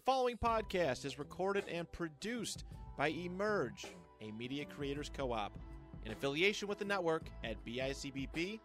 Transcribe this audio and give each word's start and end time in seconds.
The 0.00 0.12
following 0.12 0.38
podcast 0.38 1.04
is 1.04 1.18
recorded 1.18 1.64
and 1.68 1.90
produced 1.92 2.64
by 2.96 3.08
Emerge, 3.08 3.84
a 4.22 4.30
media 4.30 4.64
creators 4.64 5.10
co 5.14 5.30
op, 5.30 5.58
in 6.06 6.12
affiliation 6.12 6.68
with 6.68 6.78
the 6.78 6.86
network 6.86 7.28
at 7.44 7.62
bicbp 7.66 8.60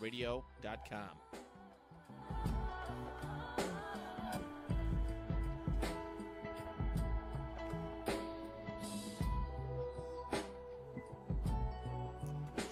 radio.com. 0.00 1.10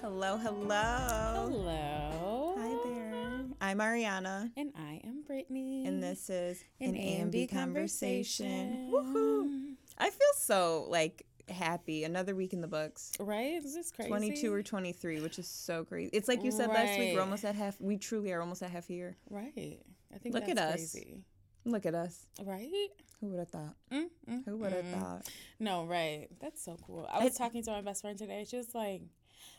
Hello, 0.00 0.36
hello. 0.38 1.48
Hello. 1.48 2.56
Hi 2.58 2.90
there. 2.90 3.44
I'm 3.60 3.78
Ariana, 3.78 4.50
And 4.56 4.72
I 4.76 5.00
am 5.04 5.11
Brittany. 5.26 5.86
and 5.86 6.02
this 6.02 6.30
is 6.30 6.62
an 6.80 6.94
AMB 6.94 7.50
conversation. 7.50 8.90
Woohoo! 8.92 9.74
I 9.98 10.10
feel 10.10 10.32
so 10.36 10.86
like 10.88 11.26
happy. 11.48 12.04
Another 12.04 12.34
week 12.34 12.52
in 12.52 12.60
the 12.60 12.68
books. 12.68 13.12
Right? 13.18 13.54
Is 13.54 13.74
this 13.74 13.90
crazy? 13.90 14.08
22 14.08 14.52
or 14.52 14.62
23, 14.62 15.20
which 15.20 15.38
is 15.38 15.48
so 15.48 15.84
crazy. 15.84 16.10
It's 16.12 16.28
like 16.28 16.42
you 16.42 16.50
said 16.50 16.68
last 16.68 16.98
week, 16.98 17.14
we're 17.14 17.20
almost 17.20 17.44
at 17.44 17.54
half. 17.54 17.80
We 17.80 17.96
truly 17.98 18.32
are 18.32 18.40
almost 18.40 18.62
at 18.62 18.70
half 18.70 18.88
a 18.90 18.92
year. 18.92 19.16
Right. 19.30 19.80
I 20.14 20.18
think 20.18 20.34
Look 20.34 20.48
at 20.48 20.58
us. 20.58 20.74
crazy. 20.74 21.24
Look 21.64 21.86
at 21.86 21.94
us. 21.94 22.26
Right? 22.44 22.88
Who 23.20 23.28
would 23.28 23.38
have 23.38 23.48
thought? 23.50 23.76
Mm, 23.92 24.08
mm, 24.28 24.44
Who 24.46 24.56
would 24.56 24.72
have 24.72 24.84
mm. 24.84 25.00
thought? 25.00 25.28
No, 25.60 25.84
right. 25.86 26.26
That's 26.40 26.62
so 26.64 26.76
cool. 26.84 27.08
I 27.10 27.22
was 27.22 27.36
talking 27.36 27.62
to 27.62 27.70
my 27.70 27.80
best 27.80 28.02
friend 28.02 28.18
today. 28.18 28.44
She 28.48 28.56
was 28.56 28.74
like, 28.74 29.02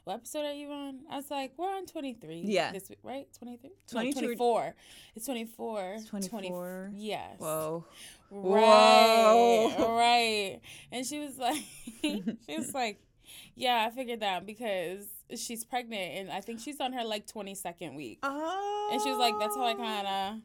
what 0.03 0.15
episode 0.15 0.45
are 0.45 0.53
you 0.53 0.69
on? 0.71 0.99
I 1.09 1.17
was 1.17 1.31
like, 1.31 1.53
we're 1.57 1.73
on 1.73 1.85
23. 1.85 2.43
Yeah. 2.45 2.71
This 2.71 2.89
week, 2.89 2.99
right? 3.03 3.27
23? 3.37 3.69
22 3.89 4.15
No, 4.15 4.27
24. 4.27 4.75
It's 5.15 5.25
24. 5.25 5.93
It's 5.97 6.27
24. 6.27 6.91
yes. 6.95 7.39
Whoa. 7.39 7.85
Right. 8.31 9.73
Whoa. 9.77 9.97
Right. 9.97 10.59
And 10.91 11.05
she 11.05 11.19
was 11.19 11.37
like, 11.37 11.63
she 12.01 12.57
was 12.57 12.73
like, 12.73 12.99
yeah, 13.55 13.87
I 13.87 13.95
figured 13.95 14.21
that 14.21 14.45
because 14.45 15.05
she's 15.35 15.63
pregnant 15.63 16.17
and 16.17 16.31
I 16.31 16.41
think 16.41 16.59
she's 16.59 16.79
on 16.79 16.93
her 16.93 17.03
like 17.03 17.27
22nd 17.27 17.95
week. 17.95 18.19
Oh. 18.23 18.89
And 18.91 19.01
she 19.01 19.09
was 19.09 19.19
like, 19.19 19.39
that's 19.39 19.55
how 19.55 19.65
I 19.65 19.73
kind 19.73 20.07
of 20.07 20.41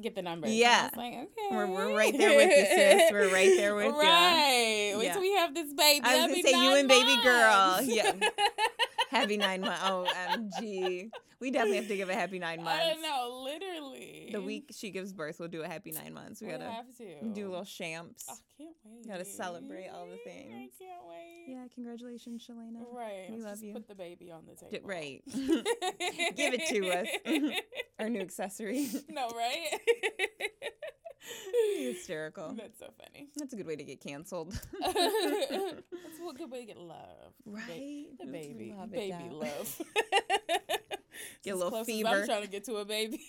get 0.00 0.14
the 0.14 0.22
I 0.22 0.50
Yeah. 0.50 0.90
like, 0.96 1.12
okay. 1.14 1.26
We're, 1.50 1.66
we're 1.66 1.96
right 1.96 2.16
there 2.16 2.36
with 2.36 2.50
you, 2.50 2.64
sis. 2.66 3.12
We're 3.12 3.32
right 3.32 3.50
there 3.56 3.74
with 3.74 3.86
you. 3.86 3.92
Right. 4.00 4.94
Wait 4.96 5.04
Yeah. 5.04 5.12
till 5.12 5.22
we 5.22 5.32
have 5.34 5.54
this 5.54 5.72
baby. 5.72 6.00
I 6.04 6.14
was 6.16 6.26
gonna 6.26 6.42
say, 6.42 6.50
you 6.62 6.76
and 6.76 6.88
baby 6.88 7.16
girl. 7.22 7.80
Yeah. 7.82 8.12
Happy 9.10 9.36
nine 9.36 9.60
months. 9.60 9.82
Oh, 9.84 10.06
OMG. 10.28 11.10
We 11.40 11.50
definitely 11.50 11.78
have 11.78 11.88
to 11.88 11.96
give 11.96 12.10
a 12.10 12.14
happy 12.14 12.38
nine 12.38 12.62
months. 12.62 12.82
I 12.84 12.90
don't 12.92 13.02
know. 13.02 13.42
Literally. 13.44 14.28
The 14.30 14.42
week 14.42 14.70
she 14.72 14.90
gives 14.90 15.12
birth, 15.12 15.40
we'll 15.40 15.48
do 15.48 15.62
a 15.62 15.66
happy 15.66 15.90
nine 15.90 16.12
months. 16.12 16.40
We 16.42 16.48
gotta 16.48 16.70
have 16.70 16.94
to 16.98 17.22
do 17.32 17.48
little 17.48 17.64
champs. 17.64 18.26
I 18.28 18.34
can't 18.58 18.76
wait. 18.84 19.08
Gotta 19.08 19.24
celebrate 19.24 19.88
all 19.88 20.06
the 20.06 20.18
things. 20.18 20.52
I 20.54 20.68
can't 20.78 21.00
wait. 21.08 21.46
Yeah, 21.48 21.64
congratulations, 21.74 22.46
Shalena. 22.46 22.84
Right. 22.92 23.26
We 23.30 23.38
love 23.38 23.52
just 23.52 23.64
you. 23.64 23.72
Put 23.72 23.88
the 23.88 23.94
baby 23.94 24.30
on 24.30 24.42
the 24.46 24.54
table. 24.54 24.86
right. 24.86 25.22
Give 26.36 26.54
it 26.54 26.68
to 26.68 26.90
us. 26.90 27.08
Our 27.98 28.08
new 28.10 28.20
accessory. 28.20 28.88
no, 29.08 29.28
right? 29.30 29.80
Hysterical. 31.78 32.54
That's 32.58 32.78
so 32.78 32.86
funny. 32.98 33.28
That's 33.36 33.52
a 33.52 33.56
good 33.56 33.66
way 33.66 33.76
to 33.76 33.84
get 33.84 34.00
canceled. 34.00 34.52
That's 34.80 34.96
a 34.96 36.32
good 36.36 36.50
way 36.50 36.60
to 36.60 36.66
get 36.66 36.78
love. 36.78 37.32
Right? 37.44 38.06
The 38.18 38.26
baby. 38.26 38.74
Love 38.76 38.90
baby 38.90 39.10
down. 39.10 39.30
love. 39.32 39.82
Get 41.42 41.54
a 41.54 41.56
little 41.56 41.84
fever. 41.84 42.08
I'm 42.08 42.26
trying 42.26 42.42
to 42.42 42.48
get 42.48 42.64
to 42.64 42.76
a 42.76 42.84
baby. 42.84 43.20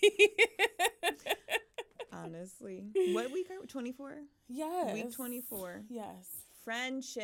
Honestly. 2.13 2.85
What 3.13 3.31
week 3.31 3.49
are 3.51 3.59
we? 3.59 3.67
24? 3.67 4.17
yes. 4.47 4.93
Week 4.93 5.13
24. 5.13 5.83
Yes. 5.89 6.27
Friendship. 6.63 7.23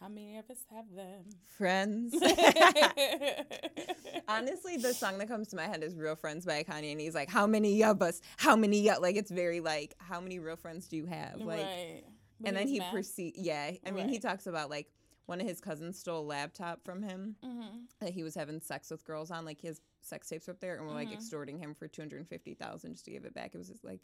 How 0.00 0.08
many 0.08 0.38
of 0.38 0.48
us 0.50 0.58
have 0.74 0.86
them? 0.94 1.24
Friends. 1.56 2.14
Honestly, 4.28 4.76
the 4.76 4.92
song 4.94 5.18
that 5.18 5.28
comes 5.28 5.48
to 5.48 5.56
my 5.56 5.64
head 5.64 5.82
is 5.82 5.96
"Real 5.96 6.16
Friends" 6.16 6.44
by 6.46 6.62
Kanye, 6.62 6.92
and 6.92 7.00
he's 7.00 7.14
like, 7.14 7.28
"How 7.30 7.46
many 7.46 7.82
of 7.84 8.02
us? 8.02 8.20
How 8.36 8.56
many? 8.56 8.88
o-" 8.90 9.00
Like 9.00 9.16
it's 9.16 9.30
very 9.30 9.60
like, 9.60 9.94
how 9.98 10.20
many 10.20 10.38
real 10.38 10.56
friends 10.56 10.88
do 10.88 10.96
you 10.96 11.06
have? 11.06 11.40
Like, 11.40 11.60
right. 11.62 12.02
And 12.44 12.56
then 12.56 12.68
he 12.68 12.78
mad. 12.78 12.92
proceed. 12.92 13.34
Yeah, 13.36 13.72
I 13.86 13.90
mean, 13.90 14.08
he 14.08 14.18
talks 14.18 14.46
about 14.46 14.70
like 14.70 14.88
one 15.26 15.40
of 15.40 15.46
his 15.46 15.60
cousins 15.60 15.98
stole 15.98 16.20
a 16.20 16.26
laptop 16.26 16.84
from 16.84 17.02
him 17.02 17.36
Mhm. 17.44 17.86
that 18.00 18.10
he 18.10 18.22
was 18.22 18.34
having 18.34 18.60
sex 18.60 18.90
with 18.90 19.04
girls 19.04 19.30
on. 19.30 19.44
Like 19.44 19.60
his 19.60 19.80
sex 20.02 20.28
tapes 20.28 20.46
were 20.46 20.52
up 20.52 20.60
there, 20.60 20.76
and 20.76 20.86
were 20.86 20.92
like 20.92 21.08
Mhm. 21.10 21.14
extorting 21.14 21.58
him 21.58 21.74
for 21.74 21.88
two 21.88 22.02
hundred 22.02 22.26
fifty 22.28 22.54
thousand 22.54 22.92
just 22.94 23.04
to 23.06 23.10
give 23.10 23.24
it 23.24 23.34
back. 23.34 23.54
It 23.54 23.58
was 23.58 23.68
just 23.68 23.84
like, 23.84 24.00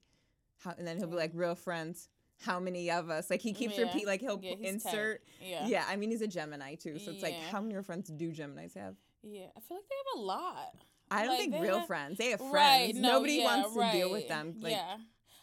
how? 0.58 0.74
And 0.78 0.86
then 0.86 0.98
he'll 0.98 1.08
be 1.08 1.16
like, 1.16 1.32
"Real 1.34 1.54
friends." 1.54 2.08
How 2.40 2.58
many 2.58 2.90
of 2.90 3.10
us? 3.10 3.28
Like 3.30 3.42
he 3.42 3.52
keeps 3.52 3.76
Yeah. 3.76 3.84
repeat, 3.84 4.06
like 4.06 4.20
he'll 4.20 4.40
Yeah, 4.42 4.54
p- 4.56 4.62
he's 4.62 4.82
tight. 4.82 4.92
insert. 4.92 5.22
Yeah. 5.42 5.66
Yeah. 5.66 5.84
I 5.88 5.96
mean 5.96 6.10
he's 6.10 6.22
a 6.22 6.26
Gemini 6.26 6.74
too, 6.74 6.98
so 6.98 7.10
it's 7.10 7.22
like 7.22 7.34
how 7.34 7.60
many 7.60 7.74
real 7.74 7.82
friends 7.82 8.08
do 8.08 8.30
Geminis 8.32 8.74
have? 8.76 8.96
Yeah. 9.22 9.46
I 9.56 9.60
feel 9.60 9.76
like 9.76 9.88
they 9.88 9.96
have 10.14 10.20
a 10.20 10.20
lot. 10.22 10.74
I 11.10 11.20
don't 11.24 11.30
Like, 11.30 11.38
think 11.50 11.62
real 11.62 11.78
have- 11.78 11.86
friends. 11.86 12.18
They 12.18 12.30
have 12.30 12.38
friends. 12.40 12.52
Right. 12.54 12.94
No, 12.94 13.12
Nobody 13.14 13.34
yeah, 13.34 13.44
wants 13.62 13.74
to 13.74 13.92
deal 13.98 14.10
with 14.10 14.28
them. 14.28 14.54
Like, 14.60 14.72
yeah. 14.72 14.96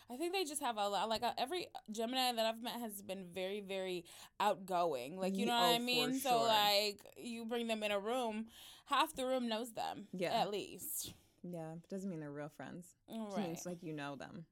I 0.09 0.15
think 0.15 0.31
they 0.31 0.45
just 0.45 0.61
have 0.61 0.77
a 0.77 0.87
lot. 0.87 1.09
Like 1.09 1.21
uh, 1.23 1.33
every 1.37 1.67
Gemini 1.91 2.31
that 2.31 2.45
I've 2.45 2.61
met 2.63 2.79
has 2.79 3.01
been 3.01 3.25
very, 3.33 3.59
very 3.59 4.05
outgoing. 4.39 5.17
Like 5.17 5.35
you 5.35 5.45
know 5.45 5.53
oh, 5.57 5.61
what 5.61 5.75
I 5.75 5.77
for 5.77 5.83
mean. 5.83 6.19
So 6.19 6.29
sure. 6.29 6.47
like 6.47 6.99
you 7.17 7.45
bring 7.45 7.67
them 7.67 7.83
in 7.83 7.91
a 7.91 7.99
room, 7.99 8.45
half 8.85 9.13
the 9.15 9.25
room 9.25 9.47
knows 9.49 9.73
them. 9.73 10.07
Yeah. 10.13 10.31
At 10.33 10.49
least. 10.49 11.13
yeah, 11.43 11.73
it 11.73 11.89
doesn't 11.89 12.09
mean 12.09 12.21
they're 12.21 12.31
real 12.31 12.49
friends. 12.49 12.87
It 13.09 13.17
Right. 13.35 13.47
means 13.47 13.65
like 13.65 13.83
you 13.83 13.93
know 13.93 14.15
them. 14.15 14.45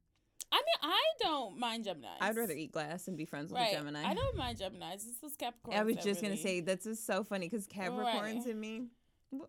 I 0.56 0.58
mean, 0.60 0.92
I 0.94 1.02
don't 1.20 1.58
mind 1.60 1.86
Geminis. 1.86 2.18
I'd 2.22 2.36
rather 2.38 2.54
eat 2.54 2.72
glass 2.72 3.08
and 3.10 3.18
be 3.18 3.26
friends 3.26 3.52
with 3.52 3.60
Right. 3.60 3.74
a 3.74 3.78
Gemini. 3.78 4.04
I 4.06 4.14
don't 4.14 4.38
mind 4.38 4.58
Geminis. 4.60 4.94
It's 5.08 5.20
those 5.20 5.36
Capricorns. 5.36 5.74
I 5.76 5.84
was 5.84 5.98
just 5.98 6.22
gonna 6.22 6.38
say 6.38 6.62
that's 6.62 6.86
just 6.86 7.06
so 7.06 7.24
funny 7.24 7.48
because 7.50 7.68
Capricorns 7.68 8.22
Right. 8.22 8.46
and 8.46 8.60
me. 8.62 8.88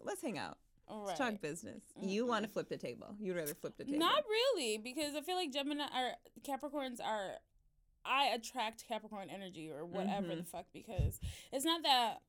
Let's 0.00 0.20
hang 0.22 0.36
out. 0.38 0.58
Right. 0.88 1.06
Let's 1.06 1.18
talk 1.18 1.40
business. 1.40 1.82
You 2.00 2.26
want 2.26 2.44
to 2.44 2.50
flip 2.50 2.68
the 2.68 2.76
table. 2.76 3.14
You'd 3.20 3.36
rather 3.36 3.54
flip 3.54 3.76
the 3.76 3.84
table. 3.84 3.98
Not 3.98 4.24
really, 4.28 4.78
because 4.78 5.14
I 5.14 5.20
feel 5.20 5.36
like 5.36 5.52
Gemini 5.52 5.84
or 5.84 6.14
Capricorns 6.42 7.00
are. 7.04 7.38
I 8.04 8.26
attract 8.26 8.86
Capricorn 8.86 9.30
energy 9.30 9.68
or 9.70 9.84
whatever 9.84 10.28
Mhm. 10.28 10.36
the 10.38 10.44
fuck 10.44 10.66
because 10.72 11.18
it's 11.52 11.64
not 11.64 11.82
that 11.82 12.22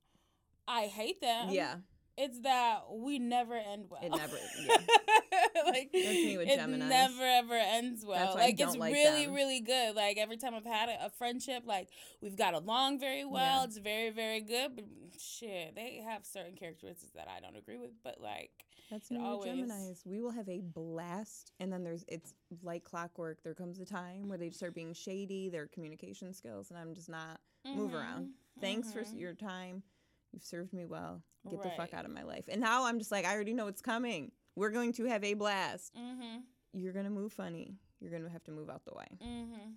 I 0.68 0.88
hate 0.88 1.22
them. 1.22 1.50
yeah, 1.50 1.78
It's 2.18 2.40
that 2.42 2.82
we 2.92 3.20
never 3.20 3.54
end 3.54 3.86
well. 3.90 4.02
It 4.04 4.10
never- 4.10 4.38
yeah. 4.66 4.76
like 5.68 5.90
it 5.94 6.80
never 6.80 7.24
ever 7.24 7.54
ends 7.54 8.06
well. 8.06 8.18
That's 8.18 8.36
why 8.36 8.42
I 8.42 8.46
like 8.46 8.60
it's 8.60 8.76
like 8.76 8.94
really 8.94 9.26
them. 9.26 9.36
really 9.36 9.60
good. 9.62 9.96
Like 9.96 10.18
every 10.18 10.38
time 10.38 10.56
I've 10.56 10.66
had 10.66 10.90
a, 10.90 11.06
a 11.06 11.10
friendship, 11.12 11.64
like 11.66 11.90
we've 12.22 12.36
got 12.36 12.54
along 12.54 13.00
very 13.00 13.24
well. 13.26 13.60
Yeah. 13.60 13.64
It's 13.66 13.78
very 13.78 14.10
very 14.10 14.42
good. 14.42 14.76
But 14.76 14.86
shit, 15.20 15.76
they 15.76 16.02
have 16.06 16.26
certain 16.26 16.56
characteristics 16.56 17.12
that 17.16 17.28
I 17.28 17.40
don't 17.40 17.56
agree 17.56 17.78
with. 17.78 17.92
But 18.04 18.20
like 18.20 18.52
that's 18.90 19.12
me 19.12 19.20
always- 19.20 19.52
Geminis. 19.52 20.06
We 20.06 20.20
will 20.22 20.32
have 20.32 20.50
a 20.50 20.62
blast, 20.62 21.52
and 21.60 21.72
then 21.72 21.84
there's 21.84 22.04
it's 22.08 22.34
like 22.64 22.84
clockwork. 22.84 23.44
There 23.44 23.54
comes 23.54 23.80
a 23.80 23.86
time 23.86 24.28
where 24.28 24.38
they 24.40 24.50
start 24.50 24.74
being 24.74 24.94
shady. 24.94 25.50
Their 25.50 25.68
communication 25.68 26.34
skills, 26.34 26.72
and 26.72 26.80
I'm 26.80 26.94
just 26.96 27.10
not 27.10 27.40
move 27.66 27.94
around. 27.94 28.28
Mhm, 28.28 28.62
Thanks 28.62 28.92
for 28.92 29.02
s- 29.02 29.12
mhm. 29.12 29.20
your 29.20 29.34
time. 29.36 29.84
You've 30.32 30.44
served 30.44 30.74
me 30.74 30.86
well. 30.86 31.22
Get 31.50 31.62
the 31.64 31.70
fuck 31.72 31.94
out 31.94 32.06
of 32.06 32.12
my 32.12 32.24
life. 32.24 32.46
And 32.48 32.62
now 32.62 32.86
I'm 32.86 33.00
just 33.00 33.12
like, 33.12 33.26
I 33.26 33.34
already 33.34 33.54
know 33.54 33.68
it's 33.68 33.82
coming. 33.82 34.32
We're 34.56 34.72
going 34.72 34.94
to 34.94 35.06
have 35.06 35.24
a 35.24 35.34
blast. 35.34 35.94
Mhm. 35.96 36.44
You're 36.74 36.94
gonna 36.94 37.10
move 37.10 37.34
funny. 37.34 37.76
You're 38.00 38.12
gonna 38.12 38.30
have 38.30 38.44
to 38.46 38.52
move 38.52 38.70
out 38.70 38.84
the 38.86 38.94
way. 38.94 39.08
Mhm. 39.22 39.76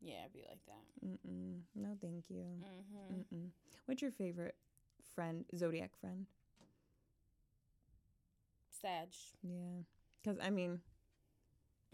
Yeah, 0.00 0.26
be 0.32 0.44
like 0.48 0.64
that. 0.66 1.06
Mm-mm. 1.06 1.60
No, 1.74 1.96
thank 2.00 2.24
you. 2.28 2.44
Mhm. 2.60 3.24
Mm-mm. 3.32 3.50
What's 3.86 4.02
your 4.02 4.10
favorite 4.10 4.56
friend, 5.14 5.44
zodiac 5.56 5.94
friend? 6.00 6.26
Sag. 8.80 9.08
Yeah, 9.42 9.82
because 10.22 10.38
I 10.40 10.50
mean, 10.50 10.80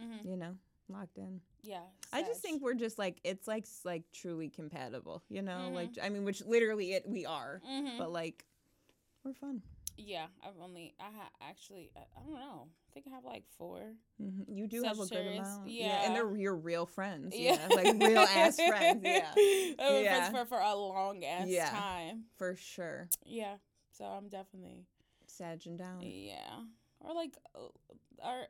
Mhm. 0.00 0.25
you 0.25 0.37
know, 0.37 0.56
locked 0.88 1.19
in. 1.19 1.41
Yeah. 1.62 1.82
I 2.12 2.23
just 2.23 2.41
think 2.41 2.62
we're 2.62 2.75
just 2.75 2.99
like 2.99 3.21
it's 3.25 3.47
like 3.47 3.67
like 3.85 4.11
truly 4.12 4.49
compatible. 4.49 5.23
You 5.29 5.43
know, 5.43 5.69
Mhm. 5.71 5.75
like 5.75 5.99
I 6.00 6.09
mean, 6.09 6.25
which 6.25 6.43
literally 6.44 6.93
it 6.94 7.06
we 7.06 7.26
are, 7.26 7.61
Mhm. 7.67 7.99
but 7.99 8.11
like 8.11 8.47
we're 9.25 9.35
fun. 9.35 9.62
Yeah, 9.97 10.26
I've 10.44 10.55
only 10.62 10.94
I 11.00 11.05
ha- 11.05 11.31
actually 11.50 11.91
I, 11.97 12.00
I 12.17 12.23
don't 12.25 12.35
know. 12.35 12.69
I 12.69 12.93
think 12.94 13.06
I 13.11 13.15
have 13.15 13.25
like 13.25 13.44
four. 13.56 13.94
hmm 14.20 14.43
You 14.47 14.69
do 14.69 14.82
have 14.85 15.00
a 15.00 15.06
good 15.06 15.26
amount, 15.26 15.62
and 15.65 15.73
yeah. 15.73 16.06
And 16.06 16.15
they're 16.15 16.37
your 16.37 16.55
real 16.56 16.87
friends, 16.87 17.35
yeah, 17.37 17.56
Yeah, 17.69 17.75
like 17.75 17.94
real 17.99 18.20
ass 18.20 18.56
friends, 18.69 19.03
yeah, 19.05 19.31
I've 19.37 19.76
been 19.76 20.05
Yeah. 20.05 20.31
friends 20.31 20.38
for 20.50 20.56
for 20.56 20.61
a 20.61 20.75
long 20.75 21.25
ass 21.25 21.49
Yeah. 21.49 21.70
time. 21.70 22.25
for 22.37 22.55
sure. 22.55 23.09
Yeah, 23.25 23.56
so 23.93 24.05
I'm 24.05 24.29
definitely 24.29 24.87
Sag 25.26 25.62
and 25.67 25.76
down. 25.79 26.00
yeah, 26.03 26.61
or 27.00 27.14
like 27.14 27.37
uh, 28.23 28.44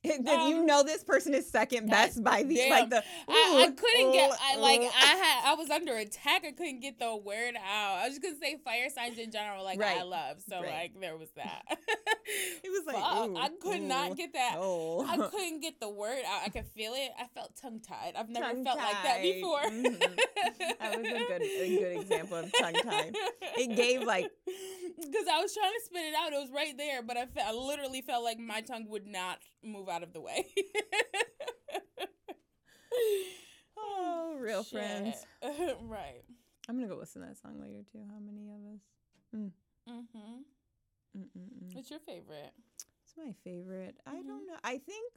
or 0.04 0.12
Then 0.22 0.48
you 0.48 0.58
Um, 0.58 0.66
know 0.66 0.82
this 0.82 1.02
person 1.04 1.34
is 1.34 1.48
second 1.50 1.88
best 1.90 2.22
by 2.22 2.42
the 2.42 2.54
damn. 2.54 2.70
like 2.70 2.90
the. 2.90 3.02
I, 3.28 3.64
I 3.66 3.70
couldn't 3.70 4.12
get 4.12 4.30
I 4.40 4.56
like. 4.56 4.80
I 4.80 4.84
had 5.16 5.50
I 5.52 5.54
was 5.54 5.70
under 5.70 5.96
attack. 5.96 6.44
I 6.46 6.52
couldn't 6.52 6.80
get 6.80 6.98
the 6.98 7.16
word 7.16 7.54
out. 7.56 7.98
I 7.98 8.04
was 8.08 8.18
just 8.18 8.22
gonna 8.22 8.36
say 8.40 8.56
fire 8.64 8.88
signs 8.94 9.18
in 9.18 9.30
general, 9.30 9.64
like 9.64 9.80
I 9.80 10.02
love. 10.02 10.36
So 10.48 10.56
Right. 10.62 10.70
like 10.94 11.00
there 11.00 11.16
was 11.16 11.30
that. 11.36 11.62
It 12.28 12.70
was 12.70 12.82
like, 12.92 12.96
ooh, 12.96 13.36
I 13.36 13.50
could 13.60 13.82
ooh, 13.82 13.86
not 13.86 14.16
get 14.16 14.32
that. 14.32 14.56
Oh. 14.58 15.06
I 15.08 15.16
couldn't 15.30 15.60
get 15.60 15.78
the 15.78 15.88
word 15.88 16.18
out. 16.26 16.40
I 16.44 16.48
could 16.48 16.66
feel 16.74 16.92
it. 16.94 17.10
I 17.16 17.26
felt 17.36 17.54
tongue 17.54 17.78
tied. 17.80 18.14
I've 18.18 18.28
never 18.28 18.46
felt 18.64 18.78
like 18.78 19.02
that 19.04 19.22
Tongue-tied. 19.22 19.22
before. 19.22 19.60
Mhm. 19.60 20.16
That 20.80 20.98
was 20.98 21.06
a 21.06 21.12
good 21.28 21.42
a 21.42 21.78
good 21.78 22.00
example 22.00 22.36
of 22.38 22.52
tongue 22.52 22.74
tied. 22.74 23.14
It 23.56 23.76
gave 23.76 24.02
like 24.02 24.28
because 24.44 25.26
I 25.32 25.40
was 25.40 25.54
trying 25.54 25.72
to 25.72 25.84
spit 25.84 26.02
it 26.02 26.14
out. 26.18 26.32
It 26.32 26.40
was 26.40 26.50
right 26.50 26.76
there, 26.76 27.00
but 27.02 27.16
I, 27.16 27.26
fe- 27.26 27.42
I 27.46 27.52
literally 27.52 28.02
felt 28.02 28.24
like 28.24 28.38
my 28.40 28.60
tongue 28.60 28.86
would 28.88 29.06
not 29.06 29.38
move 29.62 29.85
out 29.88 30.02
of 30.02 30.12
the 30.12 30.20
way. 30.20 30.46
oh, 33.76 34.36
real 34.40 34.62
friends. 34.64 35.26
Right. 35.82 36.22
I'm 36.68 36.76
gonna 36.76 36.88
go 36.88 36.96
listen 36.96 37.22
to 37.22 37.28
that 37.28 37.38
song 37.38 37.60
later 37.60 37.82
too. 37.92 38.00
How 38.10 38.18
many 38.18 38.48
of 38.48 38.74
us? 38.74 38.80
Mm-hmm. 39.34 41.18
Mm-mm-mm. 41.20 41.74
What's 41.74 41.90
your 41.90 42.00
favorite? 42.00 42.52
It's 43.04 43.14
my 43.16 43.32
favorite. 43.44 43.96
I 44.06 44.16
Mhm. 44.16 44.26
don't 44.26 44.46
know. 44.46 44.56
I 44.64 44.78
think 44.78 45.12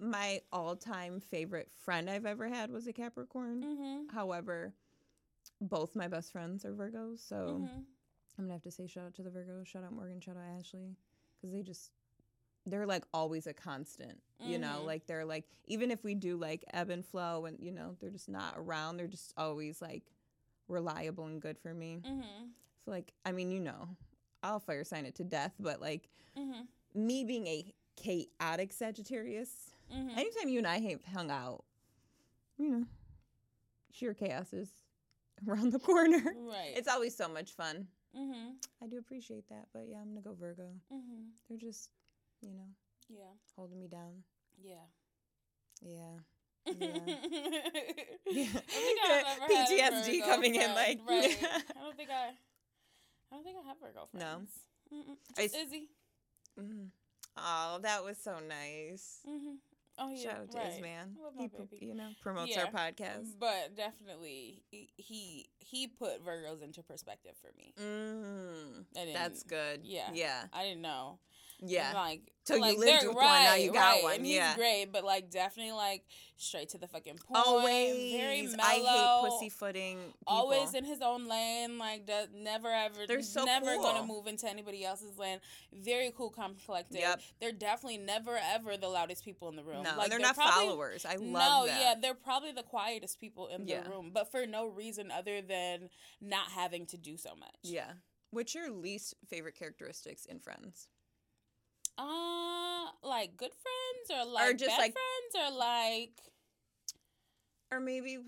my 0.00 0.40
all-time 0.52 1.20
favorite 1.20 1.70
friend 1.70 2.10
I've 2.10 2.26
ever 2.26 2.48
had 2.48 2.70
was 2.70 2.86
a 2.88 2.92
Capricorn. 2.92 3.62
Mm-hmm. 3.62 4.08
However, 4.14 4.74
both 5.60 5.94
my 5.94 6.08
best 6.08 6.32
friends 6.32 6.64
are 6.64 6.74
Virgos, 6.74 7.20
so 7.20 7.36
Mm-hmm. 7.62 7.80
I'm 8.38 8.44
gonna 8.44 8.54
have 8.54 8.62
to 8.62 8.70
say 8.70 8.86
shout 8.88 9.06
out 9.06 9.14
to 9.14 9.22
the 9.22 9.30
Virgos, 9.30 9.66
shout 9.68 9.84
out 9.84 9.92
Morgan, 9.92 10.20
shout 10.20 10.36
out 10.36 10.58
Ashley, 10.58 10.96
because 11.36 11.52
they 11.52 11.62
just 11.62 11.92
they're 12.66 12.86
like 12.86 13.04
always 13.14 13.46
a 13.46 13.52
constant. 13.54 14.20
You 14.42 14.58
know, 14.58 14.78
Mhm. 14.80 14.86
like 14.86 15.06
they're 15.06 15.24
like 15.26 15.44
even 15.66 15.90
if 15.90 16.02
we 16.02 16.14
do 16.14 16.36
like 16.38 16.64
ebb 16.72 16.88
and 16.90 17.04
flow, 17.04 17.44
and 17.46 17.58
you 17.60 17.70
know 17.72 17.96
they're 18.00 18.10
just 18.10 18.28
not 18.28 18.54
around, 18.56 18.96
they're 18.96 19.06
just 19.06 19.32
always 19.36 19.82
like 19.82 20.02
reliable 20.68 21.26
and 21.26 21.42
good 21.42 21.58
for 21.58 21.74
me. 21.74 22.00
Mm-hmm. 22.06 22.44
So 22.84 22.90
like, 22.90 23.12
I 23.26 23.32
mean, 23.32 23.50
you 23.50 23.60
know, 23.60 23.88
I'll 24.42 24.60
fire 24.60 24.84
sign 24.84 25.04
it 25.04 25.14
to 25.16 25.24
death, 25.24 25.52
but 25.60 25.80
like 25.80 26.08
Mm-hmm. 26.38 26.62
me 27.06 27.24
being 27.24 27.46
a 27.46 27.74
chaotic 27.96 28.72
Sagittarius, 28.72 29.72
Mm-hmm. 29.94 30.18
anytime 30.18 30.48
you 30.48 30.58
and 30.58 30.66
I 30.68 30.78
have 30.78 31.04
hung 31.04 31.30
out, 31.30 31.64
you 32.56 32.68
know, 32.70 32.84
sheer 33.92 34.14
chaos 34.14 34.52
is 34.52 34.68
around 35.48 35.72
the 35.72 35.78
corner. 35.80 36.22
Right. 36.38 36.72
It's 36.76 36.88
always 36.88 37.14
so 37.16 37.28
much 37.28 37.52
fun. 37.52 37.88
mm-hmm. 38.16 38.52
I 38.82 38.86
do 38.86 38.98
appreciate 38.98 39.48
that, 39.50 39.66
but 39.74 39.86
yeah, 39.88 39.98
I'm 40.00 40.08
gonna 40.14 40.20
go 40.22 40.34
Virgo. 40.34 40.70
Mm-hmm. 40.92 41.24
They're 41.48 41.58
just, 41.58 41.90
you 42.40 42.50
know, 42.50 42.68
Yeah. 43.08 43.32
holding 43.56 43.78
me 43.80 43.88
down. 43.88 44.24
Yeah. 44.62 44.86
Yeah. 45.82 46.18
Yeah. 46.66 46.74
Yeah. 48.26 48.44
I 48.46 48.62
don't 48.62 49.48
think 49.48 49.60
I've 49.82 49.92
ever 49.92 49.96
PTSD 50.02 50.24
coming 50.24 50.54
in, 50.54 50.74
like- 50.74 51.00
right. 51.08 51.36
I 51.42 51.80
don't 51.82 51.96
think 51.96 52.10
I. 52.10 52.30
I 53.32 53.36
don't 53.36 53.44
think 53.44 53.56
I 53.64 53.68
have 53.68 53.76
Virgo 53.80 54.08
No. 54.12 54.20
friends. 54.20 54.50
Mm-mm. 54.92 55.16
I 55.38 55.42
Just 55.42 55.54
s- 55.54 55.66
Izzy. 55.66 55.88
Mm. 56.58 56.88
Oh, 57.36 57.78
that 57.82 58.04
was 58.04 58.18
so 58.18 58.38
nice. 58.46 59.20
Mm-hmm. 59.28 59.54
Oh 59.98 60.08
yeah. 60.10 60.22
Shout 60.22 60.40
out 60.40 60.50
to 60.52 60.58
right. 60.58 60.66
I 61.18 61.22
love 61.22 61.34
my 61.36 61.42
He, 61.44 61.48
baby. 61.48 61.86
you 61.86 61.94
know, 61.94 62.08
promotes 62.22 62.50
Yeah. 62.56 62.64
our 62.64 62.70
podcast. 62.72 63.38
But 63.38 63.76
definitely, 63.76 64.62
he 64.70 65.46
he, 65.58 65.86
put 65.88 66.24
Virgos 66.24 66.62
into 66.62 66.82
perspective 66.82 67.32
for 67.40 67.50
me. 67.56 67.72
Mm, 67.80 68.84
I 68.96 69.12
that's 69.12 69.42
good. 69.44 69.80
yeah. 69.84 70.10
Yeah. 70.12 70.44
I 70.52 70.64
didn't 70.64 70.82
know. 70.82 71.18
Yeah. 71.62 71.92
Like 71.94 72.32
Till 72.44 72.56
you 72.56 72.62
like, 72.62 72.78
lived 72.78 73.02
they're- 73.02 73.08
with 73.08 73.16
one, 73.16 73.24
now 73.24 73.54
you 73.54 73.72
got 73.72 73.94
right, 73.94 74.02
one, 74.02 74.14
And 74.16 74.26
yeah. 74.26 74.48
he's 74.48 74.56
great, 74.56 74.86
but 74.92 75.04
like 75.04 75.30
definitely 75.30 75.72
like 75.72 76.04
straight 76.36 76.70
to 76.70 76.78
the 76.78 76.88
fucking 76.88 77.18
oh, 77.30 77.34
point. 77.34 77.46
Always. 77.46 78.12
very 78.12 78.42
mellow. 78.46 78.60
I 78.62 79.20
hate 79.22 79.28
pussyfooting. 79.30 79.96
People. 79.98 80.14
Always 80.26 80.74
in 80.74 80.84
his 80.84 81.00
own 81.02 81.28
lane, 81.28 81.78
like 81.78 82.06
does 82.06 82.28
never 82.34 82.68
ever. 82.68 83.06
They're 83.06 83.22
so 83.22 83.44
never 83.44 83.76
gonna 83.76 84.06
move 84.06 84.26
into 84.26 84.48
anybody 84.48 84.84
else's 84.84 85.18
lane. 85.18 85.38
Very 85.72 86.12
cool, 86.16 86.30
calm, 86.30 86.56
collected. 86.64 86.98
Yep. 87.00 87.20
They're 87.40 87.52
definitely 87.52 87.98
never 87.98 88.38
ever 88.54 88.76
the 88.76 88.88
loudest 88.88 89.24
people 89.24 89.48
in 89.48 89.56
the 89.56 89.62
room. 89.62 89.82
No, 89.82 89.90
like, 89.96 90.04
and 90.04 90.12
they're, 90.12 90.18
not 90.18 90.34
probably- 90.34 90.66
followers. 90.66 91.04
I 91.04 91.16
love 91.16 91.22
no, 91.22 91.66
that. 91.66 91.80
yeah, 91.80 91.94
they're 92.00 92.14
probably 92.14 92.52
the 92.52 92.62
quietest 92.62 93.20
people 93.20 93.48
in 93.48 93.68
Yeah. 93.68 93.82
the 93.82 93.90
room, 93.90 94.10
but 94.14 94.30
for 94.30 94.46
no 94.46 94.66
reason 94.66 95.10
other 95.10 95.42
than 95.42 95.90
not 96.20 96.50
having 96.50 96.86
to 96.86 96.96
do 96.96 97.16
so 97.16 97.34
much. 97.36 97.56
Yeah. 97.62 97.92
What's 98.30 98.54
your 98.54 98.70
least 98.70 99.14
favorite 99.28 99.56
characteristics 99.58 100.24
in 100.24 100.38
Friends? 100.38 100.88
Uh, 102.04 102.86
like 103.06 103.36
good 103.36 103.50
friends 103.52 104.20
or 104.20 104.32
like 104.32 104.56
just, 104.56 104.70
bad 104.70 104.78
like- 104.78 104.94
friends 104.94 105.52
or 105.52 105.58
like 105.58 106.10
Or 107.70 107.80
maybe 107.80 108.18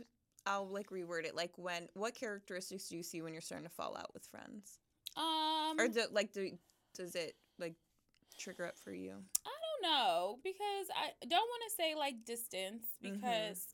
I'll 0.47 0.69
like 0.69 0.91
reword 0.91 1.25
it. 1.25 1.35
Like 1.35 1.53
when, 1.57 1.89
what 1.95 2.15
characteristics 2.15 2.89
do 2.89 2.97
you 2.97 3.03
see 3.03 3.23
when 3.23 3.33
you're 3.33 3.41
starting 3.43 3.67
to 3.67 3.73
fall 3.75 3.97
out 3.97 4.13
with 4.15 4.27
friends? 4.27 4.79
um. 5.17 5.77
Or 5.79 5.89
do, 5.89 6.03
like, 6.13 6.33
do, 6.33 6.51
does 6.95 7.15
it 7.15 7.35
like 7.59 7.75
trigger 8.39 8.67
up 8.67 8.79
for 8.79 8.93
you? 8.93 9.13
I 9.47 9.51
don't 9.51 9.91
know 9.93 10.39
because 10.45 10.87
I 10.97 11.11
don't 11.27 11.49
want 11.49 11.63
to 11.69 11.75
say 11.77 11.95
like 11.95 12.25
distance 12.25 12.85
Mhm. 13.05 13.15
because 13.15 13.69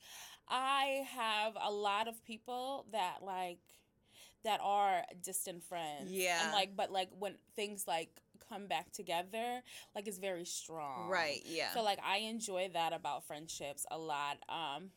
I 0.48 1.06
have 1.14 1.54
a 1.60 1.70
lot 1.70 2.08
of 2.08 2.24
people 2.24 2.86
that 2.92 3.18
like 3.22 3.58
that 4.44 4.60
are 4.62 5.02
distant 5.22 5.64
friends. 5.64 6.10
Yeah. 6.10 6.42
And 6.44 6.52
like 6.52 6.76
but 6.76 6.90
like 6.92 7.08
when 7.18 7.34
things 7.56 7.84
like 7.86 8.10
come 8.48 8.66
back 8.66 8.92
together, 8.92 9.62
like 9.94 10.06
it's 10.08 10.18
very 10.18 10.44
strong. 10.44 11.08
Right. 11.08 11.42
Yeah. 11.44 11.72
So 11.72 11.82
like 11.82 11.98
I 12.04 12.18
enjoy 12.18 12.70
that 12.74 12.92
about 12.92 13.26
friendships 13.26 13.86
a 13.90 13.98
lot. 13.98 14.38
Um 14.48 14.90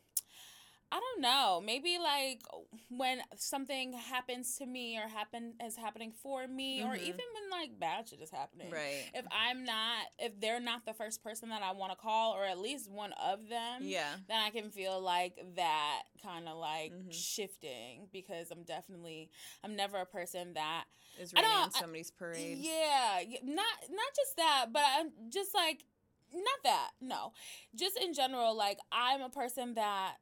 I 0.94 1.00
don't 1.00 1.22
know. 1.22 1.62
Maybe 1.66 1.98
like 1.98 2.42
when 2.90 3.20
something 3.38 3.94
happens 3.94 4.58
to 4.58 4.66
me 4.66 4.98
or 4.98 5.08
happen 5.08 5.54
is 5.66 5.78
happening 5.78 6.12
for 6.12 6.48
me, 6.48 6.84
or 6.84 6.96
Mhm. 6.96 7.02
even 7.04 7.26
when 7.34 7.50
like 7.50 7.80
bad 7.80 8.10
shit 8.10 8.20
is 8.22 8.30
happening 8.30 8.70
right. 8.70 9.10
if 9.14 9.26
I'm 9.32 9.64
not, 9.64 10.08
if 10.20 10.38
they're 10.40 10.60
not 10.60 10.86
the 10.86 10.94
first 10.94 11.24
person 11.24 11.48
that 11.50 11.64
I 11.64 11.72
want 11.72 11.92
to 11.94 11.96
call, 11.96 12.34
or 12.34 12.44
at 12.44 12.58
least 12.58 12.90
one 12.90 13.14
of 13.14 13.48
them, 13.48 13.84
Yeah. 13.84 14.18
then 14.28 14.42
I 14.42 14.50
can 14.50 14.70
feel 14.70 15.00
like 15.00 15.40
that 15.56 16.04
kind 16.22 16.50
of 16.50 16.58
like 16.58 16.92
Mhm. 16.92 17.14
shifting 17.14 18.08
because 18.12 18.52
I'm 18.52 18.64
definitely, 18.64 19.32
I'm 19.64 19.76
never 19.78 19.98
a 19.98 20.06
person 20.06 20.54
that, 20.56 20.86
Is 21.18 21.34
I 21.34 21.42
raining 21.42 21.52
don't- 21.52 21.64
on 21.64 21.72
somebody's 21.72 22.12
parade. 22.12 22.58
yeah, 22.58 23.24
not 23.44 23.90
not 23.90 24.16
just 24.16 24.36
that, 24.36 24.68
but 24.74 24.84
I'm 24.86 25.30
just 25.30 25.54
like, 25.54 25.86
not 26.34 26.64
that, 26.64 26.92
no, 27.00 27.34
just 27.76 27.98
in 27.98 28.14
general, 28.14 28.54
like 28.56 28.80
I'm 28.92 29.22
a 29.22 29.30
person 29.30 29.76
that 29.76 30.18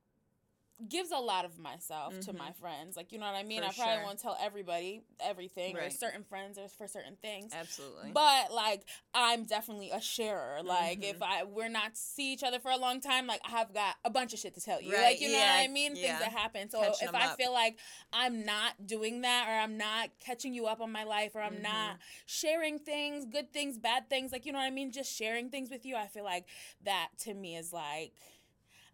gives 0.87 1.11
a 1.11 1.17
lot 1.17 1.43
of 1.43 1.59
myself 1.59 2.17
to 2.21 2.31
Mhm. 2.31 2.37
my 2.37 2.51
friends 2.53 2.95
like 2.95 3.11
you 3.11 3.19
know 3.19 3.25
what 3.25 3.35
i 3.35 3.43
mean 3.43 3.59
For 3.61 3.65
i 3.69 3.71
probably 3.73 3.95
sure. 3.97 4.03
won't 4.05 4.19
tell 4.19 4.37
everybody 4.39 5.01
everything 5.19 5.75
or 5.75 5.79
Right. 5.81 5.93
certain 5.93 6.23
friends 6.23 6.57
or 6.57 6.69
for 6.69 6.87
certain 6.87 7.17
things 7.21 7.53
Absolutely. 7.53 8.11
but 8.13 8.53
like 8.53 8.83
I'm 9.13 9.43
definitely 9.43 9.89
a 9.89 9.99
sharer. 9.99 10.61
Like 10.63 10.99
Mhm. 10.99 11.03
if 11.15 11.21
I 11.21 11.43
we're 11.43 11.67
not 11.67 11.97
see 11.97 12.31
each 12.31 12.43
other 12.43 12.59
for 12.59 12.69
a 12.71 12.77
long 12.77 13.01
time, 13.01 13.25
like 13.27 13.41
I 13.43 13.49
have 13.49 13.73
got 13.73 13.95
a 14.05 14.09
bunch 14.09 14.33
of 14.33 14.39
shit 14.39 14.53
to 14.55 14.61
tell 14.61 14.79
you. 14.81 14.91
Right, 14.91 15.01
Like 15.01 15.21
you 15.21 15.31
know 15.31 15.39
what 15.39 15.49
I 15.49 15.67
mean? 15.67 15.95
yeah. 15.95 16.17
Things 16.17 16.19
that 16.19 16.31
happen. 16.31 16.69
So 16.69 16.79
Catching 16.81 17.07
if 17.09 17.15
I 17.15 17.25
up. 17.25 17.37
feel 17.37 17.51
like 17.51 17.79
I'm 18.13 18.45
not 18.45 18.85
doing 18.85 19.21
that 19.21 19.47
or 19.49 19.51
I'm 19.59 19.77
not 19.77 20.09
catching 20.19 20.53
you 20.53 20.67
up 20.67 20.79
on 20.79 20.91
my 20.91 21.03
life 21.03 21.35
or 21.35 21.41
I'm 21.41 21.55
Mhm. 21.55 21.61
not 21.63 21.97
sharing 22.25 22.79
things, 22.79 23.25
good 23.25 23.51
things, 23.51 23.77
bad 23.79 24.09
things, 24.09 24.31
like 24.31 24.45
you 24.45 24.51
know 24.53 24.59
what 24.59 24.65
I 24.65 24.69
mean, 24.71 24.91
just 24.91 25.11
sharing 25.13 25.49
things 25.49 25.69
with 25.69 25.85
you, 25.85 25.95
I 25.95 26.07
feel 26.07 26.23
like 26.23 26.45
that 26.83 27.09
to 27.23 27.33
me 27.33 27.57
is 27.57 27.73
like 27.73 28.13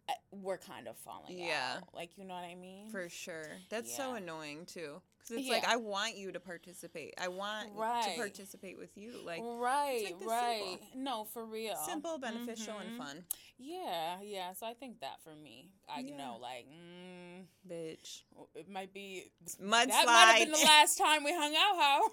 Uh, 0.07 0.13
we're 0.31 0.57
kind 0.57 0.87
of 0.87 0.97
falling 0.97 1.37
Yeah. 1.37 1.77
out. 1.77 1.93
Like 1.93 2.17
you 2.17 2.25
know 2.25 2.35
what 2.35 2.43
I 2.43 2.55
mean? 2.55 2.89
For 2.91 3.09
sure. 3.09 3.57
That's 3.69 3.95
so 3.95 4.15
annoying 4.15 4.65
too. 4.65 5.01
Because 5.27 5.41
it's 5.43 5.49
like 5.49 5.67
I 5.67 5.75
want 5.77 6.15
you 6.17 6.31
to 6.31 6.39
participate. 6.39 7.13
I 7.19 7.27
want 7.29 7.69
Right. 7.73 8.03
to 8.11 8.15
participate 8.15 8.77
with 8.77 8.95
you. 8.95 9.13
Like 9.25 9.41
right, 9.43 10.13
like 10.19 10.29
right. 10.29 10.77
simple. 10.81 10.87
No, 11.01 11.23
for 11.25 11.45
real. 11.45 11.75
simple, 11.85 12.17
beneficial, 12.19 12.77
and 12.77 12.91
Mhm. 12.91 12.97
fun. 12.97 13.25
Yeah, 13.57 14.21
yeah. 14.21 14.53
So 14.53 14.65
I 14.67 14.73
think 14.73 14.99
that 14.99 15.21
for 15.23 15.33
me, 15.35 15.71
I 15.87 16.01
Yeah. 16.01 16.17
know, 16.17 16.37
like, 16.41 16.67
mm, 16.69 17.45
Bitch. 17.67 18.21
it 18.53 18.67
might 18.69 18.93
be 18.93 19.31
Mudslide. 19.59 19.87
That 19.87 20.05
might 20.05 20.25
have 20.33 20.39
been 20.39 20.51
the 20.51 20.57
last 20.65 20.97
time 20.97 21.23
we 21.23 21.33
hung 21.33 21.55
out. 21.55 21.75
How? 21.77 22.11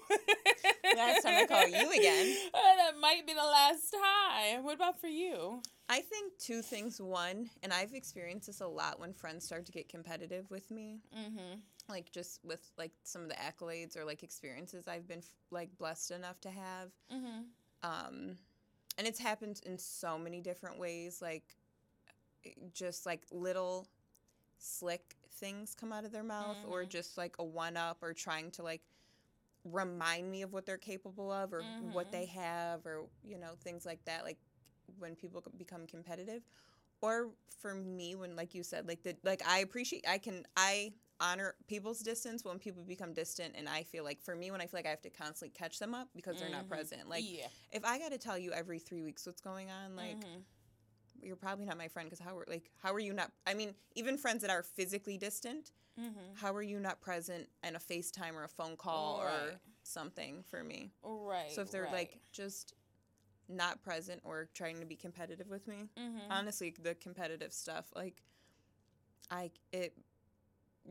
Last 0.95 1.23
time 1.23 1.43
I 1.43 1.45
call 1.47 1.67
you 1.67 1.91
again. 1.91 2.37
Uh, 2.53 2.75
that 2.77 2.97
might 2.97 3.25
be 3.27 3.33
the 3.33 3.39
last 3.43 3.91
time. 3.93 4.63
What 4.63 4.75
about 4.75 4.99
for 4.99 5.07
you? 5.07 5.61
I 5.89 6.01
think 6.01 6.37
two 6.39 6.61
things. 6.61 7.01
One, 7.01 7.49
and 7.61 7.73
I've 7.73 7.93
experienced 7.93 8.47
this 8.47 8.61
a 8.61 8.67
lot 8.67 8.99
when 8.99 9.13
friends 9.13 9.43
start 9.45 9.65
to 9.65 9.71
get 9.71 9.89
competitive 9.89 10.49
with 10.49 10.71
me. 10.71 11.01
Mm-hmm. 11.15 11.59
Like 11.89 12.11
just 12.11 12.39
with 12.43 12.71
like 12.77 12.91
some 13.03 13.23
of 13.23 13.29
the 13.29 13.35
accolades 13.35 13.97
or 13.97 14.05
like 14.05 14.23
experiences 14.23 14.87
I've 14.87 15.07
been 15.07 15.21
like 15.51 15.69
blessed 15.77 16.11
enough 16.11 16.39
to 16.41 16.49
have. 16.49 16.91
Mm-hmm. 17.11 17.41
um 17.83 18.37
and 18.97 19.07
it's 19.07 19.19
happened 19.19 19.59
in 19.65 19.77
so 19.77 20.17
many 20.17 20.39
different 20.41 20.79
ways 20.79 21.21
like 21.21 21.55
just 22.73 23.05
like 23.05 23.23
little 23.31 23.87
slick 24.57 25.15
things 25.39 25.75
come 25.75 25.91
out 25.91 26.05
of 26.05 26.11
their 26.11 26.23
mouth 26.23 26.57
or 26.67 26.83
Mhm. 26.83 26.89
just 26.89 27.17
like 27.17 27.35
a 27.39 27.43
one 27.43 27.75
up 27.75 27.97
or 28.01 28.13
trying 28.13 28.51
to 28.51 28.63
like 28.63 28.81
remind 29.65 30.29
me 30.31 30.41
of 30.41 30.53
what 30.53 30.65
they're 30.65 30.77
capable 30.77 31.31
of 31.31 31.53
or 31.53 31.63
what 31.93 32.11
they 32.11 32.25
have 32.25 32.85
or 32.85 33.05
you 33.23 33.37
know 33.37 33.55
things 33.63 33.85
like 33.85 34.03
that 34.05 34.23
like 34.23 34.37
when 34.99 35.15
people 35.15 35.41
become 35.57 35.87
competitive, 35.87 36.43
or 37.01 37.29
for 37.59 37.73
me 37.73 38.15
when 38.15 38.35
like 38.35 38.53
you 38.53 38.63
said 38.63 38.87
like 38.87 39.01
the 39.03 39.15
like 39.23 39.41
I 39.47 39.59
appreciate 39.59 40.05
I 40.07 40.17
can 40.17 40.45
I 40.57 40.93
honor 41.23 41.55
people's 41.67 41.99
distance 41.99 42.43
when 42.43 42.59
people 42.59 42.83
become 42.83 43.13
distant 43.13 43.55
and 43.57 43.69
I 43.69 43.83
feel 43.83 44.03
like 44.03 44.21
for 44.21 44.35
me 44.35 44.51
when 44.51 44.59
I 44.59 44.65
feel 44.67 44.79
like 44.79 44.85
I 44.85 44.89
have 44.89 45.01
to 45.03 45.09
constantly 45.09 45.57
catch 45.57 45.79
them 45.79 45.95
up 45.95 46.09
because 46.13 46.37
they're 46.37 46.49
not 46.49 46.65
Mhm. 46.65 46.69
present. 46.69 47.07
Like 47.07 47.23
yeah. 47.25 47.47
if 47.71 47.85
I 47.85 47.97
got 47.97 48.11
to 48.11 48.17
tell 48.17 48.37
you 48.37 48.51
every 48.51 48.77
3 48.77 49.01
weeks 49.03 49.25
what's 49.25 49.39
going 49.41 49.71
on, 49.71 49.95
like 49.95 50.19
Mhm. 50.19 50.43
you're 51.21 51.37
probably 51.37 51.65
not 51.65 51.77
my 51.77 51.87
friend 51.87 52.09
because 52.09 52.19
how 52.23 52.37
are 52.37 52.45
like 52.49 52.69
how 52.77 52.93
are 52.93 52.99
you 52.99 53.13
not 53.13 53.31
I 53.47 53.53
mean 53.53 53.73
even 53.95 54.17
friends 54.17 54.41
that 54.41 54.51
are 54.51 54.63
physically 54.63 55.17
distant 55.17 55.71
Mhm. 55.97 56.35
how 56.35 56.53
are 56.53 56.61
you 56.61 56.79
not 56.79 56.99
present 56.99 57.49
in 57.63 57.75
a 57.75 57.79
FaceTime 57.79 58.33
or 58.33 58.43
a 58.43 58.49
phone 58.49 58.75
call 58.75 59.21
or 59.21 59.59
something 59.83 60.43
for 60.43 60.63
me 60.63 60.91
Right. 61.03 61.51
so 61.51 61.61
if 61.61 61.71
they're 61.71 61.83
right. 61.83 61.93
like 61.93 62.21
just 62.31 62.73
not 63.47 63.81
present 63.81 64.21
or 64.25 64.49
trying 64.53 64.79
to 64.79 64.85
be 64.85 64.95
competitive 64.95 65.49
with 65.49 65.67
me 65.67 65.89
Mhm. 65.95 66.27
honestly 66.29 66.71
the 66.71 66.95
competitive 66.95 67.53
stuff 67.53 67.93
like 67.95 68.23
I 69.31 69.51
it 69.71 69.95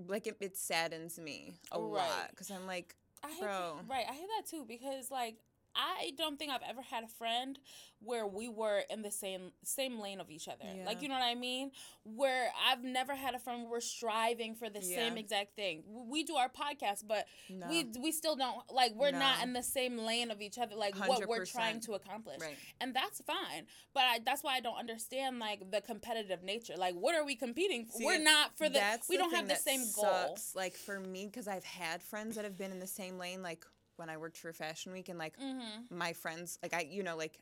like 0.09 0.27
it, 0.27 0.37
it 0.41 0.57
saddens 0.57 1.19
me 1.19 1.55
a 1.71 1.79
Right. 1.79 2.03
lot 2.09 2.31
because 2.31 2.51
I'm 2.51 2.67
like 2.67 2.95
I 3.25 3.29
hate 3.31 3.41
Bro. 3.41 3.75
that, 3.77 3.91
right, 3.91 4.05
I 4.09 4.13
hate 4.13 4.29
that 4.39 4.47
too 4.49 4.65
because 4.67 5.11
like 5.11 5.37
I 5.75 6.13
don't 6.17 6.39
think 6.39 6.53
I've 6.53 6.69
ever 6.69 6.83
had 6.83 7.05
a 7.05 7.09
friend 7.09 7.59
where 8.01 8.27
we 8.27 8.49
were 8.49 8.83
in 8.91 9.03
the 9.03 9.11
same 9.11 9.53
same 9.63 10.01
lane 10.01 10.21
of 10.21 10.31
each 10.31 10.49
other. 10.49 10.65
Yeah. 10.65 10.85
Like 10.85 11.03
you 11.03 11.09
know 11.09 11.15
what 11.15 11.25
I 11.25 11.35
mean? 11.35 11.71
Where 12.05 12.51
I've 12.69 12.83
never 12.83 13.15
had 13.15 13.35
a 13.35 13.39
friend 13.39 13.63
where 13.63 13.73
we're 13.73 13.81
striving 13.81 14.55
for 14.55 14.69
the 14.69 14.83
same 14.83 15.17
exact 15.17 15.57
thing. 15.57 15.83
We 15.87 16.25
do 16.25 16.35
our 16.35 16.49
podcast, 16.49 17.07
but 17.07 17.27
no 17.49 17.69
we 17.69 17.87
we 18.01 18.13
still 18.13 18.37
don't 18.37 18.57
like 18.73 18.93
we're 18.95 19.13
not 19.13 19.43
in 19.43 19.53
the 19.53 19.63
same 19.63 19.99
lane 19.99 20.31
of 20.31 20.41
each 20.41 20.59
other 20.59 20.75
like 20.75 20.97
what 20.97 21.27
we're 21.29 21.45
trying 21.45 21.81
to 21.81 21.93
accomplish. 21.93 22.41
right 22.41 22.57
And 22.81 22.95
that's 22.95 23.21
fine. 23.23 23.67
But 23.95 24.05
I, 24.05 24.19
that's 24.25 24.43
why 24.43 24.57
I 24.57 24.61
don't 24.61 24.79
understand 24.79 25.39
like 25.39 25.71
the 25.71 25.81
competitive 25.81 26.43
nature. 26.43 26.75
Like 26.77 26.95
what 26.95 27.15
are 27.15 27.25
we 27.25 27.37
competing 27.37 27.87
for? 27.87 27.99
See, 27.99 28.05
we're 28.05 28.23
not 28.23 28.57
for 28.57 28.69
the 28.69 28.83
we 29.09 29.17
don't 29.17 29.35
have 29.35 29.49
the 29.49 29.57
same 29.57 29.85
goal. 29.95 30.37
Like 30.55 30.75
for 30.75 30.99
me, 31.01 31.27
because 31.27 31.49
I've 31.49 31.65
had 31.65 32.03
friends 32.03 32.37
that 32.37 32.45
have 32.45 32.59
been 32.59 32.73
in 32.73 32.81
the 32.81 32.87
same 32.87 33.19
lane. 33.19 33.43
Like 33.43 33.65
when 33.97 34.09
I 34.11 34.17
worked 34.17 34.37
for 34.39 34.53
Fashion 34.53 34.93
Week, 34.93 35.09
and 35.09 35.19
like 35.19 35.37
Mhm. 35.39 35.91
my 35.91 36.13
friends, 36.13 36.59
like 36.63 36.75
I, 36.75 36.83
you 36.83 37.03
know, 37.03 37.17
like 37.17 37.39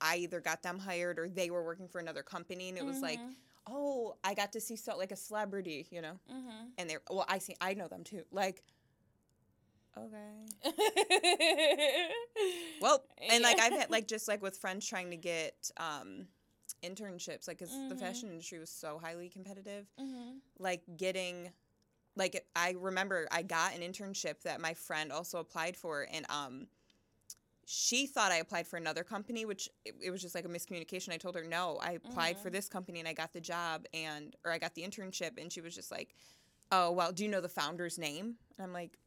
I 0.00 0.16
either 0.16 0.40
got 0.40 0.62
them 0.62 0.78
hired 0.78 1.18
or 1.18 1.28
they 1.28 1.50
were 1.50 1.64
working 1.64 1.88
for 1.88 2.00
another 2.00 2.22
company, 2.22 2.68
and 2.68 2.78
it 2.78 2.84
was 2.84 3.02
like, 3.02 3.20
Mhm. 3.20 3.34
oh, 3.68 4.16
I 4.24 4.34
got 4.34 4.52
to 4.52 4.60
see 4.60 4.76
so 4.76 4.96
like 4.96 5.12
a 5.12 5.16
celebrity, 5.16 5.86
you 5.90 6.00
know, 6.02 6.18
Mhm. 6.30 6.72
and 6.78 6.90
they're 6.90 7.02
well, 7.10 7.24
I 7.28 7.38
see, 7.38 7.56
I 7.60 7.74
know 7.74 7.88
them 7.88 8.04
too. 8.04 8.24
Like, 8.32 8.62
okay, 9.96 10.46
well, 12.80 13.04
and 13.30 13.42
like 13.42 13.60
I've 13.60 13.72
had 13.72 13.90
like 13.90 14.08
just 14.08 14.28
like 14.28 14.42
with 14.42 14.56
friends 14.58 14.86
trying 14.86 15.10
to 15.10 15.16
get 15.16 15.70
um 15.76 16.26
internships, 16.82 17.46
like 17.46 17.58
because 17.58 17.78
the 17.88 17.94
Mhm. 17.94 17.98
fashion 17.98 18.30
industry 18.30 18.58
was 18.58 18.70
so 18.70 18.98
highly 18.98 19.28
competitive. 19.28 19.86
Mhm. 20.00 20.40
like 20.58 20.82
getting 20.96 21.52
like 22.16 22.44
I 22.54 22.74
remember 22.78 23.26
I 23.30 23.42
got 23.42 23.74
an 23.74 23.80
internship 23.80 24.42
that 24.42 24.60
my 24.60 24.74
friend 24.74 25.12
also 25.12 25.38
applied 25.38 25.76
for 25.76 26.06
and 26.12 26.26
um 26.30 26.66
she 27.64 28.06
thought 28.06 28.32
I 28.32 28.36
applied 28.36 28.66
for 28.66 28.76
another 28.76 29.04
company 29.04 29.44
which 29.44 29.68
it, 29.84 29.94
it 30.02 30.10
was 30.10 30.20
just 30.20 30.34
like 30.34 30.44
a 30.44 30.48
miscommunication. 30.48 31.12
I 31.12 31.16
told 31.16 31.34
her 31.36 31.44
no, 31.44 31.78
I 31.82 31.92
applied 31.92 32.38
for 32.38 32.48
Mhm. 32.48 32.52
this 32.52 32.68
company 32.68 32.98
and 32.98 33.08
I 33.08 33.12
got 33.12 33.32
the 33.32 33.40
job 33.40 33.86
and 33.94 34.34
or 34.44 34.52
I 34.52 34.58
got 34.58 34.74
the 34.74 34.82
internship 34.82 35.40
and 35.40 35.52
she 35.52 35.60
was 35.60 35.74
just 35.74 35.90
like, 35.90 36.14
"Oh, 36.70 36.90
well, 36.92 37.12
do 37.12 37.24
you 37.24 37.30
know 37.30 37.40
the 37.40 37.48
founder's 37.48 37.98
name?" 37.98 38.36
And 38.58 38.64
I'm 38.66 38.72
like, 38.72 38.98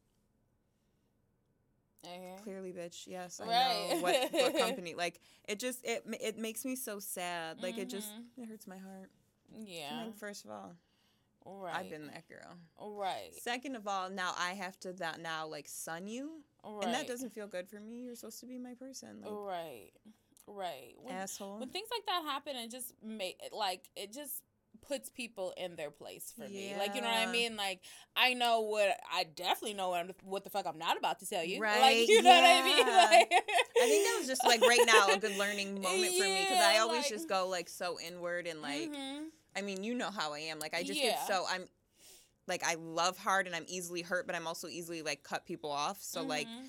Okay. 2.04 2.36
"Clearly, 2.42 2.72
bitch. 2.72 3.06
Yes, 3.06 3.40
I 3.40 3.46
Right. 3.46 3.88
know 3.90 3.96
what 4.00 4.32
what 4.32 4.54
company." 4.58 4.94
Like 4.94 5.20
it 5.48 5.58
just 5.58 5.84
it 5.84 6.04
it 6.20 6.38
makes 6.38 6.64
me 6.64 6.76
so 6.76 6.98
sad. 6.98 7.62
Like 7.62 7.78
it 7.78 7.88
just 7.88 8.08
Mhm. 8.12 8.24
it 8.38 8.48
hurts 8.48 8.66
my 8.66 8.78
heart. 8.78 9.10
Yeah. 9.64 10.04
Like, 10.04 10.16
first 10.16 10.44
of 10.44 10.50
all, 10.50 10.74
right. 11.46 11.74
I've 11.76 11.90
been 11.90 12.06
that 12.08 12.24
girl. 12.28 12.56
right. 12.98 13.30
Second 13.40 13.76
of 13.76 13.86
all, 13.86 14.10
now 14.10 14.34
I 14.38 14.54
have 14.54 14.78
to 14.80 14.92
that 14.94 15.20
now 15.20 15.46
like 15.46 15.68
sun 15.68 16.06
you, 16.08 16.42
Right. 16.64 16.84
and 16.84 16.94
that 16.94 17.06
doesn't 17.06 17.30
feel 17.32 17.46
good 17.46 17.68
for 17.68 17.78
me. 17.80 18.02
You're 18.02 18.16
supposed 18.16 18.40
to 18.40 18.46
be 18.46 18.58
my 18.58 18.74
person, 18.74 19.20
like 19.22 19.30
Right. 19.32 19.90
Right. 20.48 20.94
When, 21.02 21.14
asshole. 21.14 21.58
when 21.58 21.68
things 21.70 21.88
like 21.90 22.06
that 22.06 22.22
happen, 22.24 22.56
it 22.56 22.70
just 22.70 22.92
make 23.04 23.36
like 23.52 23.88
it 23.96 24.12
just 24.12 24.42
puts 24.86 25.08
people 25.08 25.52
in 25.56 25.74
their 25.74 25.90
place 25.90 26.32
for 26.36 26.46
me. 26.48 26.72
Like 26.78 26.94
you 26.94 27.00
know 27.00 27.08
what 27.08 27.26
I 27.26 27.32
mean? 27.32 27.56
Like 27.56 27.80
I 28.14 28.34
know 28.34 28.60
what 28.60 28.96
I 29.12 29.24
definitely 29.24 29.74
know 29.74 29.88
what, 29.88 30.00
I'm, 30.00 30.10
what 30.22 30.44
the 30.44 30.50
fuck 30.50 30.66
I'm 30.66 30.78
not 30.78 30.96
about 30.98 31.18
to 31.20 31.26
tell 31.26 31.42
you. 31.42 31.60
Right, 31.60 31.80
Like 31.80 32.08
you 32.08 32.22
know 32.22 32.30
what 32.30 32.44
I 32.44 32.62
mean? 32.62 32.86
Like 32.86 33.32
I 33.32 33.88
think 33.88 34.06
that 34.06 34.16
was 34.18 34.28
just 34.28 34.44
like 34.44 34.60
right 34.60 34.78
now 34.86 35.08
a 35.08 35.18
good 35.18 35.36
learning 35.36 35.74
moment 35.82 36.12
for 36.16 36.24
me 36.24 36.40
because 36.42 36.62
I 36.62 36.78
always 36.78 36.98
like- 37.02 37.08
just 37.08 37.28
go 37.28 37.48
like 37.48 37.68
so 37.68 37.98
inward 37.98 38.46
and 38.46 38.62
like 38.62 38.92
Mhm. 38.92 39.24
I 39.56 39.62
mean 39.62 39.82
you 39.82 39.94
know 39.94 40.10
how 40.10 40.32
I 40.34 40.40
am. 40.40 40.58
Like 40.58 40.74
I 40.74 40.82
just 40.82 40.98
Yeah. 41.00 41.10
get 41.10 41.26
so 41.26 41.44
I'm 41.48 41.66
like 42.46 42.62
I 42.64 42.74
love 42.74 43.18
hard 43.18 43.46
and 43.46 43.56
I'm 43.56 43.64
easily 43.68 44.02
hurt, 44.02 44.26
but 44.26 44.36
I'm 44.36 44.46
also 44.46 44.68
easily 44.68 45.02
like 45.02 45.22
cut 45.22 45.46
people 45.46 45.70
off. 45.70 46.02
So 46.02 46.22
like 46.22 46.46
Mhm. 46.46 46.66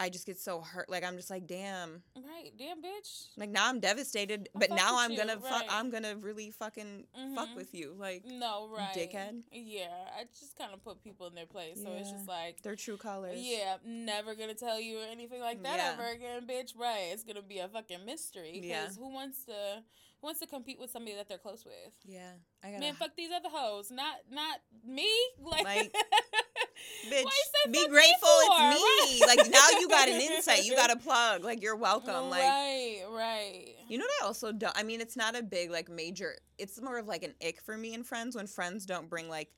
I 0.00 0.08
just 0.08 0.26
get 0.26 0.40
so 0.40 0.60
hurt. 0.60 0.88
Like 0.90 1.04
I'm 1.04 1.16
just 1.16 1.30
like 1.30 1.46
damn. 1.46 2.02
right, 2.16 2.50
damn 2.58 2.82
bitch. 2.82 3.28
Like 3.36 3.48
now 3.50 3.68
I'm 3.68 3.78
devastated, 3.78 4.48
but 4.52 4.68
now 4.70 4.98
I'm 4.98 5.12
you, 5.12 5.16
gonna 5.16 5.38
fuck. 5.38 5.64
I'm 5.68 5.88
gonna 5.90 6.16
really 6.16 6.50
fucking 6.50 7.06
fuck 7.36 7.50
Mhm. 7.50 7.54
with 7.54 7.72
you. 7.74 7.94
Like 7.96 8.24
No, 8.24 8.66
right. 8.68 8.92
dickhead. 8.92 9.44
Yeah, 9.52 10.10
I 10.18 10.24
just 10.36 10.56
kind 10.58 10.74
of 10.74 10.82
put 10.82 11.00
people 11.04 11.28
in 11.28 11.34
their 11.36 11.46
place. 11.46 11.80
So 11.80 11.92
it's 11.92 12.10
just 12.10 12.26
like, 12.26 12.60
their 12.62 12.74
true 12.74 12.96
colors. 12.96 13.38
yeah, 13.38 13.76
never 13.84 14.34
gonna 14.34 14.54
tell 14.54 14.80
you 14.80 14.98
anything 14.98 15.40
like 15.40 15.62
that 15.62 15.76
Yeah. 15.78 15.92
ever 15.92 16.08
again, 16.10 16.44
bitch. 16.46 16.76
Right? 16.76 17.10
It's 17.12 17.22
gonna 17.22 17.40
be 17.40 17.60
a 17.60 17.68
fucking 17.68 18.04
mystery. 18.04 18.58
Yeah. 18.62 18.82
Because 18.82 18.96
who 18.96 19.08
wants 19.10 19.44
to 19.44 19.84
wants 20.24 20.40
to 20.40 20.46
compete 20.46 20.80
with 20.80 20.90
somebody 20.90 21.14
that 21.16 21.28
they're 21.28 21.38
close 21.38 21.64
with? 21.64 21.74
Yeah, 22.04 22.30
I 22.62 22.68
gotta. 22.68 22.80
Man, 22.80 22.94
fuck 22.94 23.10
these 23.16 23.30
other 23.30 23.48
hoes, 23.50 23.90
not 23.90 24.16
not 24.30 24.58
me. 24.86 25.08
Like, 25.44 25.64
Like, 25.64 25.92
bitch, 27.10 27.72
be 27.72 27.86
grateful 27.88 28.28
for? 28.46 28.72
it's 28.72 29.20
me. 29.20 29.26
Like 29.26 29.50
now 29.50 29.68
you 29.78 29.88
got 29.88 30.08
an 30.08 30.20
insight. 30.20 30.64
You 30.64 30.74
got 30.74 30.90
a 30.90 30.96
plug. 31.06 31.44
Like 31.44 31.62
you're 31.62 31.76
welcome. 31.76 32.30
Like 32.30 32.42
right, 32.42 33.02
right. 33.10 33.74
you 33.88 33.98
know 33.98 34.04
what 34.04 34.24
I 34.24 34.26
also 34.26 34.52
don't. 34.52 34.76
I 34.76 34.82
mean, 34.82 35.00
it's 35.00 35.16
not 35.16 35.36
a 35.36 35.42
big 35.42 35.70
like 35.70 35.88
major. 35.88 36.34
It's 36.58 36.80
more 36.80 36.98
of 36.98 37.06
like 37.06 37.22
an 37.22 37.34
ick 37.46 37.60
for 37.60 37.76
me 37.76 37.94
and 37.94 38.06
friends 38.06 38.36
when 38.36 38.46
friends 38.46 38.86
don't 38.86 39.08
bring 39.08 39.28
like 39.28 39.50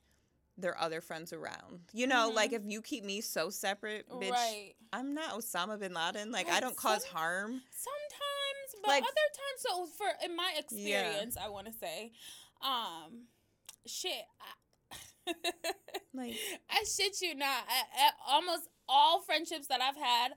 their 0.58 0.78
other 0.80 1.00
friends 1.00 1.32
around. 1.32 1.80
You 1.92 2.06
know, 2.06 2.30
like 2.34 2.50
Mhm. 2.52 2.54
if 2.54 2.62
you 2.64 2.80
keep 2.82 3.04
me 3.04 3.20
so 3.20 3.50
separate, 3.50 4.08
bitch. 4.08 4.30
Right. 4.30 4.72
I'm 4.92 5.14
not 5.14 5.30
Osama 5.32 5.78
bin 5.78 5.92
Laden. 5.94 6.32
Like 6.32 6.48
I 6.48 6.60
don't 6.60 6.76
cause 6.76 7.02
some- 7.04 7.16
harm. 7.16 7.50
Sometimes, 7.70 7.95
but 8.86 8.92
Like- 8.92 9.02
other 9.02 9.28
times. 9.34 9.58
So 9.58 9.86
for 9.86 10.06
in 10.24 10.34
my 10.36 10.52
experience, 10.58 11.36
I 11.36 11.48
want 11.48 11.66
to 11.66 11.72
say, 11.74 12.12
um, 12.62 13.26
shit. 13.86 14.24
I, 14.40 14.52
Like 16.14 16.36
I 16.70 16.84
shit 16.84 17.20
you 17.20 17.34
not. 17.34 17.64
I, 17.68 18.06
I, 18.06 18.10
almost 18.34 18.68
all 18.88 19.20
friendships 19.20 19.66
that 19.66 19.82
I've 19.82 19.96
had 19.96 20.32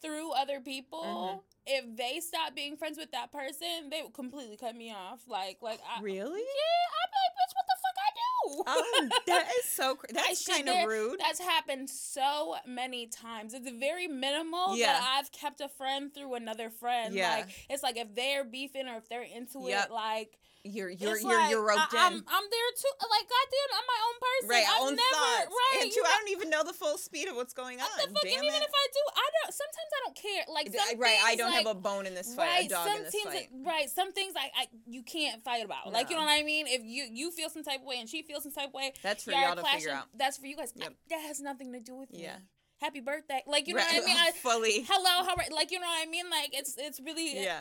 through 0.00 0.30
other 0.32 0.60
people, 0.60 1.02
Mhm. 1.02 1.42
if 1.66 1.96
they 1.96 2.20
stop 2.20 2.54
being 2.54 2.76
friends 2.76 2.98
with 2.98 3.10
that 3.12 3.32
person, 3.32 3.88
they 3.90 4.02
would 4.02 4.12
completely 4.12 4.56
cut 4.56 4.76
me 4.76 4.92
off. 4.92 5.20
Like, 5.26 5.58
like 5.62 5.80
I, 5.82 6.00
really? 6.02 6.40
yeah, 6.40 6.86
I'm 7.00 7.10
like, 7.10 7.32
bitch, 7.34 7.54
what 7.56 7.66
the 7.66 7.73
I? 7.73 7.73
Oh, 8.66 9.08
that 9.26 9.48
is 9.58 9.70
so. 9.70 9.94
Cr- 9.96 10.06
that's 10.12 10.46
kind 10.46 10.68
of 10.68 10.86
rude. 10.86 11.18
That's 11.20 11.40
happened 11.40 11.88
so 11.90 12.56
many 12.66 13.06
times. 13.06 13.54
It's 13.54 13.70
very 13.70 14.06
minimal 14.06 14.76
Yeah. 14.76 14.92
that 14.94 15.16
I've 15.18 15.32
kept 15.32 15.60
a 15.60 15.68
friend 15.68 16.12
through 16.12 16.34
another 16.34 16.70
friend. 16.70 17.14
Yeah. 17.14 17.36
Like 17.36 17.48
it's 17.70 17.82
like 17.82 17.96
if 17.96 18.14
they're 18.14 18.44
beefing 18.44 18.86
or 18.88 18.96
if 18.96 19.08
they're 19.08 19.22
into 19.22 19.60
Yep. 19.68 19.86
it, 19.86 19.92
like 19.92 20.38
You're 20.64 20.88
you're 20.88 21.18
you're 21.18 21.28
like, 21.28 21.50
you're 21.50 21.60
roped 21.60 21.92
I, 21.92 22.08
in. 22.08 22.12
I'm, 22.14 22.24
I'm 22.24 22.46
there 22.48 22.70
too. 22.80 22.94
Like 23.04 23.28
goddamn, 23.28 23.70
I'm 23.76 23.84
my 23.84 24.00
own 24.08 24.16
person. 24.24 24.48
Right, 24.48 24.64
I've 24.64 24.80
own 24.88 24.96
never 24.96 25.12
thoughts. 25.12 25.52
right. 25.52 25.82
and 25.82 25.92
two, 25.92 26.00
I 26.00 26.16
don't 26.18 26.30
even 26.32 26.48
know 26.48 26.64
the 26.64 26.72
full 26.72 26.96
speed 26.96 27.28
of 27.28 27.36
what's 27.36 27.52
going 27.52 27.80
on. 27.80 27.86
what 28.00 28.08
the 28.08 28.14
fuck? 28.14 28.24
Even 28.24 28.48
it. 28.48 28.64
if 28.64 28.72
I 28.72 28.86
do, 28.88 29.02
I 29.12 29.26
don't. 29.44 29.52
Sometimes 29.52 29.90
I 29.92 30.00
don't 30.08 30.16
care. 30.16 30.44
Like 30.48 30.66
some 30.72 30.98
right, 31.00 31.18
I 31.22 31.36
don't 31.36 31.50
like, 31.52 31.66
have 31.68 31.76
a 31.76 31.78
bone 31.78 32.06
in 32.06 32.14
this 32.14 32.34
fight, 32.34 32.48
right, 32.48 32.66
a 32.66 32.68
dog 32.68 32.88
some 32.88 32.96
in 32.96 33.02
this 33.04 33.12
things, 33.12 33.28
fight. 33.34 33.48
right? 33.60 33.90
Some 33.90 34.12
things 34.12 34.32
I, 34.40 34.48
I 34.56 34.66
you 34.86 35.02
can't 35.02 35.42
fight 35.44 35.64
about. 35.64 35.92
Like 35.92 36.08
you 36.08 36.16
know 36.16 36.22
what 36.22 36.32
I 36.32 36.42
mean? 36.42 36.66
If 36.66 36.80
you 36.82 37.08
you 37.12 37.30
feel 37.30 37.50
some 37.50 37.62
type 37.62 37.80
of 37.80 37.86
way 37.86 38.00
and 38.00 38.08
she 38.08 38.22
feels 38.22 38.42
some 38.44 38.52
type 38.52 38.68
of 38.68 38.74
way, 38.74 38.92
That's 39.02 39.24
for 39.24 39.32
y'all 39.32 39.42
y'all 39.42 39.54
to 39.56 39.60
clashing, 39.60 39.80
figure 39.80 39.92
out. 39.94 40.06
That's 40.16 40.38
for 40.38 40.46
you 40.46 40.56
guys. 40.56 40.72
Yep. 40.74 40.94
that 41.10 41.20
has 41.28 41.40
nothing 41.40 41.72
to 41.74 41.80
do 41.80 41.94
with 41.94 42.10
me. 42.10 42.22
Yeah. 42.22 42.36
Happy 42.80 43.00
birthday. 43.00 43.42
Like 43.46 43.68
you 43.68 43.74
know 43.74 43.80
Right, 43.80 44.00
what 44.00 44.02
I 44.02 44.06
mean? 44.06 44.16
I, 44.18 44.30
fully. 44.32 44.86
hello, 44.88 45.26
how 45.28 45.34
are, 45.36 45.44
like 45.54 45.70
you 45.70 45.78
know 45.78 45.86
what 45.86 46.06
I 46.06 46.10
mean? 46.10 46.24
Like 46.30 46.50
it's 46.52 46.74
it's 46.78 47.00
really 47.00 47.42
Yeah, 47.42 47.60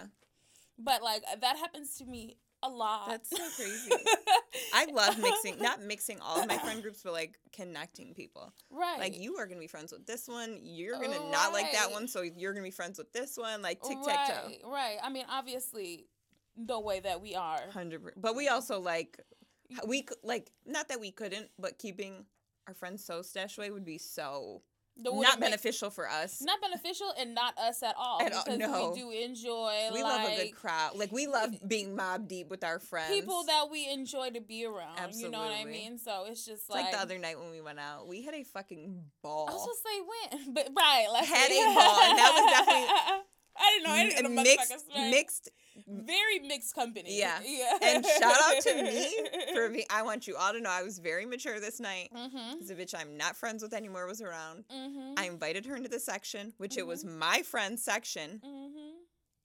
But 0.80 1.04
like 1.04 1.24
that 1.42 1.58
happens 1.58 1.98
to 1.98 2.06
me 2.06 2.38
a 2.64 2.70
lot. 2.70 3.10
That's 3.10 3.30
so 3.30 3.44
crazy. 3.56 3.92
I 4.74 4.86
love 4.86 5.18
mixing, 5.20 5.60
not 5.60 5.82
mixing 5.84 6.20
all 6.20 6.42
of 6.42 6.48
my 6.48 6.58
friend 6.58 6.82
groups, 6.82 7.02
but 7.04 7.14
like 7.14 7.38
connecting 7.52 8.14
people. 8.14 8.54
right. 8.72 9.00
Like 9.00 9.20
you 9.20 9.36
are 9.38 9.46
gonna 9.46 9.60
be 9.60 9.68
friends 9.68 9.92
with 9.92 10.06
this 10.06 10.28
one, 10.28 10.60
you're 10.62 11.00
gonna 11.00 11.30
not 11.32 11.54
like 11.54 11.72
that 11.74 11.92
one, 11.92 12.08
so 12.08 12.22
you're 12.22 12.54
gonna 12.54 12.64
be 12.64 12.72
friends 12.72 12.98
with 12.98 13.12
this 13.14 13.38
one, 13.38 13.62
like 13.62 13.82
tic 13.82 13.98
tac 14.06 14.28
toe. 14.28 14.48
Right, 14.48 14.60
right. 14.66 14.98
I 15.04 15.10
mean, 15.10 15.26
obviously, 15.30 16.08
the 16.56 16.80
way 16.80 17.00
that 17.00 17.22
we 17.22 17.36
are. 17.36 17.60
Hundred, 17.72 18.14
but 18.18 18.36
we 18.36 18.48
also 18.48 18.80
like 18.80 19.20
we 19.88 20.06
like 20.24 20.52
not 20.66 20.88
that 20.90 21.00
we 21.00 21.12
couldn't, 21.12 21.50
but 21.60 21.78
keeping 21.78 22.26
our 22.68 22.74
friends 22.74 23.04
so 23.04 23.22
stashed 23.22 23.58
away 23.58 23.72
would 23.72 23.86
be 23.86 23.98
so 23.98 24.62
not 24.98 25.40
beneficial 25.40 25.90
for 25.90 26.08
us. 26.10 26.42
not 26.42 26.62
beneficial 26.62 27.12
and 27.18 27.34
not 27.34 27.58
us 27.58 27.82
at 27.84 27.96
all 27.98 28.22
At 28.22 28.34
all, 28.34 28.40
uh, 28.40 28.44
because 28.46 28.60
no. 28.60 28.92
we 28.92 29.00
do 29.00 29.10
enjoy 29.12 29.90
we 29.94 30.04
like 30.04 30.24
love 30.24 30.32
a 30.32 30.36
good 30.44 30.56
crowd. 30.56 30.96
Like 30.96 31.12
we 31.12 31.28
love 31.28 31.50
being 31.68 31.96
mob 31.96 32.28
deep 32.28 32.50
with 32.50 32.64
our 32.64 32.80
friends. 32.80 33.14
people 33.14 33.44
that 33.46 33.70
we 33.72 33.90
enjoy 33.90 34.30
to 34.32 34.42
be 34.42 34.66
around. 34.66 34.98
You 35.16 35.30
know 35.30 35.40
what 35.40 35.52
I 35.52 35.66
mean? 35.66 35.98
So 35.98 36.26
it's 36.28 36.46
just 36.46 36.64
It's 36.64 36.70
like, 36.70 36.84
like, 36.86 36.92
the 36.94 37.00
other 37.02 37.18
night 37.18 37.40
when 37.40 37.50
we 37.52 37.62
went 37.62 37.80
out, 37.80 38.08
we 38.08 38.22
had 38.24 38.34
a 38.34 38.44
fucking 38.44 39.02
ball. 39.22 39.50
I 39.50 39.54
was 39.54 39.66
just 39.66 39.84
say 39.84 40.40
when, 40.46 40.54
but 40.54 40.70
right, 40.78 41.08
like 41.12 41.26
Had 41.26 41.52
a 41.52 41.64
ball, 41.76 42.00
and 42.02 42.18
that 42.20 42.32
was 42.36 42.52
definitely- 42.52 43.22
I 43.58 43.72
didn't 44.10 44.24
know 44.24 44.30
any 44.30 44.44
mixed. 44.44 44.74
Mixed. 44.96 45.50
very 45.88 46.40
mixed 46.40 46.74
company. 46.76 47.18
Yeah. 47.20 47.40
yeah. 47.46 47.78
And 47.82 48.06
shout 48.06 48.36
out 48.44 48.62
to 48.64 48.84
me 48.84 49.14
for 49.54 49.70
me. 49.70 49.86
I 49.90 50.02
want 50.04 50.28
you 50.28 50.36
all 50.36 50.54
to 50.54 50.60
know 50.62 50.70
I 50.70 50.84
was 50.84 51.00
very 51.00 51.26
mature 51.26 51.60
this 51.60 51.80
night. 51.80 52.10
Mhm. 52.16 52.54
Because 52.54 52.68
the 52.68 52.76
bitch 52.76 52.94
I'm 52.98 53.18
not 53.18 53.36
friends 53.36 53.64
with 53.64 53.74
anymore 53.74 54.06
was 54.08 54.22
around. 54.22 54.66
Mhm. 54.74 55.14
I 55.18 55.26
invited 55.26 55.66
her 55.66 55.76
into 55.76 55.90
the 55.90 56.00
section, 56.00 56.54
which 56.58 56.78
it 56.78 56.82
Mm-hmm. 56.82 56.90
was 56.90 57.06
my 57.06 57.42
friend's 57.44 57.84
section, 57.84 58.42
Mhm. 58.46 58.92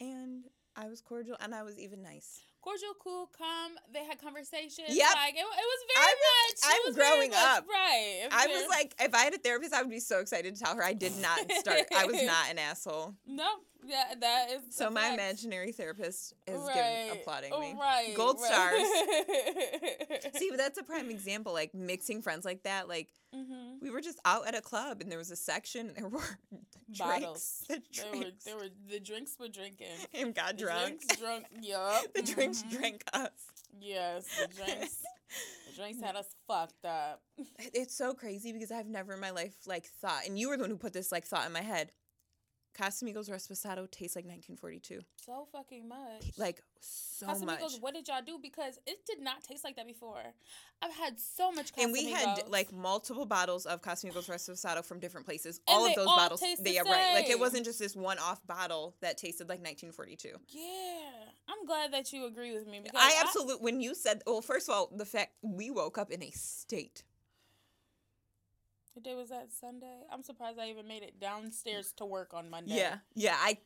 and 0.00 0.44
I 0.76 0.86
was 0.88 1.00
cordial 1.00 1.36
and 1.40 1.54
I 1.54 1.62
was 1.62 1.78
even 1.78 2.02
nice. 2.02 2.40
Cordial, 2.60 2.92
cool, 3.02 3.26
calm. 3.38 3.72
They 3.92 4.04
had 4.04 4.20
conversations. 4.20 4.88
Yep. 4.90 5.14
Like 5.14 5.34
it, 5.34 5.38
it 5.38 5.44
was 5.44 5.82
very 5.94 6.06
I 6.06 6.14
was- 6.14 6.62
much. 6.62 6.72
I'm 6.74 6.82
was 6.86 6.96
growing 6.96 7.30
much- 7.30 7.38
up. 7.58 7.66
Right. 7.68 8.28
I 8.30 8.46
was 8.48 8.68
like, 8.68 8.94
if 9.00 9.14
I 9.14 9.18
had 9.24 9.32
a 9.34 9.38
therapist, 9.38 9.72
I 9.72 9.80
would 9.82 9.90
be 9.90 10.00
so 10.00 10.18
excited 10.20 10.54
to 10.56 10.60
tell 10.62 10.74
her 10.76 10.84
I 10.84 10.92
did 10.92 11.16
not 11.18 11.38
start. 11.52 11.86
I 11.96 12.04
was 12.06 12.20
not 12.22 12.50
an 12.50 12.58
asshole. 12.58 13.14
no. 13.26 13.48
Yeah, 13.86 14.04
that 14.20 14.46
is. 14.50 14.74
So 14.76 14.90
my 14.90 15.08
imaginary 15.10 15.72
therapist 15.72 16.34
is 16.46 16.60
right. 16.60 16.74
giving 17.06 17.20
applauding 17.20 17.50
me. 17.60 17.76
Right. 17.78 18.12
Gold 18.16 18.40
stars. 18.40 18.72
stars. 18.80 20.34
See, 20.36 20.48
but 20.50 20.58
that's 20.58 20.78
a 20.78 20.82
prime 20.82 21.10
example. 21.10 21.52
Like 21.52 21.74
mixing 21.74 22.20
friends 22.22 22.44
like 22.44 22.64
that. 22.64 22.88
Like 22.88 23.08
hmm 23.34 23.76
we 23.80 23.90
were 23.90 24.00
just 24.00 24.18
out 24.24 24.46
at 24.48 24.56
a 24.56 24.60
club 24.60 25.00
and 25.00 25.10
there 25.10 25.18
was 25.18 25.30
a 25.30 25.36
section 25.36 25.88
and 25.88 25.96
there 25.96 26.08
were 26.08 26.20
Bottles. 26.98 27.62
drinks. 27.68 27.82
The 27.94 28.02
They 28.02 28.08
were, 28.18 28.24
drinks. 28.24 28.44
they 28.44 28.54
were, 28.54 28.68
the 28.90 29.00
drinks 29.00 29.36
were 29.38 29.48
drinking. 29.48 29.86
and 30.14 30.34
got 30.34 30.56
The 30.58 30.64
drunk. 30.64 30.86
Drinks 31.06 31.16
drunk. 31.16 31.44
Yup. 31.62 32.14
the 32.14 32.22
drinks 32.22 32.62
mhm. 32.64 32.70
drank 32.78 33.04
us. 33.12 33.30
Yes, 33.80 34.24
the 34.40 34.48
drinks. 34.54 34.96
the 35.70 35.76
drinks 35.76 36.00
had 36.02 36.16
us 36.16 36.26
fucked 36.48 36.84
up. 36.84 37.22
It's 37.72 37.94
so 37.94 38.12
crazy 38.14 38.52
because 38.52 38.72
I've 38.72 38.88
never 38.88 39.12
in 39.14 39.20
my 39.20 39.30
life 39.30 39.54
like 39.66 39.84
thought, 39.84 40.26
and 40.26 40.36
you 40.38 40.48
were 40.48 40.56
the 40.56 40.64
one 40.64 40.70
who 40.70 40.76
put 40.76 40.92
this 40.92 41.12
like 41.12 41.24
thought 41.24 41.46
in 41.46 41.52
my 41.52 41.62
head. 41.62 41.92
Casamigos 42.78 43.28
Reposado 43.28 43.90
tastes 43.90 44.14
like 44.14 44.24
1942. 44.24 45.00
So 45.24 45.48
fucking 45.52 45.88
much. 45.88 46.32
Like 46.36 46.62
so 46.80 47.26
Casamigos, 47.26 47.46
much. 47.46 47.72
what 47.80 47.94
did 47.94 48.06
y'all 48.06 48.22
do? 48.24 48.38
Because 48.40 48.78
it 48.86 49.04
did 49.06 49.20
not 49.20 49.42
taste 49.42 49.64
like 49.64 49.76
that 49.76 49.86
before. 49.86 50.22
I've 50.80 50.94
had 50.94 51.18
so 51.18 51.50
much 51.50 51.74
Casamigos. 51.74 51.84
And 51.84 51.92
we 51.92 52.10
had 52.10 52.44
like 52.48 52.72
multiple 52.72 53.26
bottles 53.26 53.66
of 53.66 53.82
Casamigos 53.82 54.28
Reposado 54.28 54.84
from 54.84 55.00
different 55.00 55.26
places. 55.26 55.60
And 55.66 55.76
all 55.76 55.86
of 55.86 55.94
those 55.96 56.06
all 56.06 56.16
bottles, 56.16 56.40
they 56.40 56.54
the 56.54 56.78
are 56.80 56.84
right. 56.84 57.14
Like 57.14 57.28
it 57.28 57.40
wasn't 57.40 57.64
just 57.64 57.80
this 57.80 57.96
one-off 57.96 58.46
bottle 58.46 58.94
that 59.00 59.18
tasted 59.18 59.48
like 59.48 59.60
1942. 59.60 60.28
Yeah, 60.48 60.62
I'm 61.48 61.66
glad 61.66 61.92
that 61.92 62.12
you 62.12 62.26
agree 62.26 62.52
with 62.52 62.68
me 62.68 62.80
because 62.82 63.00
I 63.00 63.20
absolutely 63.20 63.64
when 63.64 63.80
you 63.80 63.94
said 63.94 64.22
well, 64.26 64.40
first 64.40 64.68
of 64.68 64.74
all, 64.74 64.90
the 64.94 65.06
fact 65.06 65.32
we 65.42 65.70
woke 65.70 65.98
up 65.98 66.10
in 66.10 66.22
a 66.22 66.30
state. 66.30 67.02
What 68.98 69.04
day 69.04 69.14
was 69.14 69.28
that? 69.28 69.52
Sunday. 69.52 70.00
I'm 70.12 70.24
surprised 70.24 70.58
I 70.58 70.70
even 70.70 70.88
made 70.88 71.04
it 71.04 71.20
downstairs 71.20 71.92
to 71.98 72.04
work 72.04 72.34
on 72.34 72.50
Monday. 72.50 72.74
Yeah, 72.78 72.96
yeah. 73.14 73.36
I, 73.38 73.56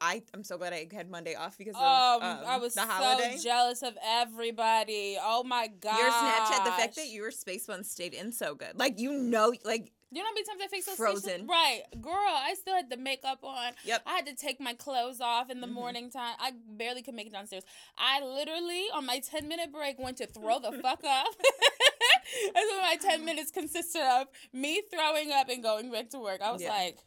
I, 0.00 0.22
I'm 0.32 0.42
so 0.42 0.56
glad 0.56 0.72
I 0.72 0.88
had 0.90 1.10
Monday 1.10 1.34
off 1.34 1.58
because 1.58 1.74
of 1.74 1.82
Um, 1.82 2.22
um, 2.22 2.38
I 2.46 2.56
was 2.56 2.72
so 2.72 2.86
holiday. 2.86 3.36
jealous 3.38 3.82
of 3.82 3.98
everybody. 4.02 5.18
Oh 5.20 5.44
my 5.44 5.66
god. 5.66 5.98
Your 5.98 6.08
Snapchat, 6.10 6.64
the 6.64 6.70
fact 6.70 6.96
that 6.96 7.08
your 7.08 7.30
space 7.30 7.68
one 7.68 7.84
stayed 7.84 8.14
in 8.14 8.32
so 8.32 8.54
good, 8.54 8.78
like 8.78 8.98
you 8.98 9.12
know, 9.12 9.52
like 9.62 9.92
You 10.10 10.22
know 10.22 10.26
how 10.28 10.32
many 10.32 10.44
times 10.44 10.60
I 10.64 10.68
fixed 10.68 10.86
those 10.88 10.96
Frozen. 10.96 11.46
Right, 11.46 11.82
girl. 12.00 12.14
I 12.14 12.54
still 12.54 12.74
had 12.74 12.88
the 12.88 12.96
makeup 12.96 13.40
on. 13.42 13.72
Yep. 13.84 14.02
I 14.06 14.12
had 14.16 14.26
to 14.26 14.34
take 14.34 14.58
my 14.58 14.72
clothes 14.72 15.20
off 15.20 15.50
in 15.50 15.60
the 15.60 15.66
Mhm. 15.66 15.72
morning 15.72 16.10
time. 16.10 16.34
I 16.38 16.52
barely 16.52 17.02
could 17.02 17.14
make 17.14 17.26
it 17.26 17.32
downstairs. 17.32 17.64
I 17.98 18.20
literally 18.22 18.86
on 18.90 19.04
my 19.04 19.18
ten 19.18 19.48
minute 19.48 19.70
break 19.70 19.98
went 19.98 20.16
to 20.18 20.26
throw 20.26 20.60
the 20.60 20.72
fuck 20.82 21.04
up. 21.04 21.26
That's 22.54 22.70
what 22.70 22.82
my 22.82 22.96
ten 23.00 23.24
minutes 23.24 23.50
consisted 23.50 24.00
of: 24.02 24.28
me 24.52 24.82
throwing 24.90 25.30
up 25.30 25.50
and 25.50 25.62
going 25.62 25.90
back 25.90 26.08
to 26.10 26.18
work. 26.18 26.40
I 26.40 26.52
was 26.52 26.62
Yeah. 26.62 26.70
like, 26.70 26.98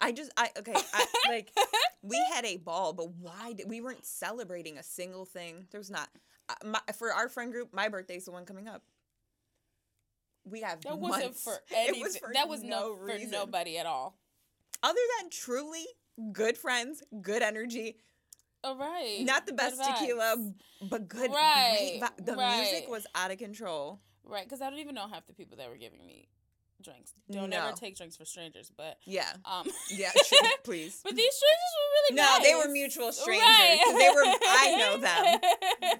I 0.00 0.10
just, 0.10 0.32
I 0.36 0.50
okay, 0.58 0.74
I, 0.92 1.06
like 1.28 1.52
we 2.02 2.16
had 2.32 2.44
a 2.44 2.56
ball, 2.56 2.92
but 2.94 3.10
why 3.12 3.52
did 3.52 3.68
we 3.68 3.80
weren't 3.80 4.04
celebrating 4.04 4.76
a 4.76 4.82
single 4.82 5.24
thing? 5.24 5.68
There 5.70 5.78
was 5.78 5.90
not. 5.90 6.08
Uh, 6.48 6.54
my, 6.64 6.80
for 6.98 7.12
our 7.12 7.28
friend 7.28 7.52
group, 7.52 7.72
my 7.72 7.88
birthday's 7.88 8.24
the 8.24 8.32
one 8.32 8.44
coming 8.44 8.66
up. 8.66 8.82
We 10.44 10.60
have 10.62 10.80
that 10.82 10.98
wasn't 10.98 11.24
months. 11.24 11.42
for 11.44 11.52
It 11.70 11.76
anything. 11.76 12.02
was 12.02 12.16
for 12.16 12.30
that 12.34 12.48
was 12.48 12.62
no 12.62 12.68
no 12.68 12.96
for 12.96 13.04
reason. 13.06 13.30
nobody 13.30 13.78
at 13.78 13.86
all. 13.86 14.16
Other 14.82 15.00
than 15.20 15.30
truly 15.30 15.84
good 16.32 16.56
friends, 16.56 17.02
good 17.20 17.42
energy, 17.42 17.96
All 18.64 18.76
right. 18.76 19.18
not 19.20 19.46
the 19.46 19.52
best 19.52 19.82
tequila, 19.82 20.52
but 20.88 21.08
good. 21.08 21.30
Right, 21.30 21.98
Great 22.00 22.26
the 22.26 22.34
right. 22.34 22.60
music 22.62 22.88
was 22.88 23.06
out 23.14 23.30
of 23.30 23.38
control. 23.38 24.00
Right, 24.24 24.44
because 24.44 24.60
I 24.62 24.70
don't 24.70 24.78
even 24.78 24.94
know 24.94 25.08
half 25.08 25.26
the 25.26 25.32
people 25.34 25.56
that 25.58 25.68
were 25.68 25.76
giving 25.76 26.04
me 26.06 26.28
drinks. 26.82 27.12
Don't 27.30 27.50
No. 27.50 27.68
ever 27.68 27.76
take 27.76 27.96
drinks 27.96 28.16
for 28.16 28.24
strangers, 28.24 28.70
but 28.76 28.98
Yeah, 29.06 29.30
um. 29.44 29.68
yeah, 29.90 30.10
please. 30.64 31.00
But 31.04 31.14
these 31.16 31.32
strangers 31.34 31.72
were 31.76 31.90
really 31.94 32.16
No, 32.16 32.22
nice. 32.38 32.42
they 32.46 32.54
were 32.54 32.72
mutual 32.72 33.12
strangers, 33.12 33.46
'cause 33.84 33.94
they 33.98 34.08
were- 34.10 34.36
I 34.42 34.76
know 34.78 34.96
them. 34.96 35.40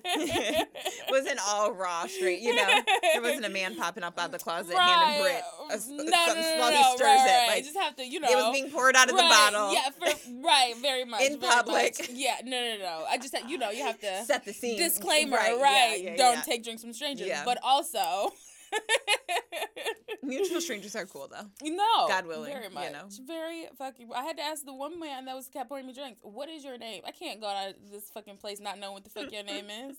it 0.03 0.69
wasn't 1.11 1.39
all 1.47 1.73
raw 1.73 2.07
straight, 2.07 2.41
you 2.41 2.55
know. 2.55 2.67
There 3.13 3.23
wasn't 3.23 3.45
a 3.47 3.49
man 3.49 3.77
popping 3.77 4.03
up 4.03 4.19
out 4.19 4.27
of 4.27 4.33
the 4.33 4.39
closet 4.39 4.75
right. 4.75 4.89
handing 4.89 5.23
Brit 5.23 5.43
a, 5.69 5.73
no, 5.73 5.77
something 5.79 5.97
no, 6.11 6.59
no, 6.59 6.71
no, 6.71 6.83
stirs 6.97 7.01
right, 7.01 7.27
it. 7.27 7.31
right. 7.31 7.49
Like 7.57 7.65
just 7.65 7.77
have 7.79 7.97
to, 7.97 8.05
you 8.07 8.21
know. 8.21 8.29
it 8.29 8.35
was 8.37 8.53
being 8.53 8.71
poured 8.71 8.97
out 8.97 9.09
of 9.11 9.17
the 9.17 9.23
bottle. 9.23 9.73
Yeah, 9.73 9.91
for, 9.91 10.31
right, 10.43 10.75
very 10.81 11.05
much. 11.05 11.23
In 11.23 11.39
very 11.41 11.53
public. 11.53 11.99
much. 11.99 12.11
Yeah, 12.11 12.37
no, 12.45 12.51
no, 12.51 12.79
no. 12.79 13.05
I 13.09 13.19
just, 13.19 13.35
had- 13.37 13.49
you 13.51 13.59
know, 13.59 13.71
you 13.71 13.85
have 13.85 14.01
to. 14.01 14.25
Set 14.25 14.45
the 14.45 14.53
scene. 14.53 14.79
Disclaimer, 14.79 15.37
right? 15.37 15.97
yeah, 16.03 16.11
yeah, 16.11 16.17
Don't 16.17 16.35
yeah. 16.37 16.43
take 16.43 16.65
drinks 16.65 16.83
from 16.83 16.93
strangers, 16.93 17.31
but 17.45 17.59
also. 17.63 18.33
Mutual 20.23 20.61
strangers 20.61 20.95
are 20.95 21.07
cool 21.07 21.29
though. 21.31 21.49
No, 21.69 22.09
God 22.09 22.27
willing, 22.27 22.53
very 22.53 22.69
you 22.69 22.75
much, 22.75 22.93
know. 22.93 23.09
very 23.27 23.67
fucking. 23.77 24.09
I 24.15 24.23
had 24.23 24.37
to 24.37 24.43
ask 24.43 24.65
the 24.65 24.75
one 24.75 25.01
man 25.01 25.25
that 25.25 25.35
was 25.35 25.49
kept 25.49 25.69
pouring 25.69 25.87
me 25.87 25.93
drinks. 25.93 26.21
What 26.23 26.49
is 26.49 26.65
your 26.65 26.79
name? 26.79 27.03
I 27.07 27.11
can't 27.11 27.41
go 27.41 27.49
out 27.49 27.71
of 27.71 27.91
this 27.91 28.11
fucking 28.11 28.37
place 28.37 28.61
not 28.61 28.79
knowing 28.79 28.95
what 28.95 29.05
the 29.05 29.11
fuck 29.11 29.33
your 29.33 29.43
name 29.43 29.67
is. 29.71 29.97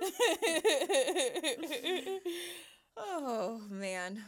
Oh 3.00 3.60
man. 3.70 4.22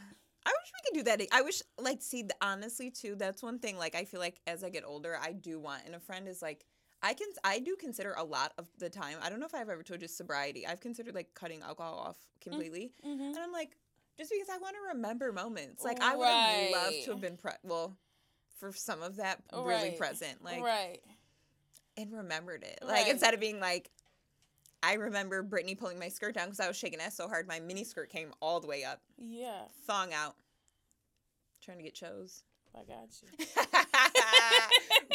I 0.46 0.50
wish 0.50 0.72
we 0.72 0.88
could 0.88 1.04
do 1.04 1.10
that. 1.10 1.20
I 1.32 1.42
wish 1.42 1.62
like 1.78 2.02
see 2.02 2.24
honestly 2.40 2.90
too, 2.90 3.14
that's 3.16 3.42
one 3.42 3.58
thing 3.58 3.76
like 3.76 3.94
I 3.94 4.04
feel 4.04 4.20
like 4.20 4.40
as 4.46 4.64
I 4.64 4.70
get 4.70 4.84
older 4.86 5.18
I 5.20 5.32
do 5.32 5.58
want 5.58 5.82
and 5.86 5.94
a 5.94 6.00
friend 6.00 6.28
is 6.28 6.40
like 6.40 6.64
I 7.02 7.14
can 7.14 7.28
I 7.44 7.58
do 7.60 7.76
consider 7.76 8.12
a 8.18 8.24
lot 8.24 8.52
of 8.58 8.68
the 8.78 8.90
time. 8.90 9.16
I 9.22 9.30
don't 9.30 9.40
know 9.40 9.46
if 9.46 9.54
I've 9.54 9.68
ever 9.70 9.82
told 9.82 10.02
you 10.02 10.08
sobriety. 10.08 10.66
I've 10.66 10.80
considered 10.80 11.14
like 11.14 11.32
cutting 11.34 11.62
alcohol 11.62 11.98
off 11.98 12.18
completely. 12.40 12.92
Mhm. 13.04 13.20
And 13.30 13.38
I'm 13.38 13.52
like 13.52 13.76
just 14.18 14.30
because 14.30 14.48
I 14.50 14.58
want 14.58 14.76
to 14.76 14.94
remember 14.94 15.32
moments. 15.32 15.82
Like 15.82 16.00
I 16.02 16.14
would 16.16 16.26
have 16.26 16.70
loved 16.72 17.04
to 17.04 17.10
have 17.12 17.20
been 17.20 17.36
pre- 17.38 17.52
well 17.62 17.96
for 18.58 18.72
some 18.72 19.02
of 19.02 19.16
that 19.16 19.42
really 19.54 19.66
Right. 19.90 19.98
present. 19.98 20.44
Like 20.44 20.62
right. 20.62 21.00
and 21.96 22.12
remembered 22.12 22.62
it. 22.64 22.78
Like 22.82 23.04
Right. 23.04 23.08
instead 23.10 23.32
of 23.34 23.40
being 23.40 23.60
like, 23.60 23.90
I 24.82 24.94
remember 24.94 25.42
Brittany 25.42 25.74
pulling 25.74 25.98
my 25.98 26.08
skirt 26.08 26.34
down 26.34 26.46
because 26.46 26.60
I 26.60 26.68
was 26.68 26.76
shaking 26.76 27.00
ass 27.00 27.14
so 27.16 27.28
hard, 27.28 27.46
my 27.48 27.60
mini 27.60 27.84
skirt 27.84 28.10
came 28.10 28.32
all 28.40 28.60
the 28.60 28.66
way 28.66 28.84
up, 28.84 29.00
Yeah, 29.18 29.62
thong 29.86 30.12
out, 30.14 30.36
trying 31.62 31.78
to 31.78 31.84
get 31.84 31.94
chose. 31.94 32.42
I 32.74 32.84
got 32.84 33.08
you. 33.22 33.46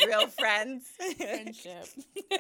Real 0.06 0.28
friends. 0.42 0.86
Friendship. 1.18 1.86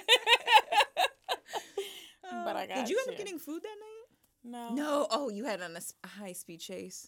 But 2.23 2.55
I 2.55 2.63
Uh, 2.65 2.75
Did 2.75 2.89
you 2.89 2.99
end 2.99 3.11
up 3.11 3.17
getting 3.17 3.39
food 3.39 3.61
that 3.63 3.75
night? 3.79 4.07
no. 4.43 4.73
No. 4.75 5.07
Oh, 5.11 5.29
you 5.29 5.45
had 5.45 5.61
on 5.61 5.75
a, 5.75 5.81
a 6.03 6.07
high 6.07 6.33
speed 6.33 6.59
chase. 6.59 7.07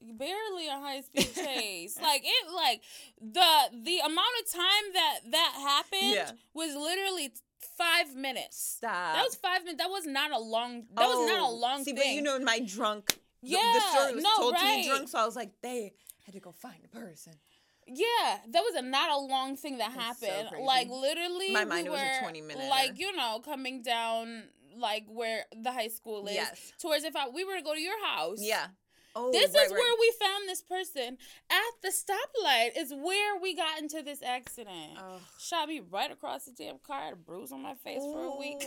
barely 0.00 0.68
a 0.68 0.78
high 0.78 1.00
speed 1.02 1.34
chase. 1.34 1.98
like 2.00 2.22
it, 2.24 2.52
like 2.54 2.82
the 3.20 3.82
the 3.84 3.98
amount 3.98 4.34
of 4.40 4.50
time 4.52 4.84
that 4.94 5.18
that 5.30 5.52
happened 5.60 6.12
Yeah. 6.14 6.30
was 6.54 6.74
literally 6.74 7.32
five 7.76 8.14
minutes. 8.14 8.76
Stop. 8.76 9.14
That 9.16 9.22
was 9.24 9.34
five 9.36 9.64
minutes. 9.64 9.82
That 9.82 9.90
was 9.90 10.06
not 10.06 10.30
a 10.30 10.38
long. 10.38 10.84
That 10.94 11.06
was 11.08 11.26
not 11.28 11.40
a 11.40 11.42
Oh, 11.44 11.54
long 11.54 11.84
See, 11.84 11.92
thing. 11.92 11.96
but 11.96 12.06
you 12.06 12.22
know, 12.22 12.36
in 12.36 12.44
my 12.44 12.60
drunk, 12.60 13.18
the- 13.42 13.48
yeah, 13.50 13.72
the 13.74 13.80
story 13.80 14.14
was 14.14 14.24
no, 14.24 14.36
told 14.36 14.52
right. 14.54 14.60
to 14.70 14.76
me 14.76 14.88
drunk, 14.88 15.08
so 15.08 15.18
I 15.18 15.26
was 15.26 15.36
like, 15.36 15.50
they 15.62 15.92
had 16.24 16.34
to 16.34 16.40
go 16.40 16.52
find 16.52 16.80
a 16.84 16.88
person. 16.88 17.32
Yeah, 17.88 18.38
that 18.50 18.60
was 18.62 18.74
a 18.76 18.82
not 18.82 19.10
a 19.10 19.18
long 19.18 19.56
thing 19.56 19.78
that 19.78 19.92
That's 19.96 20.20
so 20.20 20.26
happened. 20.26 20.48
crazy. 20.50 20.64
like 20.64 20.88
literally, 20.88 21.52
My 21.52 21.64
mind, 21.64 21.84
we 21.84 21.90
was 21.90 22.00
a 22.00 22.20
20 22.22 22.40
minute. 22.42 22.68
Like 22.68 22.98
you 22.98 23.14
know, 23.16 23.40
coming 23.44 23.82
down 23.82 24.44
like 24.76 25.04
where 25.08 25.44
the 25.62 25.72
high 25.72 25.88
school 25.88 26.26
is 26.28 26.34
Yes. 26.34 26.72
towards 26.80 27.04
if 27.04 27.16
I 27.16 27.28
we 27.28 27.44
were 27.44 27.56
to 27.56 27.62
go 27.62 27.74
to 27.74 27.80
your 27.80 27.98
house. 28.06 28.38
Yeah. 28.40 28.66
Oh, 29.16 29.32
this 29.32 29.52
right, 29.52 29.64
is 29.66 29.72
right. 29.72 29.78
where 29.78 29.94
we 29.98 30.12
found 30.20 30.48
this 30.48 30.62
person 30.62 31.16
at 31.50 31.72
the 31.82 31.88
stoplight. 31.88 32.76
Is 32.76 32.92
where 32.94 33.38
we 33.40 33.56
got 33.56 33.80
into 33.80 34.02
this 34.02 34.22
accident. 34.22 34.96
Ugh. 34.98 35.20
Shot 35.40 35.66
me 35.68 35.80
right 35.90 36.12
across 36.12 36.44
the 36.44 36.52
damn 36.52 36.78
car. 36.78 37.00
Had 37.00 37.14
a 37.14 37.16
bruise 37.16 37.50
on 37.50 37.62
my 37.62 37.74
face 37.74 38.02
for 38.02 38.24
a 38.24 38.36
week. 38.38 38.62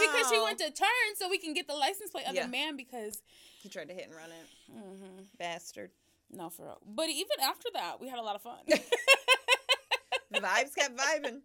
Because 0.00 0.30
she 0.30 0.38
went 0.40 0.58
to 0.58 0.70
turn 0.70 1.08
so 1.16 1.28
we 1.28 1.38
can 1.38 1.54
get 1.54 1.66
the 1.66 1.74
license 1.74 2.10
plate 2.10 2.26
of 2.28 2.34
Yeah. 2.34 2.44
the 2.44 2.48
man 2.52 2.76
because 2.76 3.22
He 3.62 3.68
tried 3.68 3.88
to 3.88 3.94
hit 3.94 4.06
and 4.08 4.14
run 4.16 4.30
it. 4.30 4.46
hmm 4.72 5.22
Bastard. 5.38 5.90
No 6.30 6.50
for 6.50 6.64
real. 6.66 6.78
But 6.86 7.08
even 7.08 7.40
after 7.42 7.68
that, 7.74 8.00
we 8.00 8.08
had 8.08 8.18
a 8.18 8.22
lot 8.22 8.36
of 8.36 8.42
fun. 8.42 8.58
The 8.66 10.40
vibes 10.40 10.74
kept 10.74 10.96
vibing. 10.96 11.40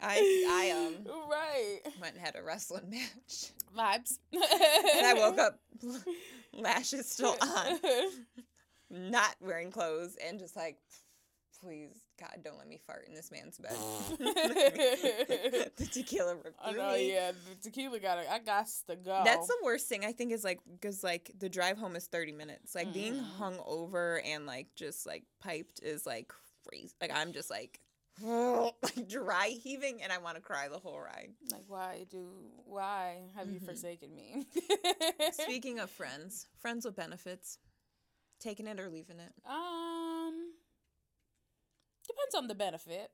I 0.00 0.44
I 0.50 0.70
um 0.70 1.28
right 1.30 1.80
went 2.00 2.16
and 2.16 2.24
had 2.24 2.36
a 2.36 2.42
wrestling 2.42 2.90
match. 2.90 3.52
vibes. 3.76 4.18
And 4.32 5.06
I 5.06 5.14
woke 5.14 5.38
up 5.38 5.58
lashes 6.52 7.08
still 7.10 7.36
on, 7.40 7.80
not 8.90 9.34
wearing 9.40 9.70
clothes, 9.70 10.16
and 10.24 10.38
just 10.38 10.54
like, 10.56 10.78
please, 11.60 11.96
God, 12.20 12.42
don't 12.44 12.56
let 12.58 12.68
me 12.68 12.78
fart 12.86 13.06
in 13.08 13.14
this 13.14 13.30
man's 13.32 13.58
bed. 13.58 13.72
the 14.18 15.88
tequila 15.92 16.36
ripped 16.36 16.60
I 16.62 16.72
know, 16.72 16.94
me. 16.94 17.12
yeah. 17.12 17.32
The 17.32 17.56
tequila 17.70 17.98
got 17.98 18.16
to 18.22 18.32
I 18.32 18.38
got 18.38 18.68
to 18.88 18.96
go. 18.96 19.22
That's 19.24 19.46
the 19.48 19.56
worst 19.64 19.88
thing 19.88 20.04
I 20.04 20.12
think 20.12 20.32
is 20.32 20.44
like 20.44 20.60
because 20.70 21.02
like 21.02 21.32
the 21.38 21.48
drive 21.48 21.76
home 21.78 21.96
is 21.96 22.06
thirty 22.06 22.32
minutes. 22.32 22.74
Like 22.74 22.92
being 22.92 23.14
Mhm. 23.16 23.24
hung 23.38 23.58
over 23.66 24.20
and 24.24 24.46
like 24.46 24.68
just 24.76 25.06
like 25.06 25.24
piped 25.40 25.80
is 25.82 26.06
like 26.06 26.32
crazy. 26.68 26.94
Like 27.00 27.10
I'm 27.14 27.32
just 27.32 27.50
like 27.50 27.80
like 28.22 29.08
dry 29.08 29.48
heaving 29.48 30.00
and 30.02 30.12
I 30.12 30.18
want 30.18 30.36
to 30.36 30.40
cry 30.40 30.68
the 30.68 30.78
whole 30.78 31.00
ride. 31.00 31.30
like 31.50 31.64
why 31.66 32.06
do 32.10 32.28
why 32.64 33.22
have 33.34 33.48
you 33.50 33.58
Mhm. 33.60 33.64
forsaken 33.66 34.14
me? 34.14 34.46
Speaking 35.32 35.80
of 35.80 35.90
friends, 35.90 36.46
friends 36.60 36.84
with 36.84 36.94
benefits, 36.94 37.58
taking 38.38 38.68
it 38.68 38.78
or 38.78 38.88
leaving 38.88 39.18
it. 39.18 39.32
um, 39.46 40.52
depends 42.14 42.34
on 42.36 42.46
the 42.48 42.54
benefit. 42.54 43.10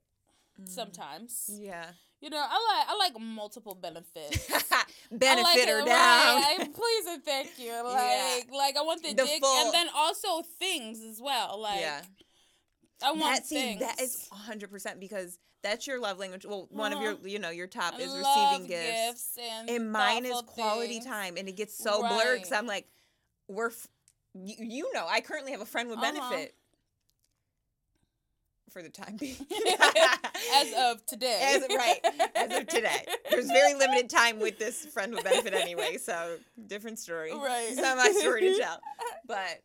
Mm. 0.61 0.69
Sometimes, 0.69 1.49
Yeah. 1.53 1.87
you 2.21 2.29
know, 2.31 2.39
I 2.39 2.77
like 2.79 2.89
I 2.89 2.97
like 2.97 3.21
multiple 3.21 3.75
benefits. 3.75 4.51
Benefit 5.13 5.43
like 5.43 5.59
it, 5.59 5.67
down. 5.87 6.43
right, 6.43 6.59
please 6.73 7.07
and 7.09 7.25
thank 7.25 7.59
you. 7.59 7.73
Like, 7.85 8.47
Yeah. 8.49 8.57
like 8.57 8.77
I 8.77 8.83
want 8.83 9.03
the, 9.03 9.09
The 9.15 9.25
dick, 9.25 9.41
full- 9.43 9.65
and 9.65 9.75
then 9.75 9.87
also 9.95 10.43
things 10.59 11.01
as 11.03 11.21
well. 11.21 11.61
Like, 11.61 11.81
yeah. 11.81 12.03
I 13.03 13.13
want 13.13 13.37
That, 13.37 13.47
see, 13.47 13.57
things. 13.57 13.81
that 13.81 14.01
is 14.01 14.29
100% 14.49 15.01
because 15.01 15.39
that's 15.63 15.87
your 15.87 15.99
love 15.99 16.19
language. 16.19 16.45
Well, 16.47 16.67
one 16.71 16.93
of 16.93 17.01
your, 17.03 17.13
Uh-huh. 17.13 17.27
you 17.27 17.39
know, 17.39 17.51
your 17.51 17.67
top 17.67 17.99
is 17.99 18.15
receiving 18.15 18.67
gifts. 18.69 19.37
and, 19.41 19.69
And 19.71 19.91
mine 19.93 20.25
is 20.27 20.41
quality 20.47 20.95
things. 20.95 21.07
time. 21.07 21.37
And 21.37 21.49
it 21.49 21.57
gets 21.57 21.77
so 21.77 22.01
blurred 22.07 22.39
because 22.39 22.53
I'm 22.53 22.67
like, 22.67 22.87
we're, 23.49 23.71
f- 23.71 23.89
you, 24.35 24.55
you 24.59 24.93
know, 24.93 25.07
I 25.09 25.23
currently 25.23 25.53
have 25.53 25.61
a 25.61 25.67
friend 25.67 25.89
with 25.89 25.99
Uh-huh. 25.99 26.13
benefit 26.13 26.55
for 28.71 28.83
the 28.83 28.89
time 28.89 29.17
being. 29.19 29.37
as 30.55 30.73
of 30.79 31.05
today. 31.07 31.41
As- 31.57 31.77
right, 31.77 32.31
as 32.35 32.59
of 32.61 32.67
today. 32.67 33.05
There's 33.31 33.47
very 33.51 33.75
limited 33.75 34.09
time 34.11 34.39
with 34.41 34.59
this 34.59 34.85
friend 34.87 35.15
with 35.15 35.25
benefit 35.25 35.55
anyway, 35.55 35.97
so 35.99 36.37
different 36.67 36.99
story. 36.99 37.33
Right. 37.33 37.69
It's 37.71 37.81
not 37.81 37.97
my 37.97 38.13
story 38.19 38.43
to 38.43 38.59
tell. 38.59 38.81
But, 39.27 39.63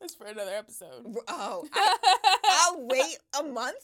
That's 0.00 0.14
for 0.14 0.26
another 0.26 0.52
episode. 0.52 1.04
oh, 1.28 1.66
I, 1.72 1.96
I'll 2.70 2.86
wait 2.86 3.18
a 3.38 3.42
month 3.42 3.76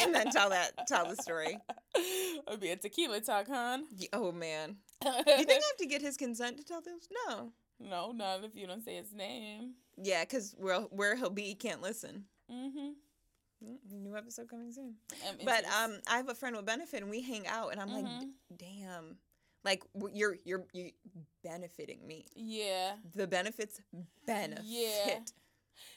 and 0.00 0.14
then 0.14 0.30
tell 0.30 0.50
that, 0.50 0.86
tell 0.86 1.08
the 1.08 1.16
story. 1.16 1.58
It'll 2.46 2.58
be 2.58 2.70
a 2.70 2.76
tequila 2.76 3.20
talk, 3.20 3.48
hon. 3.48 3.84
Oh, 4.12 4.30
man. 4.30 4.76
You 5.04 5.12
think 5.24 5.50
I 5.50 5.54
have 5.54 5.76
to 5.80 5.86
get 5.86 6.02
his 6.02 6.16
consent 6.16 6.58
to 6.58 6.64
tell 6.64 6.80
this? 6.82 7.08
No. 7.28 7.52
no, 7.80 8.12
not 8.12 8.44
if 8.44 8.54
you 8.54 8.66
don't 8.68 8.84
say 8.84 8.94
his 8.96 9.12
name. 9.12 9.72
Yeah, 10.00 10.22
because 10.22 10.54
where, 10.58 10.80
where 10.82 11.16
he'll 11.16 11.30
be, 11.30 11.42
he 11.42 11.54
can't 11.54 11.82
listen. 11.82 12.24
Mm-hmm. 12.52 12.90
New 13.90 14.16
episode 14.16 14.48
coming 14.48 14.72
soon. 14.72 14.94
I'm 15.26 15.36
But 15.44 15.64
um, 15.66 15.98
I 16.08 16.16
have 16.18 16.28
a 16.28 16.34
friend 16.34 16.56
with 16.56 16.66
benefit, 16.66 17.02
and 17.02 17.10
we 17.10 17.20
hang 17.22 17.46
out, 17.46 17.72
and 17.72 17.80
I'm 17.80 17.92
like, 17.92 18.04
Mhm. 18.04 18.20
"D- 18.20 18.32
damn, 18.56 19.18
like 19.64 19.82
you're 20.12 20.36
you're 20.44 20.64
you 20.72 20.90
benefiting 21.42 22.06
me. 22.06 22.26
yeah, 22.34 22.96
The 23.14 23.26
benefits 23.26 23.80
benefit 24.26 25.32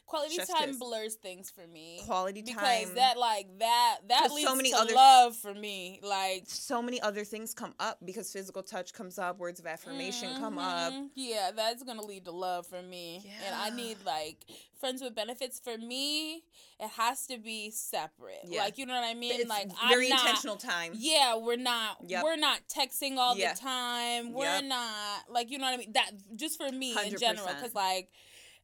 quality 0.06 0.36
Chef's 0.36 0.50
time 0.54 0.70
kiss. 0.70 0.78
blurs 0.78 1.16
things 1.16 1.50
for 1.50 1.66
me. 1.68 2.02
quality 2.06 2.42
time 2.44 2.56
because 2.56 2.86
time. 2.86 2.96
that 2.96 3.18
like 3.18 3.48
that 3.60 3.98
that 4.08 4.32
leads 4.32 4.48
so 4.48 4.56
many 4.56 4.72
to 4.72 4.78
other- 4.78 4.94
love 4.94 5.36
for 5.36 5.54
me. 5.54 6.00
Like 6.04 6.44
so 6.48 6.82
many 6.82 7.02
other 7.02 7.24
things 7.24 7.54
come 7.54 7.74
up 7.80 7.98
because 8.06 8.32
physical 8.32 8.64
touch 8.64 8.94
comes 8.94 9.18
up, 9.20 9.38
words 9.40 9.60
of 9.60 9.66
affirmation 9.68 10.30
come 10.40 10.58
up. 10.58 10.94
Mhm. 10.94 11.10
Yeah, 11.16 11.52
that's 11.56 11.84
gonna 11.84 12.02
lead 12.06 12.26
to 12.26 12.32
love 12.32 12.66
for 12.68 12.82
me. 12.82 13.30
And 13.46 13.56
I 13.56 13.70
need 13.70 13.98
like 14.06 14.46
friends 14.80 15.02
with 15.02 15.16
benefits 15.16 15.60
for 15.60 15.78
me. 15.78 16.44
It 16.80 16.90
has 16.92 17.26
to 17.28 17.38
be 17.40 17.72
separate. 17.72 18.42
Yeah. 18.46 18.62
Like 18.62 18.78
you 18.78 18.86
know 18.86 18.94
what 18.94 19.04
I 19.04 19.14
mean? 19.16 19.40
It's 19.42 19.50
like 19.50 19.68
very 19.90 20.06
I'm 20.06 20.10
not, 20.12 20.20
intentional 20.22 20.56
time. 20.58 20.92
Yeah, 20.96 21.36
we're 21.36 21.56
not. 21.58 21.98
Yep. 22.06 22.24
We're 22.24 22.36
not 22.36 22.60
texting 22.70 23.18
all 23.18 23.36
Yeah. 23.36 23.54
the 23.54 23.60
time. 23.60 24.34
We're 24.34 24.46
Yep. 24.46 24.64
not 24.66 25.30
like 25.30 25.50
you 25.50 25.58
know 25.58 25.66
what 25.66 25.74
I 25.74 25.78
mean. 25.78 25.92
That 25.94 26.12
just 26.36 26.58
for 26.58 26.72
me 26.72 26.96
in 27.06 27.18
general, 27.18 27.48
because 27.48 27.74
like 27.74 28.12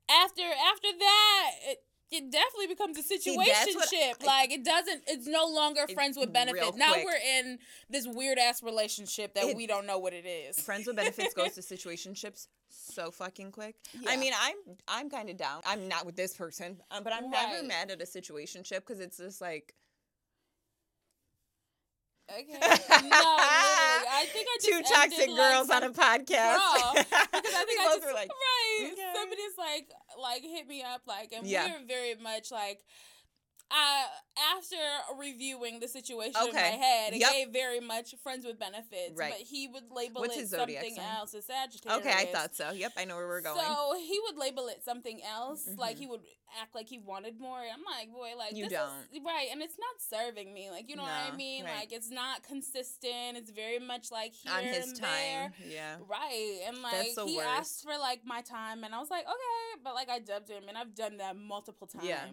after 0.09 0.41
after 0.43 0.87
that. 0.99 1.51
It, 1.67 1.77
it 2.11 2.31
definitely 2.31 2.67
becomes 2.67 2.95
a 2.99 3.01
See, 3.01 3.15
that's 3.35 3.75
what 3.75 3.89
situationship. 3.89 4.21
I- 4.21 4.25
like 4.25 4.51
it 4.51 4.63
doesn't. 4.63 5.01
It's 5.07 5.25
no 5.25 5.47
longer 5.47 5.87
friends 5.95 6.15
with 6.15 6.31
benefits. 6.31 6.77
Now 6.77 6.93
we're 6.93 7.39
in 7.39 7.57
this 7.89 8.05
weird 8.07 8.37
ass 8.37 8.61
relationship 8.61 9.33
that 9.33 9.45
It- 9.45 9.57
we 9.57 9.65
don't 9.65 9.87
know 9.87 9.97
what 9.97 10.13
it 10.13 10.25
is. 10.25 10.59
Friends 10.59 10.85
with 10.85 10.95
benefits 10.95 11.33
goes 11.33 11.55
to 11.55 11.61
situationships 11.75 12.47
so 12.69 13.09
fucking 13.11 13.51
quick. 13.51 13.75
I 14.07 14.17
mean, 14.17 14.33
I'm 14.39 14.55
I'm 14.87 15.09
kind 15.09 15.29
of 15.29 15.37
down. 15.37 15.61
I'm 15.65 15.87
not 15.87 16.05
with 16.05 16.15
this 16.15 16.35
person, 16.35 16.79
um, 16.91 17.03
but 17.03 17.13
I'm 17.13 17.29
never 17.31 17.63
mad 17.63 17.89
at 17.89 18.01
a 18.01 18.05
situationship 18.05 18.77
because 18.81 18.99
it's 18.99 19.17
just 19.17 19.41
like 19.41 19.73
Okay. 22.39 22.57
No. 22.59 23.21
I 23.21 24.25
think 24.31 24.47
I 24.49 24.57
two 24.61 24.81
toxic 24.83 25.19
ended, 25.19 25.37
like, 25.37 25.53
girls 25.53 25.69
on 25.69 25.83
a 25.83 25.89
podcast. 25.91 26.57
Bro, 26.57 26.93
because 27.03 27.53
I 27.53 27.63
think 27.65 27.79
we 27.79 27.85
I 27.85 27.87
both 27.89 27.95
just, 28.01 28.07
were 28.07 28.13
like, 28.13 28.29
right. 28.29 28.89
okay. 28.91 29.11
Somebody's 29.15 29.57
like 29.57 29.87
like 30.21 30.41
hit 30.41 30.67
me 30.67 30.81
up 30.83 31.01
like, 31.07 31.31
and 31.35 31.45
Yeah. 31.45 31.65
we 31.65 31.71
are 31.71 31.85
very 31.87 32.15
much 32.15 32.51
like. 32.51 32.79
Uh, 33.71 34.05
after 34.55 34.75
reviewing 35.17 35.79
the 35.79 35.87
situation 35.87 36.35
in 36.47 36.53
my 36.53 36.59
head, 36.61 37.13
it 37.13 37.19
Yep. 37.21 37.31
gave 37.31 37.49
very 37.49 37.79
much 37.79 38.13
friends 38.21 38.45
with 38.45 38.59
benefits. 38.59 39.13
Right. 39.15 39.31
But 39.35 39.41
he 39.47 39.67
would 39.67 39.89
label 39.91 40.21
What's 40.21 40.37
it 40.37 40.47
something 40.49 40.95
sign? 40.95 40.99
else. 41.05 41.33
A 41.33 41.41
Sagittarius. 41.41 41.99
okay, 42.05 42.13
I 42.15 42.25
thought 42.31 42.55
so. 42.55 42.71
Yep, 42.71 42.93
I 42.97 43.05
know 43.05 43.15
where 43.15 43.27
we're 43.27 43.41
going. 43.41 43.59
So 43.59 43.95
he 43.97 44.19
would 44.27 44.37
label 44.37 44.67
it 44.67 44.83
something 44.83 45.21
else. 45.23 45.67
Like 45.75 45.95
Mhm. 45.95 45.99
he 45.99 46.07
would 46.07 46.21
act 46.61 46.75
like 46.75 46.87
he 46.87 46.99
wanted 46.99 47.39
more. 47.39 47.59
I'm 47.61 47.83
like, 47.83 48.11
boy, 48.11 48.33
like 48.37 48.53
You 48.55 48.65
this 48.65 48.73
don't. 48.73 48.91
is 49.11 49.19
right, 49.23 49.47
and 49.51 49.61
it's 49.63 49.77
not 49.79 49.99
serving 50.01 50.53
me. 50.53 50.69
Like 50.69 50.87
you 50.89 50.95
know 50.95 51.03
what 51.03 51.11
I 51.11 51.31
mean? 51.35 51.63
right. 51.65 51.77
Like 51.79 51.93
it's 51.93 52.09
not 52.11 52.43
consistent. 52.43 53.37
It's 53.37 53.49
very 53.49 53.79
much 53.79 54.11
like 54.11 54.33
here 54.35 54.51
on 54.53 54.63
his 54.63 54.89
and 54.89 54.99
time, 54.99 55.09
there. 55.11 55.53
yeah. 55.67 55.97
Right, 56.07 56.61
and 56.67 56.81
like 56.83 57.07
he 57.25 57.37
worst. 57.37 57.47
asked 57.49 57.83
for 57.83 57.97
like 57.97 58.23
my 58.25 58.41
time, 58.41 58.83
and 58.83 58.93
I 58.93 58.99
was 58.99 59.09
like, 59.09 59.25
okay, 59.25 59.81
but 59.83 59.95
like 59.95 60.09
I 60.09 60.19
dubbed 60.19 60.49
him, 60.49 60.67
and 60.69 60.77
I've 60.77 60.93
done 60.93 61.17
that 61.17 61.35
multiple 61.35 61.87
times. 61.87 62.05
Yeah. 62.05 62.25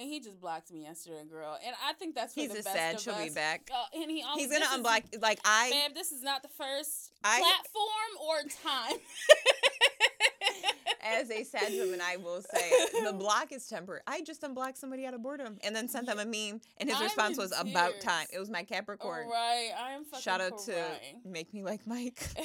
And 0.00 0.08
he 0.08 0.18
just 0.18 0.40
blocked 0.40 0.72
me 0.72 0.84
yesterday, 0.84 1.24
girl. 1.30 1.58
And 1.62 1.76
I 1.86 1.92
think 1.92 2.14
that's 2.14 2.32
for 2.32 2.40
He's 2.40 2.52
the 2.54 2.60
a 2.60 2.62
best 2.62 2.74
sad. 2.74 2.94
of 2.94 3.00
She'll 3.02 3.12
us. 3.14 3.28
be 3.28 3.34
back. 3.34 3.70
Uh, 3.70 3.84
and 4.00 4.10
he 4.10 4.22
always, 4.22 4.44
He's 4.44 4.50
gonna 4.50 4.64
this 4.64 4.72
is- 4.72 4.78
unblock. 4.82 5.20
Like 5.22 5.40
I, 5.44 5.70
Babe, 5.88 5.94
this 5.94 6.10
is 6.10 6.22
not 6.22 6.42
the 6.42 6.48
first 6.48 7.12
I- 7.22 7.38
platform 7.40 8.16
or 8.26 8.36
time. 8.48 8.98
as 11.02 11.30
a 11.30 11.44
sad 11.44 11.72
woman, 11.74 12.00
I 12.02 12.16
will 12.16 12.40
say 12.40 12.72
the 13.04 13.12
block 13.12 13.52
is 13.52 13.66
temporary. 13.68 14.00
I 14.06 14.22
just 14.22 14.42
unblocked 14.42 14.78
somebody 14.78 15.04
out 15.04 15.12
of 15.12 15.22
boredom 15.22 15.58
and 15.62 15.76
then 15.76 15.86
sent 15.88 16.06
them 16.06 16.18
a 16.18 16.24
meme, 16.24 16.62
and 16.78 16.88
his 16.88 16.96
I'm 16.96 17.02
response 17.04 17.36
was 17.36 17.52
about 17.58 18.00
time. 18.00 18.26
It 18.32 18.38
was 18.38 18.48
my 18.48 18.62
Capricorn. 18.62 19.28
Right, 19.28 19.70
I 19.78 19.90
am 19.92 20.04
fucking 20.04 20.22
Shout 20.22 20.40
out 20.40 20.58
to 20.60 20.82
make 21.26 21.52
me 21.52 21.62
like 21.62 21.86
Mike. 21.86 22.26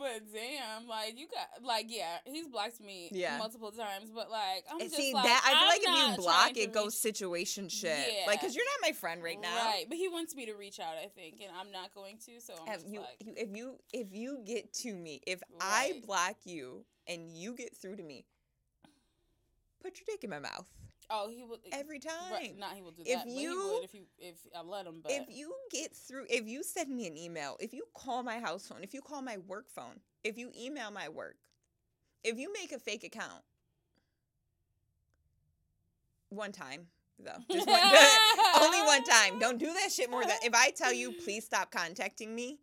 but 0.00 0.22
damn, 0.32 0.88
like 0.88 1.16
you 1.16 1.26
got 1.28 1.62
like 1.64 1.86
yeah, 1.88 2.16
he's 2.24 2.48
blocked 2.48 2.80
me 2.80 3.08
Yeah. 3.12 3.38
multiple 3.38 3.70
times, 3.70 4.10
but 4.12 4.28
like 4.30 4.64
I'm 4.72 4.80
And 4.80 4.90
just 4.90 4.96
See 4.96 5.14
like, 5.14 5.24
that 5.24 5.42
I 5.44 5.50
feel 5.50 5.58
I'm 5.60 5.68
like 5.68 6.08
if 6.10 6.16
you 6.18 6.22
block, 6.24 6.56
it 6.56 6.72
goes 6.72 6.98
situation 6.98 7.68
shit. 7.68 7.96
Yeah. 7.96 8.26
Like, 8.26 8.40
cause 8.40 8.54
you're 8.56 8.64
not 8.64 8.88
my 8.88 8.92
friend 8.92 9.22
right 9.22 9.40
now. 9.40 9.54
Right, 9.54 9.84
but 9.88 9.96
he 9.98 10.08
wants 10.08 10.34
me 10.34 10.46
to 10.46 10.54
reach 10.54 10.80
out, 10.80 10.94
I 11.00 11.06
think, 11.08 11.36
and 11.40 11.50
I'm 11.56 11.70
not 11.70 11.94
going 11.94 12.16
to. 12.26 12.40
So 12.40 12.54
I'm 12.66 12.80
you, 12.88 13.00
like, 13.00 13.08
you- 13.24 13.34
if 13.36 13.54
you 13.54 13.76
if 13.92 14.08
you 14.12 14.38
get 14.44 14.72
to 14.82 14.92
me, 14.94 15.20
if 15.26 15.42
I 15.60 16.00
block 16.06 16.36
you 16.44 16.84
and 17.06 17.30
you 17.30 17.54
get 17.54 17.76
through 17.76 17.96
to 17.96 18.02
me, 18.02 18.24
put 19.82 19.98
your 19.98 20.04
dick 20.06 20.24
in 20.24 20.30
my 20.30 20.38
mouth 20.40 20.66
oh, 21.10 21.28
he 21.28 21.42
will 21.44 21.58
eh, 21.72 21.76
every 21.78 21.98
time. 21.98 22.32
Right, 22.32 22.56
not 22.58 22.74
he 22.74 22.82
will 22.82 22.92
do 22.92 23.02
If 23.04 23.18
that. 23.18 23.28
you- 23.28 23.80
if 23.82 23.94
you 23.94 24.02
if 24.18 24.36
I 24.54 24.62
let 24.62 24.86
him. 24.86 25.00
But 25.02 25.12
if 25.12 25.24
you 25.28 25.54
get 25.70 25.94
through, 25.94 26.26
if 26.30 26.46
you 26.46 26.62
send 26.62 26.94
me 26.94 27.06
an 27.06 27.16
email, 27.16 27.56
if 27.60 27.72
you 27.74 27.84
call 27.94 28.22
my 28.22 28.38
house 28.38 28.66
phone, 28.66 28.82
if 28.82 28.94
you 28.94 29.00
call 29.02 29.22
my 29.22 29.38
work 29.46 29.68
phone, 29.70 30.00
if 30.24 30.38
you 30.38 30.50
email 30.58 30.90
my 30.90 31.08
work, 31.08 31.36
if 32.24 32.38
you 32.38 32.52
make 32.52 32.72
a 32.72 32.78
fake 32.78 33.04
account, 33.04 33.42
one 36.30 36.52
time 36.52 36.86
though, 37.18 37.36
just 37.50 37.66
one, 37.68 37.80
only 38.62 38.80
one 38.82 39.04
time. 39.04 39.38
Don't 39.38 39.58
do 39.58 39.66
that 39.74 39.90
shit 39.92 40.10
more 40.10 40.22
than 40.22 40.36
if 40.42 40.54
I 40.54 40.70
tell 40.70 40.92
you 40.92 41.12
please 41.12 41.44
stop 41.44 41.70
contacting 41.70 42.34
me, 42.34 42.58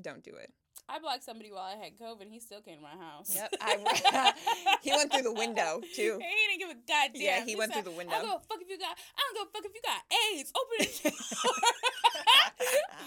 Don't 0.00 0.22
do 0.22 0.34
it. 0.34 0.52
I 0.88 0.98
blocked 1.00 1.24
somebody 1.24 1.50
while 1.50 1.62
I 1.64 1.76
had 1.82 1.98
COVID. 1.98 2.30
He 2.30 2.38
still 2.38 2.60
came 2.60 2.76
to 2.76 2.82
my 2.82 2.96
house. 2.96 3.34
Yep, 3.34 3.54
I- 3.60 4.32
he 4.82 4.90
went 4.92 5.12
through 5.12 5.22
the 5.22 5.32
window, 5.32 5.80
too. 5.94 6.20
He 6.26 6.58
didn't 6.58 6.58
give 6.58 6.70
a 6.70 6.80
goddamn. 6.86 7.22
Yeah, 7.22 7.44
he 7.44 7.56
went 7.56 7.72
said, 7.72 7.82
through 7.84 7.92
the 7.94 8.00
I 8.00 8.04
don't 8.04 8.12
window. 8.12 8.32
give 8.38 8.46
fuck 8.46 8.60
if 8.62 8.68
you 8.70 8.78
got. 8.78 8.96
I 9.16 9.32
don't 9.34 9.48
a 9.48 9.50
fuck 9.52 9.64
if 9.64 9.72
you 9.74 9.80
got 9.82 10.00
AIDS. 10.34 10.52
Open 10.54 10.86
the 10.86 11.10
door. 11.10 11.52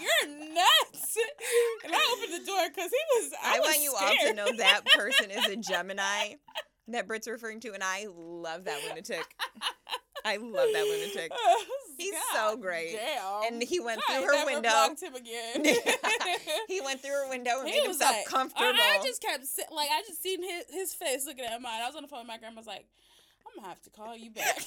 You're 0.00 0.54
nuts. 0.54 1.16
And 1.84 1.94
I 1.94 2.16
opened 2.16 2.34
the 2.42 2.46
door 2.46 2.68
because 2.68 2.90
he 2.90 3.20
was. 3.20 3.32
I, 3.42 3.56
I, 3.56 3.58
was 3.60 3.68
want 3.68 3.80
you 3.82 3.94
all 3.98 4.14
to 4.28 4.34
know 4.34 4.56
that 4.58 4.82
person 4.94 5.30
is 5.30 5.46
a 5.46 5.56
Gemini 5.56 6.34
that 6.88 7.06
Britt's 7.06 7.28
referring 7.28 7.60
to, 7.60 7.72
and 7.72 7.82
I 7.82 8.06
love 8.14 8.64
that 8.64 8.78
lunatic. 8.88 9.24
I 10.24 10.36
love 10.36 10.68
that 10.72 10.84
lunatic. 10.84 11.32
He's 11.98 12.14
so 12.32 12.56
great. 12.56 12.96
Damn. 12.96 13.52
And 13.52 13.62
he 13.62 13.80
went 13.80 14.00
I 14.08 14.18
through 14.18 14.26
her 14.26 14.46
window. 14.46 14.70
blocked 14.70 15.02
him 15.02 15.14
again. 15.14 15.64
he 16.68 16.80
went 16.80 17.02
through 17.02 17.12
her 17.12 17.28
window 17.28 17.60
and 17.60 17.68
He 17.68 17.76
made 17.80 17.84
himself 17.84 18.16
like, 18.16 18.26
comfortable. 18.26 18.66
I, 18.66 18.98
I 19.00 19.04
just 19.04 19.20
kept 19.20 19.46
sit, 19.46 19.66
like 19.70 19.90
I 19.92 20.02
just 20.06 20.22
seen 20.22 20.42
his, 20.42 20.64
his 20.70 20.94
face 20.94 21.26
looking 21.26 21.44
at 21.44 21.60
mine. 21.60 21.82
I 21.82 21.86
was 21.86 21.96
on 21.96 22.02
the 22.02 22.08
phone 22.08 22.20
with 22.20 22.28
my 22.28 22.38
grandma. 22.38 22.56
I 22.56 22.60
was 22.60 22.66
like, 22.66 22.86
I'm 23.46 23.54
gonna 23.56 23.68
have 23.68 23.82
to 23.82 23.90
call 23.90 24.16
you 24.16 24.30
back. 24.30 24.60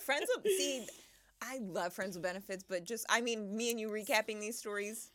Friends 0.00 0.28
with 0.36 0.44
see, 0.44 0.86
I 1.40 1.58
love 1.60 1.92
friends 1.92 2.16
with 2.16 2.22
benefits, 2.22 2.64
but 2.68 2.84
just 2.84 3.06
I 3.08 3.20
mean, 3.20 3.56
me 3.56 3.70
and 3.70 3.80
you 3.80 3.88
recapping 3.88 4.40
these 4.40 4.58
stories, 4.58 5.10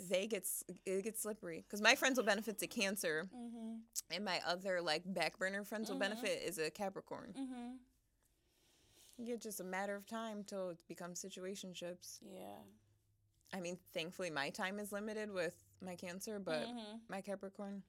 they 0.00 0.26
get 0.26 0.46
it 0.86 1.02
gets 1.04 1.20
slippery 1.22 1.64
because 1.66 1.80
my 1.80 1.94
friends 1.94 2.16
will 2.18 2.24
benefit 2.24 2.58
to 2.58 2.66
Cancer, 2.66 3.28
hmm 3.34 3.74
and 4.10 4.24
my 4.24 4.40
other 4.46 4.80
like 4.80 5.02
back 5.06 5.38
burner 5.38 5.64
friends 5.64 5.88
with 5.90 5.96
Mhm. 5.98 6.00
benefit 6.00 6.42
is 6.44 6.58
a 6.58 6.70
Capricorn. 6.70 7.34
hmm 7.36 7.76
It's 9.18 9.42
just 9.44 9.60
a 9.60 9.64
matter 9.64 9.96
of 9.96 10.06
time 10.06 10.44
till 10.44 10.70
it 10.70 10.78
becomes 10.88 11.20
situationships. 11.22 12.18
Yeah. 12.22 12.62
I 13.52 13.60
mean, 13.60 13.78
thankfully 13.92 14.30
my 14.30 14.50
time 14.50 14.78
is 14.78 14.92
limited 14.92 15.30
with 15.32 15.54
my 15.80 15.96
Cancer, 15.96 16.38
but 16.38 16.68
Mhm. 16.68 17.00
my 17.08 17.20
Capricorn. 17.20 17.82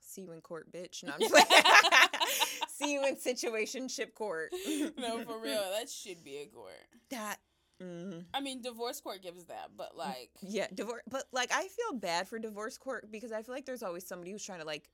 See 0.00 0.22
you 0.22 0.32
in 0.32 0.40
court, 0.40 0.72
bitch. 0.72 1.02
No, 1.04 1.12
I'm 1.12 1.20
just 1.20 1.34
like, 1.34 1.48
see 2.70 2.92
you 2.94 3.04
in 3.04 3.16
situationship 3.16 4.14
court. 4.14 4.52
no, 4.96 5.22
for 5.24 5.38
real, 5.38 5.70
that 5.72 5.90
should 5.90 6.24
be 6.24 6.38
a 6.38 6.46
court. 6.46 6.86
That. 7.10 7.38
Mm, 7.82 8.24
I 8.34 8.40
mean, 8.40 8.60
divorce 8.62 9.00
court 9.00 9.22
gives 9.22 9.44
that, 9.44 9.70
but 9.76 9.96
like, 9.96 10.30
yeah, 10.42 10.66
divorce. 10.74 11.02
But 11.08 11.24
like, 11.32 11.50
I 11.52 11.68
feel 11.68 11.98
bad 11.98 12.26
for 12.28 12.38
divorce 12.38 12.76
court 12.76 13.10
because 13.10 13.30
I 13.32 13.42
feel 13.42 13.54
like 13.54 13.66
there's 13.66 13.82
always 13.84 14.06
somebody 14.06 14.32
who's 14.32 14.44
trying 14.44 14.60
to 14.60 14.66
like 14.66 14.88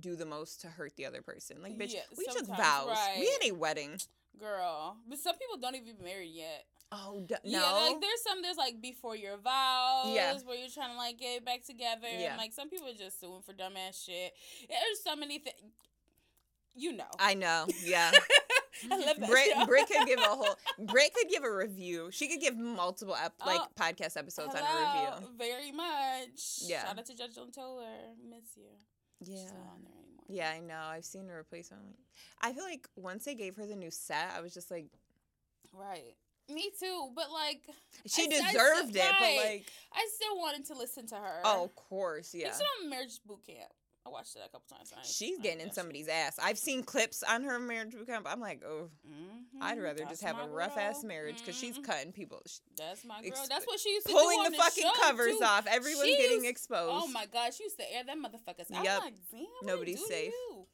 do 0.00 0.14
the 0.16 0.26
most 0.26 0.60
to 0.60 0.66
hurt 0.68 0.94
the 0.96 1.06
other 1.06 1.22
person. 1.22 1.62
Like, 1.62 1.78
bitch, 1.78 1.94
Yeah, 1.94 2.00
we 2.16 2.26
took 2.26 2.46
vows. 2.46 2.86
We 2.86 2.92
right. 2.92 3.28
had 3.42 3.50
a 3.50 3.54
wedding. 3.54 3.98
girl, 4.38 4.96
but 5.08 5.18
some 5.18 5.36
people 5.38 5.56
don't 5.56 5.74
even 5.74 5.96
be 5.96 6.04
married 6.04 6.32
yet. 6.34 6.64
Oh 6.92 7.20
d- 7.26 7.34
Yeah, 7.44 7.58
no. 7.60 7.90
like 7.90 8.00
there's 8.00 8.22
some 8.22 8.40
there's 8.42 8.56
like 8.56 8.80
before 8.80 9.16
your 9.16 9.36
vows, 9.38 10.06
Yeah. 10.14 10.36
where 10.44 10.56
you're 10.56 10.68
trying 10.70 10.90
to 10.92 10.96
like 10.96 11.18
get 11.18 11.44
back 11.44 11.64
together, 11.64 12.06
Yeah. 12.10 12.30
and 12.30 12.38
like 12.38 12.52
some 12.52 12.68
people 12.70 12.88
are 12.88 12.92
just 12.94 13.20
suing 13.20 13.42
for 13.42 13.52
dumbass 13.52 14.04
shit. 14.06 14.32
There's 14.68 15.02
so 15.04 15.14
many 15.16 15.38
things, 15.38 15.56
you 16.74 16.92
know. 16.92 17.04
I 17.18 17.34
know. 17.34 17.66
Yeah. 17.82 18.10
I 18.90 18.96
love 18.96 19.16
that 19.18 19.28
Brit, 19.28 19.48
show. 19.54 19.66
Brit 19.66 19.86
could 19.88 20.06
give 20.06 20.18
a 20.20 20.22
whole. 20.22 20.56
Brit 20.78 21.12
could 21.14 21.28
give 21.28 21.44
a 21.44 21.52
review. 21.54 22.10
She 22.12 22.28
could 22.28 22.40
give 22.40 22.56
multiple 22.56 23.14
ep, 23.16 23.34
oh, 23.42 23.46
like 23.46 23.60
Oh, 23.60 23.66
podcast 23.80 24.16
episodes 24.16 24.54
on 24.54 24.60
a 24.62 25.18
review. 25.20 25.28
very 25.38 25.72
much. 25.72 26.60
Yeah. 26.62 26.84
Shout 26.84 26.98
out 26.98 27.06
to 27.06 27.14
Judge 27.16 27.34
John 27.34 27.50
Toler. 27.50 27.86
Miss 28.28 28.56
you. 28.56 28.64
She's 29.24 29.34
Yeah. 29.34 29.44
not 29.50 29.72
on 29.72 29.82
there 29.84 29.92
anymore. 30.02 30.24
Yeah, 30.28 30.50
I 30.50 30.60
know. 30.60 30.80
I've 30.90 31.04
seen 31.04 31.26
her 31.28 31.36
replacement. 31.36 31.82
I 32.40 32.52
feel 32.52 32.64
like 32.64 32.88
once 32.96 33.24
they 33.24 33.34
gave 33.34 33.56
her 33.56 33.66
the 33.66 33.76
new 33.76 33.90
set, 33.90 34.32
I 34.36 34.40
was 34.40 34.54
just 34.54 34.70
like, 34.70 34.86
Right. 35.72 36.14
Me 36.50 36.70
too, 36.80 37.10
but 37.14 37.30
like 37.30 37.60
she 38.06 38.22
I- 38.22 38.24
I 38.24 38.52
deserved 38.52 38.94
said- 38.94 39.04
it. 39.10 39.14
But 39.20 39.36
like, 39.44 39.66
I 39.92 40.08
still 40.14 40.38
wanted 40.38 40.64
to 40.66 40.74
listen 40.74 41.06
to 41.08 41.16
her. 41.16 41.40
oh, 41.44 41.64
of 41.64 41.74
course, 41.74 42.34
yeah. 42.34 42.48
She's 42.52 42.62
on 42.82 42.88
Marriage 42.88 43.20
Boot 43.26 43.40
Camp. 43.46 43.70
I 44.06 44.10
watched 44.10 44.36
it 44.36 44.42
a 44.44 44.48
couple 44.48 44.64
times. 44.74 44.90
She's 45.04 45.38
getting 45.38 45.60
in 45.60 45.70
somebody's 45.72 46.08
ass. 46.08 46.38
I've 46.42 46.58
seen 46.58 46.82
clips 46.82 47.22
on 47.22 47.44
her 47.44 47.58
marriage 47.58 47.92
boot 47.92 48.06
camp. 48.06 48.26
I'm 48.28 48.40
like, 48.40 48.62
oh. 48.66 48.88
Mhm, 49.06 49.60
I'd 49.60 49.78
rather 49.78 49.98
that's 49.98 50.10
just 50.10 50.22
have 50.22 50.38
a 50.38 50.48
rough 50.48 50.78
ass 50.78 51.04
marriage 51.04 51.38
because 51.40 51.58
she's 51.58 51.78
Mhm. 51.78 51.84
cutting 51.84 52.12
people, 52.12 52.42
That's 52.76 53.04
my 53.04 53.20
girl. 53.22 53.32
That's 53.48 53.66
what 53.66 53.78
she 53.80 53.90
used 53.90 54.06
to 54.06 54.12
pulling 54.12 54.44
do 54.44 54.50
the 54.50 54.56
fucking 54.56 54.82
show, 54.84 54.92
covers 55.02 55.36
too. 55.36 55.44
off. 55.44 55.66
Everyone's 55.66 56.06
getting 56.16 56.36
used- 56.36 56.46
exposed. 56.46 57.04
Oh 57.04 57.08
my 57.08 57.26
god, 57.26 57.52
she 57.52 57.64
used 57.64 57.76
to 57.78 57.92
air 57.92 58.04
them 58.04 58.24
motherfuckers. 58.24 58.66
I'm 58.74 58.82
Yep. 58.84 59.00
like, 59.00 59.14
damn, 59.30 59.40
what 59.42 59.64
Nobody's 59.64 60.00
do 60.00 60.06
safe. 60.06 60.32
you? 60.32 60.66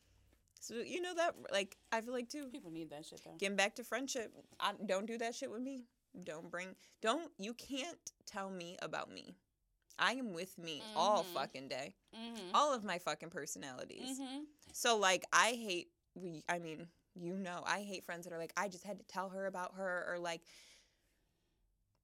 So 0.61 0.75
you 0.77 1.01
know 1.03 1.15
that, 1.15 1.35
like, 1.51 1.77
I 1.93 2.01
feel 2.03 2.13
like 2.13 2.29
too. 2.29 2.49
People 2.49 2.71
need 2.71 2.91
that 2.91 3.05
shit 3.05 3.21
though. 3.25 3.35
Getting 3.37 3.57
back 3.57 3.75
to 3.77 3.85
friendship, 3.85 4.33
I, 4.61 4.75
don't 4.87 5.07
do 5.07 5.19
that 5.19 5.35
shit 5.35 5.51
with 5.51 5.61
me. 5.61 5.85
Don't 6.23 6.49
bring, 6.51 6.77
don't. 7.01 7.33
You 7.39 7.53
can't 7.55 7.99
tell 8.27 8.49
me 8.49 8.77
about 8.81 9.11
me. 9.11 9.35
I 9.99 10.13
am 10.15 10.33
with 10.33 10.57
me 10.59 10.83
all 10.97 11.25
Mhm. 11.25 11.33
fucking 11.35 11.69
day. 11.69 11.95
Mm-hmm. 12.15 12.55
All 12.55 12.73
of 12.73 12.85
my 12.85 12.99
fucking 12.99 13.31
personalities. 13.31 14.19
Mm-hmm. 14.19 14.45
So 14.73 14.97
like 14.97 15.25
I 15.33 15.51
hate 15.53 15.91
we 16.15 16.43
I 16.49 16.59
mean, 16.59 16.89
you 17.15 17.37
know, 17.39 17.63
I 17.67 17.81
hate 17.83 18.05
friends 18.05 18.25
that 18.25 18.33
are 18.33 18.39
like 18.39 18.53
I 18.57 18.69
just 18.69 18.85
had 18.85 18.99
to 18.99 19.05
tell 19.05 19.29
her 19.31 19.47
about 19.47 19.75
her 19.75 20.07
or 20.09 20.19
like 20.19 20.43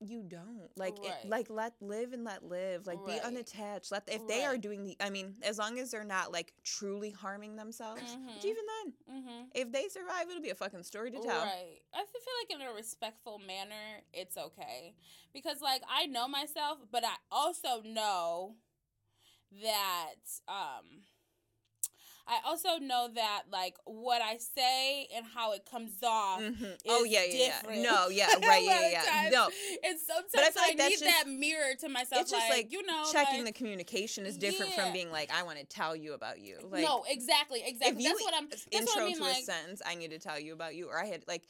you 0.00 0.22
don't. 0.22 0.68
Like 0.76 0.98
it, 1.02 1.28
like 1.28 1.50
let 1.50 1.74
live 1.80 2.12
and 2.12 2.24
let 2.24 2.44
live. 2.44 2.86
Like 2.86 3.04
be 3.04 3.20
unattached. 3.20 3.92
Let 3.92 4.04
if 4.08 4.26
they 4.26 4.44
are 4.44 4.56
doing 4.56 4.84
the 4.84 4.96
I 5.00 5.10
mean, 5.10 5.34
as 5.42 5.58
long 5.58 5.78
as 5.78 5.90
they're 5.90 6.04
not 6.04 6.32
like 6.32 6.52
truly 6.64 7.10
harming 7.10 7.56
themselves. 7.56 8.16
But 8.26 8.44
Mhm. 8.44 8.44
even 8.44 8.64
then, 8.66 8.94
Mm-hmm. 9.16 9.42
if 9.54 9.72
they 9.72 9.88
survive, 9.88 10.28
it'll 10.28 10.42
be 10.42 10.50
a 10.50 10.54
fucking 10.54 10.84
story 10.84 11.10
to 11.10 11.18
tell. 11.18 11.42
Right. 11.42 11.80
I 11.92 11.98
feel 11.98 12.20
feel 12.20 12.34
like 12.42 12.60
in 12.60 12.66
a 12.68 12.72
respectful 12.74 13.38
manner, 13.38 14.02
it's 14.12 14.36
okay. 14.36 14.94
Because 15.32 15.60
like 15.60 15.82
I 15.88 16.06
know 16.06 16.28
myself, 16.28 16.78
but 16.90 17.04
I 17.04 17.14
also 17.30 17.82
know 17.84 18.56
that 19.62 20.14
um 20.48 21.02
I 22.26 22.38
also 22.46 22.78
know 22.78 23.08
that 23.14 23.42
like 23.50 23.76
what 23.84 24.22
I 24.22 24.36
say 24.38 25.08
and 25.14 25.24
how 25.34 25.52
it 25.52 25.66
comes 25.70 25.92
off 26.02 26.40
Mhm. 26.40 26.62
is 26.74 26.78
Oh 26.88 27.04
yeah, 27.04 27.24
yeah, 27.24 27.60
yeah. 27.68 27.82
No, 27.82 28.08
yeah, 28.08 28.26
right, 28.46 28.62
yeah, 28.62 28.88
yeah. 28.90 29.02
times. 29.02 29.32
No, 29.32 29.48
And 29.84 29.98
sometimes 29.98 30.34
I 30.36 30.40
I, 30.40 30.50
feel 30.50 30.62
like 30.62 30.76
that's 30.76 30.90
need 30.90 31.06
just- 31.06 31.24
that 31.24 31.28
mirror 31.28 31.74
to 31.80 31.88
myself. 31.88 32.22
it's 32.22 32.30
just 32.30 32.48
like, 32.48 32.70
you 32.72 32.84
know, 32.86 33.04
checking 33.12 33.44
the 33.44 33.52
communication 33.52 34.26
is 34.26 34.36
different 34.36 34.72
Yeah. 34.76 34.84
from 34.84 34.92
being 34.92 35.10
like 35.10 35.30
I 35.32 35.42
want 35.42 35.58
to 35.58 35.64
tell 35.64 35.96
you 35.96 36.12
about 36.14 36.40
you. 36.40 36.58
Like 36.70 36.82
no, 36.84 37.04
exactly, 37.08 37.62
exactly. 37.64 37.96
if 37.96 38.02
you 38.02 38.08
That's 38.10 38.22
what 38.22 38.34
I'm. 38.34 38.48
That's 38.48 38.66
intro 38.70 38.94
what 38.94 39.02
I 39.02 39.06
mean. 39.06 39.16
to 39.16 39.22
Like, 39.22 39.38
a 39.38 39.42
sentence, 39.42 39.82
I 39.84 39.94
need 39.94 40.10
to 40.10 40.18
tell 40.18 40.38
you 40.38 40.52
about 40.52 40.74
you, 40.74 40.88
or 40.88 40.98
I 41.00 41.06
had 41.06 41.24
like 41.26 41.42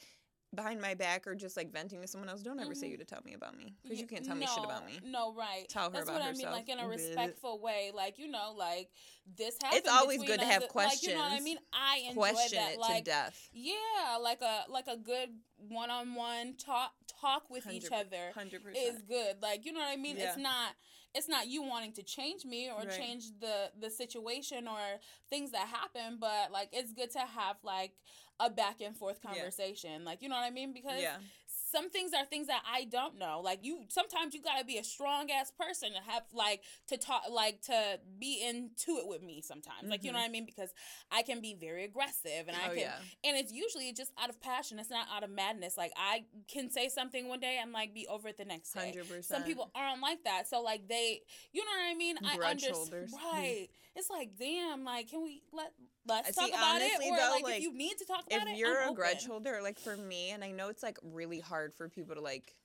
behind 0.53 0.81
my 0.81 0.93
back, 0.93 1.25
or 1.27 1.33
just 1.35 1.55
like 1.55 1.71
venting 1.71 2.01
to 2.01 2.07
someone 2.07 2.29
else. 2.29 2.41
Don't 2.41 2.59
ever 2.59 2.75
say 2.75 2.87
Mhm. 2.87 2.91
you 2.91 2.97
to 2.97 3.05
tell 3.05 3.21
me 3.23 3.33
about 3.33 3.57
me 3.57 3.73
because 3.83 3.99
you 4.01 4.07
can't 4.07 4.25
tell 4.25 4.35
me 4.35 4.45
shit 4.47 4.63
about 4.63 4.85
me. 4.85 4.99
No, 5.03 5.33
right. 5.33 5.67
Tell 5.69 5.85
her 5.85 5.89
That's 5.91 6.09
about 6.09 6.19
what 6.19 6.27
herself. 6.29 6.47
I 6.47 6.49
mean, 6.49 6.57
like 6.67 6.69
in 6.69 6.79
a 6.79 6.87
respectful 6.87 7.59
way. 7.59 7.91
Like 7.93 8.19
you 8.19 8.27
know, 8.27 8.53
like 8.57 8.91
this 9.37 9.55
happened. 9.61 9.79
It's 9.79 9.89
always 9.89 10.21
good 10.23 10.39
to 10.39 10.45
have 10.45 10.61
that- 10.63 10.75
Like, 10.75 11.01
you 11.03 11.13
know 11.13 11.19
what 11.19 11.31
I 11.31 11.39
mean? 11.39 11.59
I 11.71 11.97
enjoy 12.07 12.13
Question 12.31 12.57
that. 12.59 12.73
it 12.73 12.79
like 12.79 13.05
to 13.05 13.11
death. 13.11 13.49
yeah, 13.53 14.17
like 14.19 14.41
a 14.41 14.65
like 14.67 14.87
a 14.87 14.97
good 14.97 15.39
one 15.57 15.89
on 15.89 16.15
one 16.15 16.55
talk 16.57 16.93
talk 17.07 17.49
with 17.49 17.67
each 17.67 17.91
other 17.91 18.31
Hundred 18.33 18.61
is 18.75 18.89
percent. 18.89 19.07
good. 19.07 19.41
Like 19.41 19.65
you 19.65 19.71
know 19.71 19.79
what 19.79 19.89
I 19.89 19.95
mean? 19.95 20.17
Yeah. 20.17 20.29
It's 20.29 20.37
not 20.37 20.75
it's 21.13 21.27
not 21.27 21.47
you 21.47 21.61
wanting 21.61 21.91
to 21.91 22.03
change 22.03 22.45
me 22.45 22.69
or 22.69 22.79
Right. 22.79 22.91
change 22.91 23.37
the 23.39 23.71
the 23.77 23.89
situation 23.89 24.67
or 24.67 24.99
things 25.29 25.51
that 25.51 25.67
happen, 25.67 26.17
but 26.19 26.51
like 26.51 26.69
it's 26.73 26.91
good 26.93 27.11
to 27.11 27.19
have 27.19 27.57
like 27.63 27.93
a 28.41 28.49
back 28.49 28.81
and 28.81 28.95
forth 28.97 29.19
Yeah. 29.23 29.31
conversation. 29.33 30.03
Like 30.03 30.21
you 30.21 30.29
know 30.29 30.35
what 30.35 30.45
I 30.45 30.49
mean? 30.51 30.73
Because 30.73 31.01
Yeah. 31.01 31.17
some 31.47 31.89
things 31.89 32.11
are 32.13 32.25
things 32.25 32.47
that 32.47 32.63
I 32.69 32.83
don't 32.83 33.17
know. 33.17 33.39
Like 33.41 33.59
you 33.63 33.85
sometimes 33.87 34.33
you 34.33 34.41
gotta 34.41 34.65
be 34.65 34.77
a 34.77 34.83
strong 34.83 35.31
ass 35.31 35.51
person 35.51 35.93
to 35.93 35.99
have 36.11 36.23
like 36.33 36.63
to 36.87 36.97
talk 36.97 37.23
like 37.29 37.61
to 37.63 37.99
be 38.19 38.41
into 38.43 38.97
it 38.97 39.07
with 39.07 39.21
me 39.21 39.41
sometimes. 39.41 39.89
Like 39.89 40.03
you 40.03 40.11
know 40.11 40.17
Mhm. 40.17 40.21
what 40.23 40.27
I 40.27 40.31
mean? 40.31 40.45
Because 40.45 40.73
I 41.11 41.21
can 41.21 41.39
be 41.39 41.53
very 41.53 41.85
aggressive 41.85 42.47
and 42.49 42.57
I 42.57 42.65
Oh 42.65 42.69
can 42.69 42.79
yeah. 42.79 42.99
and 43.23 43.37
it's 43.37 43.53
usually 43.53 43.93
just 43.93 44.11
out 44.17 44.29
of 44.29 44.41
passion. 44.41 44.79
It's 44.79 44.89
not 44.89 45.07
out 45.09 45.23
of 45.23 45.29
madness. 45.29 45.77
Like 45.77 45.93
I 45.95 46.25
can 46.49 46.69
say 46.69 46.89
something 46.89 47.29
one 47.29 47.39
day 47.39 47.57
and 47.61 47.71
like 47.71 47.93
be 47.93 48.05
over 48.07 48.27
it 48.27 48.37
the 48.37 48.45
next 48.45 48.73
day. 48.73 48.87
Hundred 48.87 49.07
percent. 49.07 49.25
Some 49.25 49.43
people 49.43 49.71
aren't 49.75 50.01
like 50.01 50.23
that. 50.25 50.47
So 50.49 50.61
like 50.61 50.87
they, 50.89 51.21
you 51.53 51.63
know 51.63 51.71
what 51.71 51.89
I 51.89 51.95
mean? 51.95 52.17
I 52.25 52.35
Grudge 52.35 52.63
understand. 52.65 52.75
holders. 52.75 53.13
Mm. 53.13 53.17
Right. 53.31 53.69
It's 53.95 54.09
like 54.09 54.35
damn. 54.37 54.83
Like 54.83 55.09
can 55.09 55.21
we 55.23 55.43
let 55.53 55.71
let's 56.07 56.29
I 56.29 56.31
talk 56.41 56.49
about 56.49 56.75
honestly, 56.75 57.07
it, 57.07 57.11
or 57.11 57.17
though, 57.17 57.29
like, 57.31 57.43
like, 57.43 57.55
if 57.57 57.61
you 57.61 57.73
need 57.73 57.97
to 57.97 58.05
talk 58.05 58.25
about 58.27 58.47
it, 58.47 58.51
if 58.51 58.57
you're 58.57 58.87
a 58.87 58.91
grudge 58.93 59.25
holder, 59.25 59.59
like 59.61 59.79
for 59.79 59.97
me, 59.97 60.31
and 60.31 60.43
I 60.43 60.51
know 60.51 60.69
it's 60.69 60.83
like 60.83 60.97
really 61.03 61.39
hard 61.39 61.73
for 61.73 61.89
people 61.89 62.15
to 62.15 62.21
like 62.21 62.55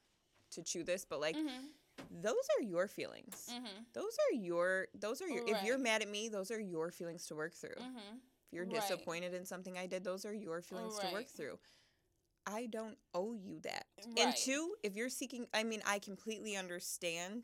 to 0.53 0.63
chew 0.63 0.85
this, 0.85 1.05
but 1.05 1.21
like 1.21 1.37
Mhm. 1.37 1.71
those 2.11 2.49
are 2.59 2.63
your 2.63 2.89
feelings. 2.89 3.47
Mhm. 3.51 3.85
Those 3.95 4.17
are 4.31 4.35
your 4.35 4.89
those 4.95 5.21
are 5.23 5.29
your 5.29 5.43
if 5.47 5.63
you're 5.63 5.79
mad 5.79 6.03
at 6.03 6.09
me, 6.09 6.29
those 6.29 6.51
are 6.51 6.61
your 6.61 6.91
feelings 6.91 7.27
to 7.27 7.35
work 7.35 7.55
through. 7.55 7.81
Mhm. 7.81 8.21
If 8.49 8.53
you're 8.53 8.65
Right. 8.65 8.81
disappointed 8.81 9.35
in 9.35 9.45
something 9.45 9.77
I 9.77 9.87
did, 9.87 10.05
those 10.05 10.25
are 10.25 10.35
your 10.35 10.63
feelings 10.63 10.99
to 10.99 11.09
work 11.13 11.27
through. 11.29 11.59
I 12.47 12.67
don't 12.67 12.99
owe 13.13 13.35
you 13.35 13.61
that. 13.61 13.87
And 14.17 14.37
two, 14.37 14.77
if 14.83 14.95
you're 14.95 15.09
seeking, 15.09 15.47
I 15.53 15.65
mean, 15.65 15.83
I 15.85 15.99
completely 15.99 16.57
understand 16.57 17.43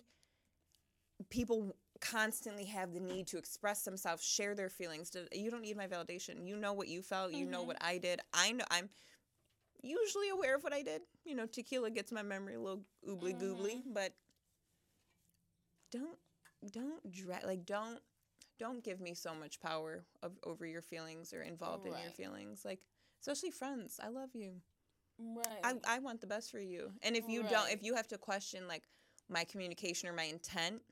people 1.29 1.75
constantly 2.03 2.65
have 2.67 2.93
the 2.93 3.01
need 3.01 3.27
to 3.29 3.39
express 3.39 3.85
themselves, 3.85 4.23
share 4.23 4.55
their 4.55 4.69
feelings. 4.69 5.11
You 5.33 5.51
don't 5.51 5.63
need 5.63 5.77
my 5.77 5.87
validation. 5.87 6.47
You 6.47 6.57
know 6.57 6.75
what 6.75 6.89
you 6.89 7.01
felt, 7.01 7.33
you 7.33 7.47
know 7.47 7.63
what 7.63 7.77
I 7.81 7.97
did. 7.99 8.21
I 8.35 8.53
know 8.53 8.65
I'm 8.71 8.91
usually 9.83 10.29
aware 10.29 10.57
of 10.57 10.65
what 10.65 10.75
I 10.75 10.83
did. 10.83 11.03
You 11.25 11.35
know, 11.35 11.47
tequila 11.47 11.91
gets 11.91 12.13
my 12.13 12.23
memory 12.23 12.57
a 12.57 12.61
little 12.61 12.85
oobly 13.09 13.35
goobly, 13.41 13.83
Mhm. 13.83 13.95
but 13.95 14.13
don't 15.91 16.19
don't 16.71 17.11
dread 17.11 17.43
like 17.45 17.65
don't 17.67 18.01
don't 18.59 18.85
give 18.85 19.01
me 19.01 19.15
so 19.15 19.35
much 19.35 19.61
power 19.61 20.05
of, 20.23 20.33
over 20.45 20.65
your 20.65 20.81
feelings 20.83 21.33
or 21.33 21.43
involved 21.43 21.87
in 21.87 21.93
your 21.93 22.11
feelings 22.13 22.65
like 22.65 22.79
especially 23.21 23.51
friends 23.51 23.99
i 24.03 24.09
love 24.09 24.31
you 24.35 24.61
Right. 25.19 25.61
I, 25.63 25.97
I 25.97 25.99
want 25.99 26.21
the 26.21 26.27
best 26.27 26.51
for 26.51 26.59
you 26.59 26.93
and 27.03 27.17
if 27.17 27.29
you 27.29 27.43
don't 27.43 27.71
if 27.71 27.83
you 27.83 27.95
have 27.95 28.09
to 28.09 28.19
question 28.19 28.67
like 28.67 28.85
my 29.29 29.45
communication 29.45 30.09
or 30.09 30.13
my 30.13 30.25
intent 30.25 30.83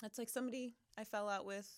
that's 0.00 0.18
like 0.18 0.28
somebody 0.28 0.74
i 0.98 1.04
fell 1.04 1.28
out 1.28 1.44
with 1.46 1.68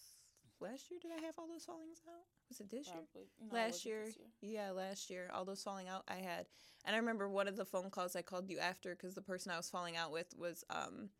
last 0.60 0.90
year. 0.90 0.98
Did 1.00 1.12
i 1.16 1.24
have 1.24 1.34
all 1.38 1.46
those 1.46 1.64
fallings 1.64 2.00
out? 2.08 2.24
Was 2.48 2.60
it 2.60 2.70
this 2.70 2.86
year? 2.86 2.96
No, 3.40 3.54
last 3.54 3.84
year, 3.84 4.04
year. 4.04 4.12
yeah 4.42 4.70
last 4.70 5.08
year. 5.10 5.30
All 5.32 5.44
those 5.44 5.62
falling 5.62 5.88
out 5.88 6.02
i 6.08 6.16
had. 6.16 6.46
And 6.84 6.96
i 6.96 6.98
remember 6.98 7.28
one 7.28 7.48
of 7.48 7.56
the 7.56 7.64
phone 7.64 7.90
calls 7.90 8.16
i 8.16 8.22
called 8.22 8.48
you 8.48 8.58
after 8.58 8.94
because 8.94 9.14
the 9.14 9.22
person 9.22 9.52
i 9.52 9.56
was 9.56 9.70
falling 9.70 9.96
out 9.96 10.10
with 10.12 10.34
was 10.36 10.64
um 10.70 11.10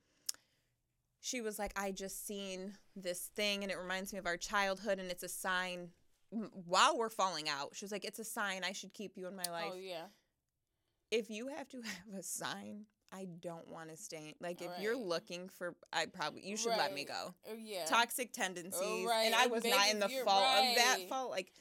she 1.20 1.40
was 1.40 1.58
like 1.58 1.72
i 1.76 1.90
just 1.90 2.26
seen 2.26 2.74
this 2.96 3.30
thing 3.36 3.62
and 3.62 3.70
it 3.72 3.78
reminds 3.78 4.12
me 4.12 4.18
of 4.18 4.26
our 4.26 4.36
childhood 4.36 4.98
and 4.98 5.10
it's 5.10 5.22
a 5.24 5.28
sign 5.28 5.90
while 6.30 6.98
we're 6.98 7.08
falling 7.08 7.48
out. 7.48 7.70
She 7.74 7.84
was 7.84 7.92
like 7.92 8.04
it's 8.04 8.18
a 8.18 8.24
sign 8.24 8.62
i 8.64 8.72
should 8.72 8.92
keep 8.92 9.16
you 9.16 9.26
in 9.28 9.36
my 9.36 9.50
life. 9.50 9.70
Oh 9.72 9.76
yeah. 9.76 10.06
if 11.10 11.30
you 11.30 11.48
have 11.48 11.68
to 11.70 11.80
have 11.82 12.18
a 12.18 12.22
sign 12.22 12.86
i 13.12 13.26
don't 13.40 13.66
want 13.68 13.88
to 13.88 13.96
stay 13.96 14.34
like 14.40 14.60
if 14.60 14.70
you're 14.80 14.96
looking 14.96 15.48
for 15.48 15.74
i 15.92 16.04
probably 16.06 16.42
you 16.46 16.56
should 16.56 16.76
let 16.76 16.92
me 16.94 17.04
go 17.04 17.34
Oh 17.50 17.54
yeah. 17.58 17.84
toxic 17.86 18.32
tendencies 18.32 18.80
oh, 18.82 19.06
right, 19.06 19.24
and 19.26 19.34
i 19.34 19.46
was 19.46 19.64
not 19.64 19.90
in 19.90 19.98
the 19.98 20.08
fault 20.08 20.44
of 20.44 20.74
that 20.76 20.96
right. 20.98 21.08
fault 21.08 21.30
like 21.30 21.52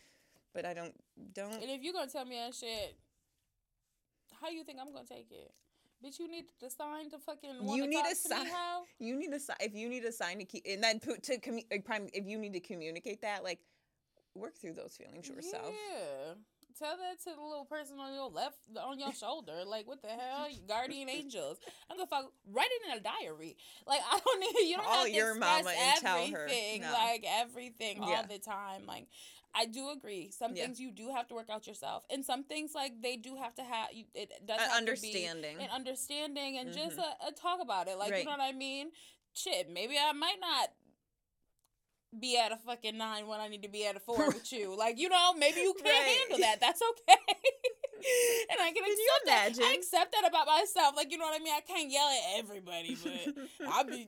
but 0.54 0.66
i 0.66 0.74
don't 0.74 0.94
don't 1.34 1.54
And 1.54 1.64
if 1.72 1.82
you're 1.84 1.94
gonna 1.94 2.12
tell 2.12 2.26
me 2.26 2.36
that 2.36 2.54
shit, 2.54 2.96
how 4.42 4.50
you 4.50 4.64
think 4.64 4.80
I'm 4.80 4.94
gonna 4.94 5.06
take 5.08 5.32
it? 5.32 5.52
Bitch, 6.04 6.20
you 6.20 6.30
need 6.30 6.46
the 6.62 6.70
sign 6.70 7.10
to 7.10 7.18
fucking. 7.18 7.68
You 7.76 7.88
need 7.88 8.06
a 8.06 8.14
sign. 8.16 8.46
You 9.00 9.18
need 9.18 9.34
a 9.34 9.40
sign. 9.40 9.58
if 9.60 9.74
you 9.74 9.90
need 9.90 10.06
a 10.06 10.12
sign 10.12 10.38
to 10.38 10.46
keep 10.46 10.64
and 10.70 10.84
then 10.84 11.00
put 11.00 11.24
to 11.24 11.40
commu- 11.40 11.66
like, 11.72 11.86
prime 11.86 12.08
if 12.14 12.28
you 12.28 12.38
need 12.38 12.54
to 12.54 12.60
communicate 12.60 13.22
that 13.22 13.44
like 13.44 13.60
work 14.36 14.56
through 14.58 14.74
those 14.74 14.96
feelings 14.96 15.28
yourself. 15.28 15.74
Yeah. 15.92 16.34
Tell 16.80 16.96
that 16.98 17.20
to 17.24 17.36
the 17.36 17.42
little 17.42 17.66
person 17.66 17.98
on 18.00 18.13
your 18.13 18.30
left, 18.30 18.58
on 18.80 19.00
your 19.00 19.13
shoulder. 19.13 19.63
Like, 19.66 19.88
what 19.88 20.02
the 20.02 20.10
hell? 20.10 20.48
Guardian 20.68 21.10
angels. 21.10 21.58
I'm 21.90 21.98
gonna 21.98 22.08
fuck. 22.08 22.32
Write 22.52 22.68
it 22.70 22.92
in 22.92 22.98
a 22.98 23.02
diary. 23.02 23.58
Like, 23.88 24.02
I 24.12 24.20
don't 24.24 24.40
need. 24.40 24.70
You 24.70 24.76
don't 24.78 24.86
Call 24.86 24.94
have 24.98 25.06
to 25.06 25.12
your 25.12 25.36
mama 25.36 25.72
and 25.78 26.00
tell 26.02 26.18
her. 26.28 26.38
everything. 26.46 26.82
No. 26.82 26.92
Like 26.92 27.26
everything 27.28 28.00
all 28.02 28.24
the 28.30 28.38
time. 28.38 28.86
Like, 28.86 29.08
I 29.56 29.66
do 29.66 29.90
agree. 29.90 30.30
Some 30.30 30.56
Yeah. 30.56 30.66
things 30.66 30.80
you 30.80 30.92
do 30.92 31.10
have 31.16 31.28
to 31.30 31.34
work 31.34 31.50
out 31.50 31.66
yourself, 31.66 32.04
and 32.12 32.24
some 32.24 32.44
things 32.44 32.76
like 32.76 33.02
they 33.02 33.18
do 33.18 33.36
have 33.38 33.56
to 33.56 33.63
have. 33.63 33.90
It 34.13 34.32
does 34.46 34.60
have 34.60 34.78
understanding. 34.78 35.54
to 35.54 35.58
be 35.60 35.63
an 35.66 35.72
understanding 35.72 36.58
and 36.58 36.74
just 36.74 36.98
Mhm. 36.98 37.04
a, 37.24 37.28
a 37.28 37.32
talk 37.32 37.60
about 37.62 37.88
it. 37.88 37.98
Like, 37.98 38.12
Right. 38.12 38.20
you 38.20 38.26
know 38.26 38.32
what 38.32 38.42
I 38.42 38.52
mean? 38.52 38.92
Shit, 39.34 39.70
maybe 39.70 39.98
I 39.98 40.12
might 40.13 40.40
not 40.40 40.70
be 42.17 42.38
at 42.38 42.52
a 42.52 42.58
fucking 42.58 42.98
nine 42.98 43.28
when 43.28 43.39
I 43.39 43.48
need 43.48 43.63
to 43.63 43.70
be 43.70 43.86
at 43.86 43.96
a 43.96 44.00
four 44.00 44.28
with 44.28 44.52
you. 44.52 44.76
Like, 44.78 44.98
you 45.00 45.10
know, 45.10 45.34
maybe 45.34 45.62
you 45.62 45.74
can't 45.74 45.86
Right. 45.86 46.17
handle 46.20 46.38
that. 46.39 46.60
That's 46.62 46.82
okay. 46.91 47.22
and 48.52 48.60
I 48.62 48.72
can, 48.72 48.84
Can 48.84 48.93
accept 48.93 49.26
that. 49.60 49.65
I 49.65 49.74
accept 49.74 50.12
that 50.13 50.28
about 50.28 50.48
myself. 50.48 50.96
Like, 50.96 51.12
you 51.12 51.17
know 51.17 51.26
what 51.26 51.39
I 51.39 51.43
mean? 51.43 51.54
I 51.56 51.62
can't 51.62 51.91
yell 51.91 52.08
at 52.08 52.39
everybody, 52.39 52.96
but 53.04 53.36
I'll 53.70 53.84
be 53.86 54.08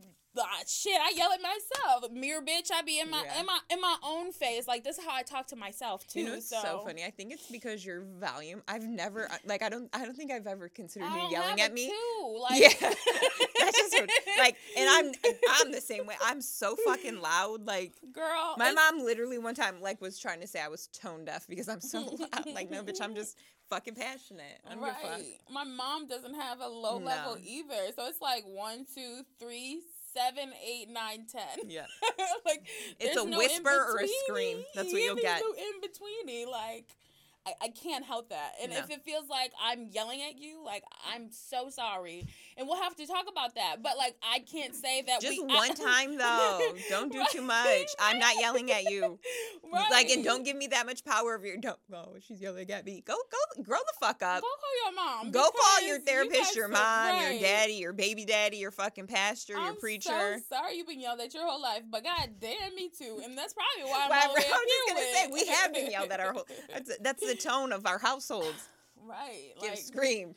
shit, 0.67 0.99
I 1.02 1.12
yell 1.15 1.32
at 1.32 1.39
myself. 1.41 2.12
Mirror 2.12 2.41
bitch, 2.41 2.71
I 2.73 2.82
be 2.82 2.99
in 2.99 3.10
my 3.10 3.23
Yeah. 3.23 3.39
in 3.39 3.45
my 3.45 3.60
in 3.69 3.82
my 3.82 3.95
own 4.04 4.32
face. 4.32 4.67
Like 4.67 4.84
this 4.84 4.97
is 4.97 5.06
how 5.06 5.13
I 5.13 5.23
talk 5.23 5.47
to 5.47 5.56
myself 5.56 6.08
too. 6.08 6.21
You 6.21 6.25
know, 6.28 6.34
it's 6.36 6.49
so, 6.49 6.82
funny. 6.86 7.04
I 7.04 7.12
think 7.12 7.32
it's 7.32 7.47
because 7.47 7.86
your 7.86 8.02
volume. 8.19 8.62
I've 8.67 8.84
never 8.84 9.32
uh, 9.32 9.36
like 9.45 9.62
I 9.62 9.69
don't 9.69 9.89
I 9.93 10.06
don't 10.06 10.15
think 10.15 10.32
I've 10.32 10.47
ever 10.47 10.69
considered 10.69 11.10
I 11.10 11.25
you 11.25 11.32
yelling 11.32 11.62
at 11.62 11.73
me. 11.73 11.88
Too. 11.88 11.95
Like, 12.39 12.62
yeah, 12.62 12.69
that's 12.80 13.78
just 13.78 13.93
what, 13.93 14.10
like, 14.38 14.56
and 14.78 14.89
I'm 14.89 15.12
I'm 15.49 15.71
the 15.71 15.82
same 15.82 16.06
way. 16.06 16.15
I'm 16.21 16.41
so 16.41 16.75
fucking 16.86 17.21
loud. 17.21 17.65
Like 17.65 17.93
girl. 18.13 18.56
my 18.58 18.71
mom 18.71 18.99
literally 19.04 19.38
one 19.38 19.56
time 19.56 19.82
like 19.82 19.99
was 19.99 20.17
trying 20.19 20.39
to 20.41 20.47
say 20.47 20.62
I 20.62 20.67
was 20.67 20.88
tone 20.88 21.25
deaf 21.25 21.47
because 21.47 21.67
I'm 21.67 21.82
so 21.82 21.99
loud. 22.19 22.45
Like 22.54 22.71
no, 22.71 22.84
bitch, 22.84 23.02
I'm 23.02 23.15
just 23.15 23.38
fucking 23.69 23.95
passionate. 23.95 24.60
I 24.69 24.75
don't 24.75 24.84
fuck. 24.84 25.04
Right. 25.04 25.39
My 25.52 25.63
mom 25.63 26.08
doesn't 26.08 26.34
have 26.34 26.60
a 26.60 26.67
low 26.67 26.97
level 26.97 27.38
either. 27.43 27.91
So 27.95 28.08
it's 28.08 28.21
like 28.21 28.43
one, 28.45 28.86
two, 28.93 29.21
three, 29.39 29.82
seven, 30.19 30.51
eight, 30.65 30.89
nine, 30.89 31.25
ten. 31.32 31.69
Yeah. 31.69 31.86
like 32.45 32.67
It's 32.99 33.15
a 33.15 33.25
no 33.25 33.38
whisper 33.38 33.69
or 33.69 34.01
a 34.01 34.08
scream. 34.25 34.63
That's 34.75 34.91
what 34.91 35.01
you'll 35.01 35.15
get. 35.15 35.41
No 35.41 35.53
in 35.53 35.82
betweeny. 35.82 36.49
Like 36.49 36.95
I, 37.45 37.54
I 37.62 37.67
can't 37.69 38.06
help 38.06 38.30
that. 38.30 38.54
And 38.62 38.71
No. 38.71 38.80
if 38.80 38.89
it 38.89 39.04
feels 39.04 39.30
like 39.30 39.52
I'm 39.63 39.88
yelling 39.91 40.21
at 40.21 40.38
you, 40.38 40.63
like 40.63 40.84
I'm 41.13 41.32
so 41.32 41.69
sorry. 41.69 42.28
And 42.58 42.67
we'll 42.67 42.82
have 42.82 42.95
to 42.97 43.08
talk 43.08 43.25
about 43.32 43.56
that. 43.56 43.78
But 43.82 43.97
like 43.97 44.15
I 44.21 44.39
can't 44.39 44.75
say 44.75 45.02
that 45.04 45.21
Just 45.21 45.41
we 45.41 45.56
one 45.56 45.73
time 45.73 46.17
though. 46.17 46.73
Don't 46.89 47.12
do 47.12 47.23
too 47.32 47.41
much. 47.41 47.88
I'm 47.99 48.19
not 48.19 48.36
yelling 48.39 48.71
at 48.71 48.84
you. 48.84 49.19
Like, 49.91 50.10
and 50.10 50.23
don't 50.23 50.43
give 50.43 50.56
me 50.56 50.67
that 50.67 50.86
much 50.86 51.04
power 51.06 51.36
over 51.36 51.45
your. 51.45 51.58
Don't. 51.58 51.78
Oh, 51.93 52.15
she's 52.25 52.41
yelling 52.41 52.69
at 52.71 52.86
me. 52.86 53.04
Go, 53.06 53.15
go, 53.32 53.63
grow 53.63 53.78
the 53.78 53.93
fuck 53.99 54.23
up. 54.23 54.41
Go 54.41 54.47
call 54.47 54.86
your 54.86 54.95
mom. 54.95 55.32
Go 55.32 55.49
call 55.52 55.88
your 55.88 55.99
because 55.99 56.15
you 56.15 56.30
therapist, 56.30 56.56
your 56.56 56.67
mom, 56.67 57.15
your 57.21 57.39
daddy, 57.39 57.73
your 57.73 57.93
baby 57.93 58.25
daddy, 58.25 58.58
your 58.58 58.71
fucking 58.71 59.08
pastor, 59.08 59.54
your 59.54 59.62
I'm 59.62 59.75
preacher. 59.75 60.10
So 60.49 60.56
sorry 60.58 60.78
you've 60.78 60.88
been 60.88 60.99
yelled 60.99 61.19
at 61.19 61.34
your 61.34 61.45
whole 61.47 61.62
life, 61.62 61.84
but 61.89 62.04
god 62.04 62.30
damn 62.39 62.73
me 62.75 62.89
too, 62.97 63.21
and 63.23 63.38
that's 63.38 63.54
probably 63.54 63.91
why 63.91 64.04
I'm 64.06 64.10
Well, 64.10 64.28
all 64.30 64.34
the 64.36 64.39
way 64.39 64.45
I 64.47 64.52
up 64.52 64.60
was 64.60 64.71
just 64.73 64.88
gonna 64.88 65.13
say 65.13 65.28
we 65.32 65.54
have 65.54 65.73
been 65.73 65.91
yelled 65.91 66.12
at 66.12 66.19
our 66.19 66.34
whole. 66.34 66.47
That's 66.73 66.97
that's 66.99 67.23
the 67.29 67.35
tone 67.35 67.71
of 67.71 67.85
our 67.85 67.97
households. 67.99 68.67
right, 69.07 69.51
Give 69.61 69.69
like 69.71 69.79
scream. 69.79 70.35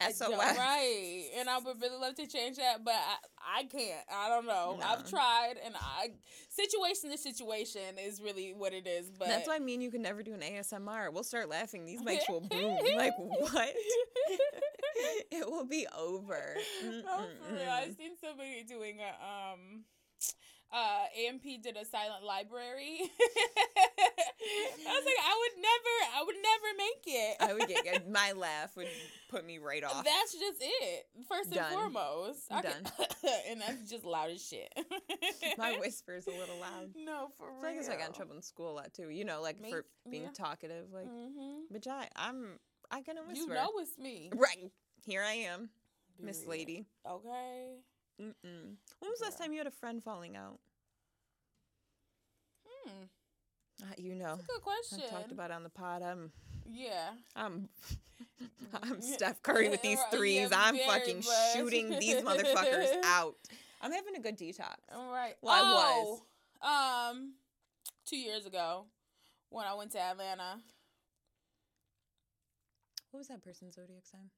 SOS. 0.00 0.30
right, 0.30 1.24
and 1.36 1.50
I 1.50 1.58
would 1.58 1.80
really 1.82 1.98
love 1.98 2.14
to 2.16 2.26
change 2.28 2.56
that, 2.58 2.84
but 2.84 2.94
I, 2.94 3.60
I 3.60 3.64
can't. 3.64 3.98
I 4.14 4.28
don't 4.28 4.46
know. 4.46 4.76
No. 4.78 4.86
I've 4.86 5.10
tried, 5.10 5.54
and 5.64 5.74
I 5.76 6.10
situation 6.50 7.10
to 7.10 7.18
situation 7.18 7.98
is 8.00 8.20
really 8.22 8.54
what 8.56 8.72
it 8.72 8.86
is. 8.86 9.10
But 9.10 9.26
That's 9.26 9.48
why 9.48 9.56
I 9.56 9.58
mean 9.58 9.80
you 9.80 9.90
can 9.90 10.02
never 10.02 10.22
do 10.22 10.34
an 10.34 10.40
ASMR. 10.40 11.12
We'll 11.12 11.24
start 11.24 11.48
laughing. 11.48 11.84
These 11.84 12.02
mics 12.02 12.28
will 12.28 12.40
boom. 12.48 12.78
Like 12.96 13.14
what? 13.18 13.74
it 15.32 15.50
will 15.50 15.66
be 15.66 15.84
over. 15.98 16.54
Oh, 17.08 17.26
for 17.48 17.54
real. 17.54 17.62
I 17.68 17.88
Mm-mm-mm. 17.88 17.96
seen 17.96 18.12
somebody 18.22 18.62
doing 18.68 18.98
a 19.00 19.52
um 19.52 19.82
uh 20.72 21.04
AMP 21.28 21.42
did 21.62 21.76
a 21.76 21.84
silent 21.84 22.24
library. 22.24 23.00
I 24.40 24.92
was 24.92 25.04
like, 25.04 25.22
I 25.24 25.34
would 25.40 25.62
never 25.62 25.94
I 26.16 26.22
would 26.24 26.36
never 26.36 26.76
make 26.76 27.04
it. 27.06 27.36
I 27.40 27.52
would 27.54 27.68
get 27.84 28.10
my 28.10 28.32
laugh 28.32 28.76
would 28.76 28.86
put 29.28 29.44
me 29.46 29.58
right 29.58 29.82
off. 29.84 30.04
That's 30.04 30.32
just 30.32 30.58
it. 30.60 31.06
First 31.28 31.46
and 31.46 31.56
Done. 31.56 31.72
foremost. 31.72 32.40
I 32.50 32.62
Done. 32.62 32.82
and 33.48 33.60
that's 33.60 33.90
just 33.90 34.04
loud 34.04 34.30
as 34.30 34.46
shit. 34.46 34.72
my 35.58 35.76
whisper 35.78 36.14
is 36.16 36.26
a 36.26 36.30
little 36.30 36.58
loud. 36.60 36.90
No, 36.96 37.28
for 37.36 37.46
I 37.66 37.70
real. 37.72 37.78
it's 37.80 37.88
like 37.88 37.98
I 37.98 38.00
got 38.00 38.08
in 38.08 38.14
trouble 38.14 38.36
in 38.36 38.42
school 38.42 38.70
a 38.72 38.74
lot 38.76 38.94
too. 38.94 39.08
You 39.10 39.24
know, 39.24 39.40
like 39.42 39.60
Me- 39.60 39.70
for 39.70 39.84
being 40.10 40.24
yeah. 40.24 40.28
talkative. 40.34 40.86
Like, 40.92 41.06
hmm 41.06 41.64
bitch, 41.74 41.86
I, 41.86 42.08
I'm, 42.16 42.58
I 42.90 43.02
can 43.02 43.16
whisper. 43.28 43.34
You 43.48 43.54
know 43.54 43.70
it's 43.78 43.98
me. 43.98 44.30
right 44.34 44.70
here 45.04 45.22
I 45.22 45.32
am, 45.34 45.70
Miss 46.20 46.46
Lady. 46.46 46.86
Okay. 47.08 47.76
Mm-mm. 48.20 48.74
When 48.98 49.10
was 49.10 49.18
the 49.20 49.24
last 49.26 49.38
time 49.38 49.52
you 49.52 49.58
had 49.58 49.66
a 49.66 49.70
friend 49.72 50.02
falling 50.02 50.36
out? 50.36 50.58
Hmm. 52.66 53.04
Uh, 53.82 53.86
you 53.96 54.14
know, 54.14 54.36
Good 54.46 54.62
question. 54.62 55.00
I've 55.04 55.10
talked 55.10 55.32
about 55.32 55.50
it 55.50 55.54
on 55.54 55.62
the 55.62 55.68
pod. 55.70 56.02
I'm, 56.02 56.32
Yeah. 56.68 57.10
I'm, 57.36 57.68
I'm 58.82 59.00
Steph 59.00 59.40
Curry 59.42 59.68
with 59.68 59.82
these 59.82 60.00
threes. 60.10 60.48
yeah, 60.50 60.56
I'm 60.60 60.76
fucking 60.78 61.18
much. 61.18 61.52
shooting 61.54 61.90
these 61.98 62.16
motherfuckers 62.22 62.92
out. 63.04 63.36
I'm 63.80 63.92
having 63.92 64.16
a 64.16 64.20
good 64.20 64.36
detox. 64.36 64.74
All 64.92 65.12
right. 65.12 65.34
Well, 65.42 65.54
I 65.64 65.72
was. 65.72 66.20
oh, 66.62 67.10
Um, 67.12 67.34
two 68.04 68.16
years 68.18 68.44
ago, 68.46 68.86
when 69.50 69.64
I 69.66 69.74
went 69.74 69.92
to 69.92 70.00
Atlanta, 70.00 70.58
What 73.12 73.18
was 73.20 73.28
that 73.28 73.42
person's 73.44 73.76
zodiac 73.76 74.02
sign? 74.10 74.30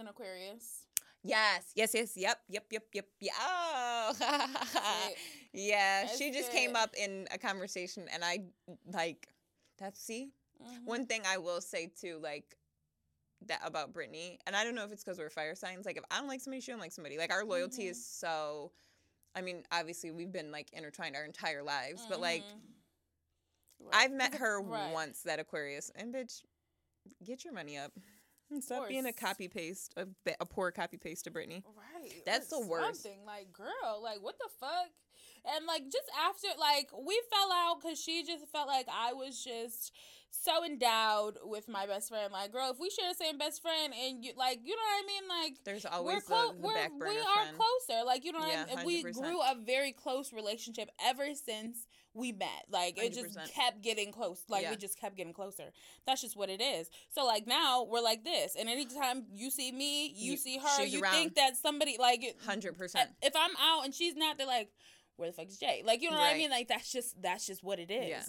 An 0.00 0.08
Aquarius. 0.08 0.86
Yes, 1.26 1.72
yes, 1.74 1.94
yes, 1.94 2.12
yep, 2.16 2.38
yep, 2.48 2.64
yep, 2.70 2.84
yep, 2.92 3.06
yeah. 3.20 3.32
Oh, 3.40 4.12
yeah. 5.52 6.04
That's 6.04 6.18
she 6.18 6.30
just 6.30 6.52
came 6.52 6.76
up 6.76 6.94
in 6.96 7.26
a 7.32 7.38
conversation, 7.38 8.06
and 8.12 8.24
I 8.24 8.44
like 8.92 9.28
that's 9.78 10.00
see 10.00 10.30
Mhm. 10.62 10.84
one 10.86 11.06
thing 11.06 11.22
I 11.26 11.36
will 11.38 11.60
say 11.60 11.86
too, 12.00 12.18
like 12.22 12.56
that 13.46 13.60
about 13.64 13.92
Brittany, 13.92 14.38
and 14.46 14.56
I 14.56 14.64
don't 14.64 14.74
know 14.74 14.84
if 14.84 14.92
it's 14.92 15.04
because 15.04 15.18
we're 15.18 15.28
fire 15.30 15.54
signs. 15.54 15.84
Like 15.84 15.98
if 15.98 16.04
I 16.10 16.18
don't 16.18 16.28
like 16.28 16.40
somebody, 16.40 16.60
she 16.62 16.70
don't 16.72 16.80
like 16.80 16.92
somebody. 16.92 17.18
Like 17.18 17.32
our 17.32 17.44
loyalty 17.44 17.84
Mhm. 17.84 17.90
is 17.90 18.04
so. 18.06 18.72
I 19.34 19.42
mean, 19.42 19.64
obviously 19.70 20.10
we've 20.12 20.32
been 20.32 20.50
like 20.50 20.72
intertwined 20.72 21.14
our 21.16 21.24
entire 21.24 21.62
lives, 21.62 22.06
but 22.08 22.20
like 22.20 22.42
Mhm. 22.44 22.62
Right. 23.78 24.04
I've 24.04 24.12
met 24.12 24.34
her 24.36 24.60
right. 24.62 24.92
once, 24.92 25.22
that 25.22 25.38
Aquarius, 25.38 25.90
and 25.94 26.12
bitch, 26.14 26.42
get 27.22 27.44
your 27.44 27.52
money 27.52 27.76
up. 27.76 27.92
Stop 28.60 28.88
being 28.88 29.06
a 29.06 29.12
copy 29.12 29.48
paste, 29.48 29.92
a, 29.96 30.06
a 30.40 30.46
poor 30.46 30.70
copy 30.70 30.96
paste 30.96 31.24
to 31.24 31.30
Brittany. 31.30 31.64
Right. 31.76 32.12
That's 32.24 32.52
or 32.52 32.60
the 32.62 32.66
worst. 32.68 33.02
Something 33.02 33.20
like, 33.26 33.52
girl, 33.52 34.00
like, 34.02 34.22
what 34.22 34.36
the 34.38 34.48
fuck? 34.60 34.90
And 35.56 35.66
like, 35.66 35.84
just 35.84 36.10
after, 36.28 36.48
like, 36.58 36.88
we 37.06 37.20
fell 37.32 37.52
out 37.52 37.80
because 37.80 38.00
she 38.00 38.22
just 38.24 38.46
felt 38.52 38.66
like 38.68 38.86
I 38.92 39.12
was 39.12 39.42
just 39.42 39.92
so 40.30 40.64
endowed 40.64 41.38
with 41.44 41.68
my 41.68 41.86
best 41.86 42.08
friend. 42.08 42.32
Like, 42.32 42.52
girl, 42.52 42.70
if 42.70 42.78
we 42.80 42.90
share 42.90 43.08
the 43.08 43.14
same 43.14 43.38
best 43.38 43.62
friend, 43.62 43.92
and 43.94 44.24
you 44.24 44.32
like, 44.36 44.60
you 44.64 44.74
know 44.74 44.82
what 44.82 45.04
I 45.04 45.06
mean? 45.06 45.28
Like, 45.28 45.58
There's 45.64 45.84
we're 45.84 45.90
always 45.96 46.24
the, 46.24 46.52
the 46.52 46.60
we're, 46.60 47.08
we 47.08 47.18
are 47.18 47.44
friend. 47.44 47.56
closer. 47.56 48.04
Like, 48.04 48.24
you 48.24 48.32
know 48.32 48.40
what 48.40 48.48
Yeah, 48.48 48.64
I 48.72 48.84
mean? 48.84 48.86
We 48.86 49.04
100%. 49.04 49.12
grew 49.14 49.40
a 49.40 49.56
very 49.64 49.92
close 49.92 50.32
relationship 50.32 50.90
ever 51.04 51.26
since 51.34 51.86
we 52.16 52.32
met. 52.32 52.64
Like, 52.70 52.96
it 53.02 53.12
just 53.12 53.36
100%. 53.36 53.52
kept 53.52 53.82
getting 53.82 54.10
close. 54.10 54.42
Like, 54.48 54.62
Yeah. 54.62 54.70
we 54.70 54.76
just 54.76 54.98
kept 54.98 55.16
getting 55.16 55.32
closer. 55.32 55.72
That's 56.06 56.20
just 56.22 56.36
what 56.36 56.48
it 56.48 56.60
is. 56.60 56.88
So, 57.10 57.24
like, 57.24 57.46
now 57.46 57.82
we're 57.84 58.00
like 58.00 58.24
this, 58.24 58.56
and 58.56 58.68
anytime 58.68 59.26
you 59.34 59.50
see 59.50 59.70
me, 59.70 60.08
you, 60.08 60.32
You- 60.32 60.36
see 60.36 60.58
her, 60.58 60.84
you 60.84 61.00
around. 61.02 61.12
think 61.12 61.34
that 61.36 61.56
somebody 61.56 61.96
like 61.98 62.36
Hundred 62.44 62.76
percent. 62.78 63.10
if 63.22 63.34
I'm 63.36 63.54
out 63.58 63.84
and 63.84 63.94
she's 63.94 64.14
not, 64.16 64.38
they're 64.38 64.46
like, 64.46 64.70
where 65.16 65.28
the 65.28 65.34
fuck 65.34 65.46
is 65.48 65.58
Jay? 65.58 65.82
Like, 65.84 66.02
you 66.02 66.10
know 66.10 66.16
what 66.16 66.32
I 66.32 66.36
mean? 66.38 66.50
Like, 66.50 66.68
that's 66.68 66.90
just 66.92 67.20
that's 67.22 67.46
just 67.46 67.62
what 67.62 67.78
it 67.78 67.90
is. 67.90 68.08
Yeah. 68.08 68.22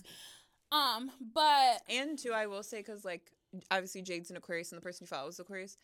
Um, 0.72 1.12
but 1.34 1.82
And 1.90 2.18
too, 2.20 2.34
I 2.34 2.48
will 2.48 2.64
say, 2.64 2.78
because 2.80 3.06
like 3.06 3.32
obviously 3.72 4.02
Jade's 4.02 4.30
an 4.30 4.36
Aquarius, 4.38 4.72
and 4.72 4.78
the 4.78 4.84
person 4.84 5.04
you 5.04 5.08
follow 5.08 5.30
is 5.30 5.40
Aquarius. 5.40 5.78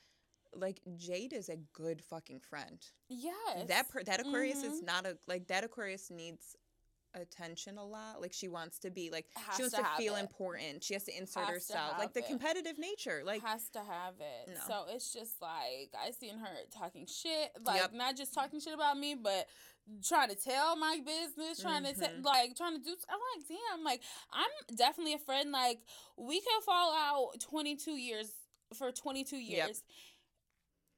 Like 0.55 0.81
Jade 0.97 1.33
is 1.33 1.49
a 1.49 1.55
good 1.73 2.01
fucking 2.03 2.41
friend. 2.41 2.79
yes, 3.09 3.67
That 3.67 3.89
per- 3.89 4.03
that 4.03 4.19
Aquarius 4.19 4.61
is 4.63 4.81
Mhm. 4.81 4.85
not 4.85 5.05
a 5.05 5.17
like 5.27 5.47
that 5.47 5.63
Aquarius 5.63 6.09
needs 6.11 6.55
attention 7.15 7.77
a 7.77 7.85
lot. 7.85 8.21
Like 8.21 8.33
she 8.33 8.47
wants 8.47 8.79
to 8.79 8.89
be 8.89 9.09
like 9.11 9.25
she 9.55 9.63
wants 9.63 9.75
to 9.75 9.81
to, 9.81 9.87
feel 9.97 10.15
it. 10.15 10.21
important. 10.21 10.83
She 10.83 10.93
has 10.93 11.03
to 11.05 11.17
insert 11.17 11.45
Has 11.45 11.53
herself. 11.55 11.91
have 11.91 11.99
Like 11.99 12.13
the 12.13 12.19
it. 12.21 12.27
competitive 12.27 12.77
nature. 12.77 13.21
Like 13.25 13.41
has 13.43 13.69
to 13.69 13.79
have 13.79 14.15
it. 14.19 14.49
No. 14.55 14.61
So 14.67 14.85
it's 14.93 15.11
just 15.13 15.41
like 15.41 15.91
I 15.99 16.11
seen 16.11 16.37
her 16.39 16.47
talking 16.71 17.05
shit, 17.05 17.51
like 17.65 17.81
Yep. 17.81 17.93
not 17.93 18.15
just 18.17 18.33
talking 18.33 18.59
shit 18.59 18.73
about 18.73 18.97
me, 18.97 19.15
but 19.15 19.47
trying 20.07 20.29
to 20.29 20.35
tell 20.35 20.75
my 20.77 20.99
business, 21.05 21.59
trying 21.59 21.83
to 21.83 21.93
Mhm. 21.93 21.99
t- 22.17 22.21
like 22.23 22.55
trying 22.55 22.77
to 22.77 22.83
do. 22.83 22.95
I'm 23.09 23.19
like, 23.37 23.47
damn, 23.47 23.83
like 23.83 24.01
I'm 24.31 24.75
definitely 24.75 25.13
a 25.13 25.19
friend. 25.19 25.51
Like 25.51 25.79
we 26.17 26.39
could 26.39 26.63
fall 26.65 26.93
out 26.93 27.39
22 27.41 27.91
years 27.97 28.31
for 28.73 28.91
22 28.91 29.37
Yep. 29.37 29.75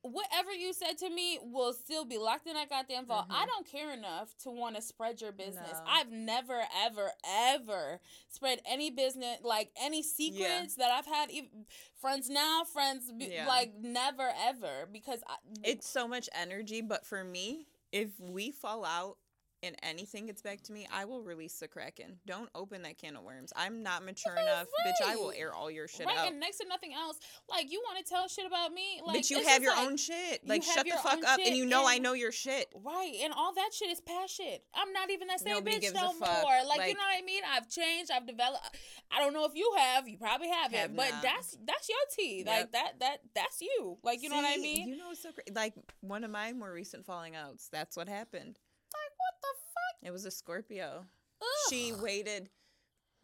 Whatever 0.08 0.52
you 0.54 0.72
said 0.72 1.00
to 1.00 1.10
me 1.10 1.40
will 1.42 1.74
still 1.74 2.06
be 2.06 2.20
locked 2.20 2.46
in 2.46 2.54
that 2.54 2.70
goddamn 2.70 3.08
vault. 3.08 3.26
I 3.30 3.44
Mhm. 3.46 3.48
don't 3.48 3.66
care 3.68 3.92
enough 3.92 4.38
to 4.44 4.52
want 4.52 4.76
to 4.76 4.82
spread 4.84 5.20
your 5.20 5.32
business. 5.32 5.72
No. 5.74 5.84
I've 5.88 6.12
never, 6.12 6.68
ever, 6.76 7.12
ever 7.26 8.00
spread 8.28 8.62
any 8.66 8.92
business, 8.92 9.40
like 9.42 9.72
any 9.76 10.04
secrets 10.04 10.76
that 10.76 10.92
I've 10.92 11.08
had. 11.08 11.32
Even, 11.32 11.66
friends 11.96 12.30
now, 12.30 12.64
friends 12.66 13.12
be, 13.12 13.26
Yeah. 13.26 13.48
like 13.48 13.74
never, 13.80 14.32
ever, 14.38 14.86
because 14.92 15.24
I, 15.28 15.38
it's 15.64 15.90
so 15.90 16.08
much 16.08 16.30
energy. 16.34 16.82
But 16.82 17.04
for 17.04 17.24
me, 17.24 17.66
if 17.92 18.20
we 18.20 18.52
fall 18.52 18.86
out 18.86 19.18
and 19.66 19.76
anything 19.84 20.28
gets 20.28 20.42
back 20.42 20.62
to 20.64 20.74
me, 20.74 20.88
I 20.94 21.06
will 21.06 21.24
release 21.24 21.60
the 21.60 21.68
kraken. 21.68 22.18
Don't 22.26 22.50
open 22.56 22.84
that 22.84 22.98
can 22.98 23.16
of 23.16 23.24
worms. 23.24 23.52
I'm 23.56 23.84
not 23.84 24.06
mature 24.06 24.34
enough, 24.34 24.68
bitch. 24.86 25.06
I 25.06 25.16
will 25.16 25.34
air 25.36 25.54
all 25.54 25.70
your 25.72 25.88
shit 25.88 26.06
right. 26.06 26.18
out. 26.18 26.28
And 26.28 26.40
next 26.40 26.58
to 26.58 26.68
nothing 26.68 26.94
else, 26.94 27.18
like 27.50 27.72
you 27.72 27.82
want 27.86 28.04
to 28.04 28.10
tell 28.10 28.28
shit 28.28 28.46
about 28.46 28.72
me, 28.72 29.02
like 29.06 29.16
but 29.18 29.30
you 29.30 29.44
have 29.44 29.64
your 29.64 29.76
like- 29.76 29.88
own 29.88 29.98
shit. 29.98 30.48
Like 30.48 30.64
shut 30.64 30.86
the 30.86 30.92
fuck 30.92 31.24
up, 31.26 31.40
and 31.44 31.56
you 31.56 31.66
know 31.66 31.88
I 31.88 31.98
know 31.98 32.14
your 32.14 32.32
shit. 32.32 32.68
Right, 32.84 33.16
and 33.24 33.34
all 33.34 33.54
that 33.56 33.72
shit 33.74 33.90
is 33.90 34.02
past 34.02 34.36
shit. 34.36 34.64
I'm 34.74 34.94
not 34.94 35.10
even 35.10 35.28
that 35.28 35.40
same 35.40 35.54
Nobody 35.54 35.78
bitch 35.78 35.94
no 35.94 36.14
more. 36.14 36.28
Like, 36.68 36.88
you 36.88 36.94
know 36.94 37.02
what 37.02 37.18
I 37.18 37.26
mean? 37.26 37.42
I've 37.56 37.70
changed. 37.70 38.12
I've 38.12 38.28
developed. 38.28 38.78
I 39.12 39.20
don't 39.20 39.34
know 39.34 39.46
if 39.46 39.56
you 39.56 39.72
have. 39.78 40.08
You 40.08 40.18
probably 40.18 40.50
haven't. 40.50 40.78
Have 40.78 40.96
but 40.96 41.10
not. 41.12 41.24
that's 41.24 41.58
that's 41.66 41.90
your 41.90 41.98
tea. 42.16 42.44
Yep. 42.46 42.48
Like 42.48 42.72
that 42.72 43.00
that 43.00 43.18
that's 43.34 43.62
you. 43.62 43.98
Like 44.04 44.22
you 44.22 44.30
know 44.30 44.38
what 44.38 44.46
I 44.46 44.58
mean? 44.58 44.88
You 44.88 44.98
know 44.98 45.08
what's 45.08 45.24
so 45.24 45.32
crazy? 45.32 45.52
Like 45.54 45.74
one 46.02 46.24
of 46.24 46.32
my 46.32 46.54
more 46.54 46.72
recent 46.72 47.06
falling 47.06 47.36
outs. 47.36 47.70
That's 47.72 47.98
what 47.98 48.08
happened. 48.08 48.60
Like 48.94 49.14
what 49.18 49.34
the 49.42 49.48
fuck? 49.74 50.08
It 50.08 50.12
was 50.12 50.26
a 50.26 50.32
Scorpio. 50.32 51.06
Ugh. 51.42 51.48
She 51.70 51.94
waited 51.94 52.50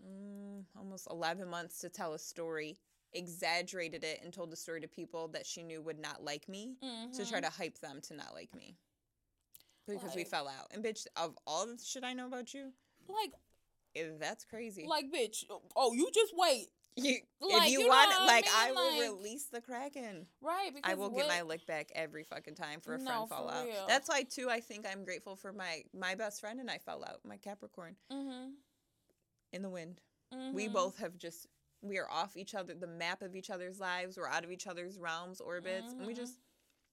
mm, 0.03 0.64
almost 0.78 1.07
11 1.09 1.47
months 1.47 1.80
to 1.80 1.89
tell 1.89 2.14
a 2.14 2.20
story, 2.20 2.78
exaggerated 3.14 4.03
it, 4.03 4.20
and 4.24 4.34
told 4.34 4.51
the 4.51 4.55
story 4.55 4.82
to 4.82 4.88
people 4.88 5.28
that 5.30 5.45
she 5.45 5.64
knew 5.64 5.82
would 5.82 5.99
not 5.99 6.24
like 6.24 6.47
me 6.49 6.76
to 7.14 7.26
try 7.26 7.39
Mhm. 7.39 7.43
to 7.43 7.49
hype 7.49 7.78
them 7.80 8.01
to 8.01 8.14
not 8.16 8.34
like 8.34 8.53
me. 8.55 8.78
Because 9.88 10.16
we 10.16 10.24
fell 10.24 10.47
out. 10.47 10.68
And 10.72 10.84
bitch, 10.84 11.05
of 11.16 11.38
all 11.45 11.66
the 11.66 11.78
shit 11.84 12.03
I 12.03 12.14
know 12.14 12.28
about 12.28 12.53
you, 12.53 12.72
like 13.09 13.34
eh, 13.95 14.12
that's 14.20 14.45
crazy. 14.45 14.86
like 14.88 15.05
bitch. 15.12 15.43
Oh, 15.76 15.93
you 15.93 16.09
just 16.14 16.34
wait. 16.36 16.70
You, 16.95 17.19
like, 17.39 17.63
if 17.67 17.71
you, 17.71 17.81
you 17.81 17.87
want, 17.87 18.09
what 18.09 18.21
I 18.21 18.25
like, 18.25 18.45
mean? 18.45 18.53
I 18.55 18.71
will 18.71 18.91
Like- 18.91 19.01
release 19.19 19.45
the 19.45 19.61
Kraken. 19.61 20.27
Right, 20.41 20.71
because 20.73 20.91
I 20.91 20.95
will 20.95 21.09
what, 21.09 21.27
get 21.27 21.27
my 21.27 21.41
lick 21.41 21.65
back 21.65 21.89
every 21.95 22.23
fucking 22.23 22.55
time 22.55 22.81
for 22.81 22.93
a 22.95 22.97
No, 22.97 23.05
friend 23.05 23.29
for 23.29 23.35
fall 23.35 23.49
out. 23.49 23.65
real. 23.65 23.87
That's 23.87 24.09
why 24.09 24.23
too. 24.23 24.49
I 24.49 24.59
think 24.59 24.85
I'm 24.85 25.03
grateful 25.05 25.35
for 25.35 25.53
my 25.53 25.83
my 25.93 26.15
best 26.15 26.41
friend 26.41 26.59
and 26.59 26.69
I 26.69 26.77
fell 26.79 27.03
out. 27.03 27.19
My 27.23 27.37
Capricorn 27.37 27.95
Mhm. 28.11 28.53
in 29.53 29.61
the 29.61 29.69
wind. 29.69 30.01
Mhm. 30.33 30.53
We 30.53 30.67
both 30.67 30.97
have 30.97 31.17
just 31.17 31.47
we 31.83 31.97
are 31.97 32.09
off 32.11 32.37
each 32.37 32.53
other, 32.53 32.75
the 32.75 32.85
map 32.85 33.23
of 33.23 33.35
each 33.35 33.49
other's 33.49 33.79
lives. 33.79 34.15
We're 34.17 34.27
out 34.27 34.43
of 34.43 34.51
each 34.51 34.67
other's 34.67 34.99
realms, 34.99 35.41
orbits, 35.41 35.93
and 35.93 36.05
we 36.05 36.13
Mhm. 36.13 36.17
just 36.17 36.37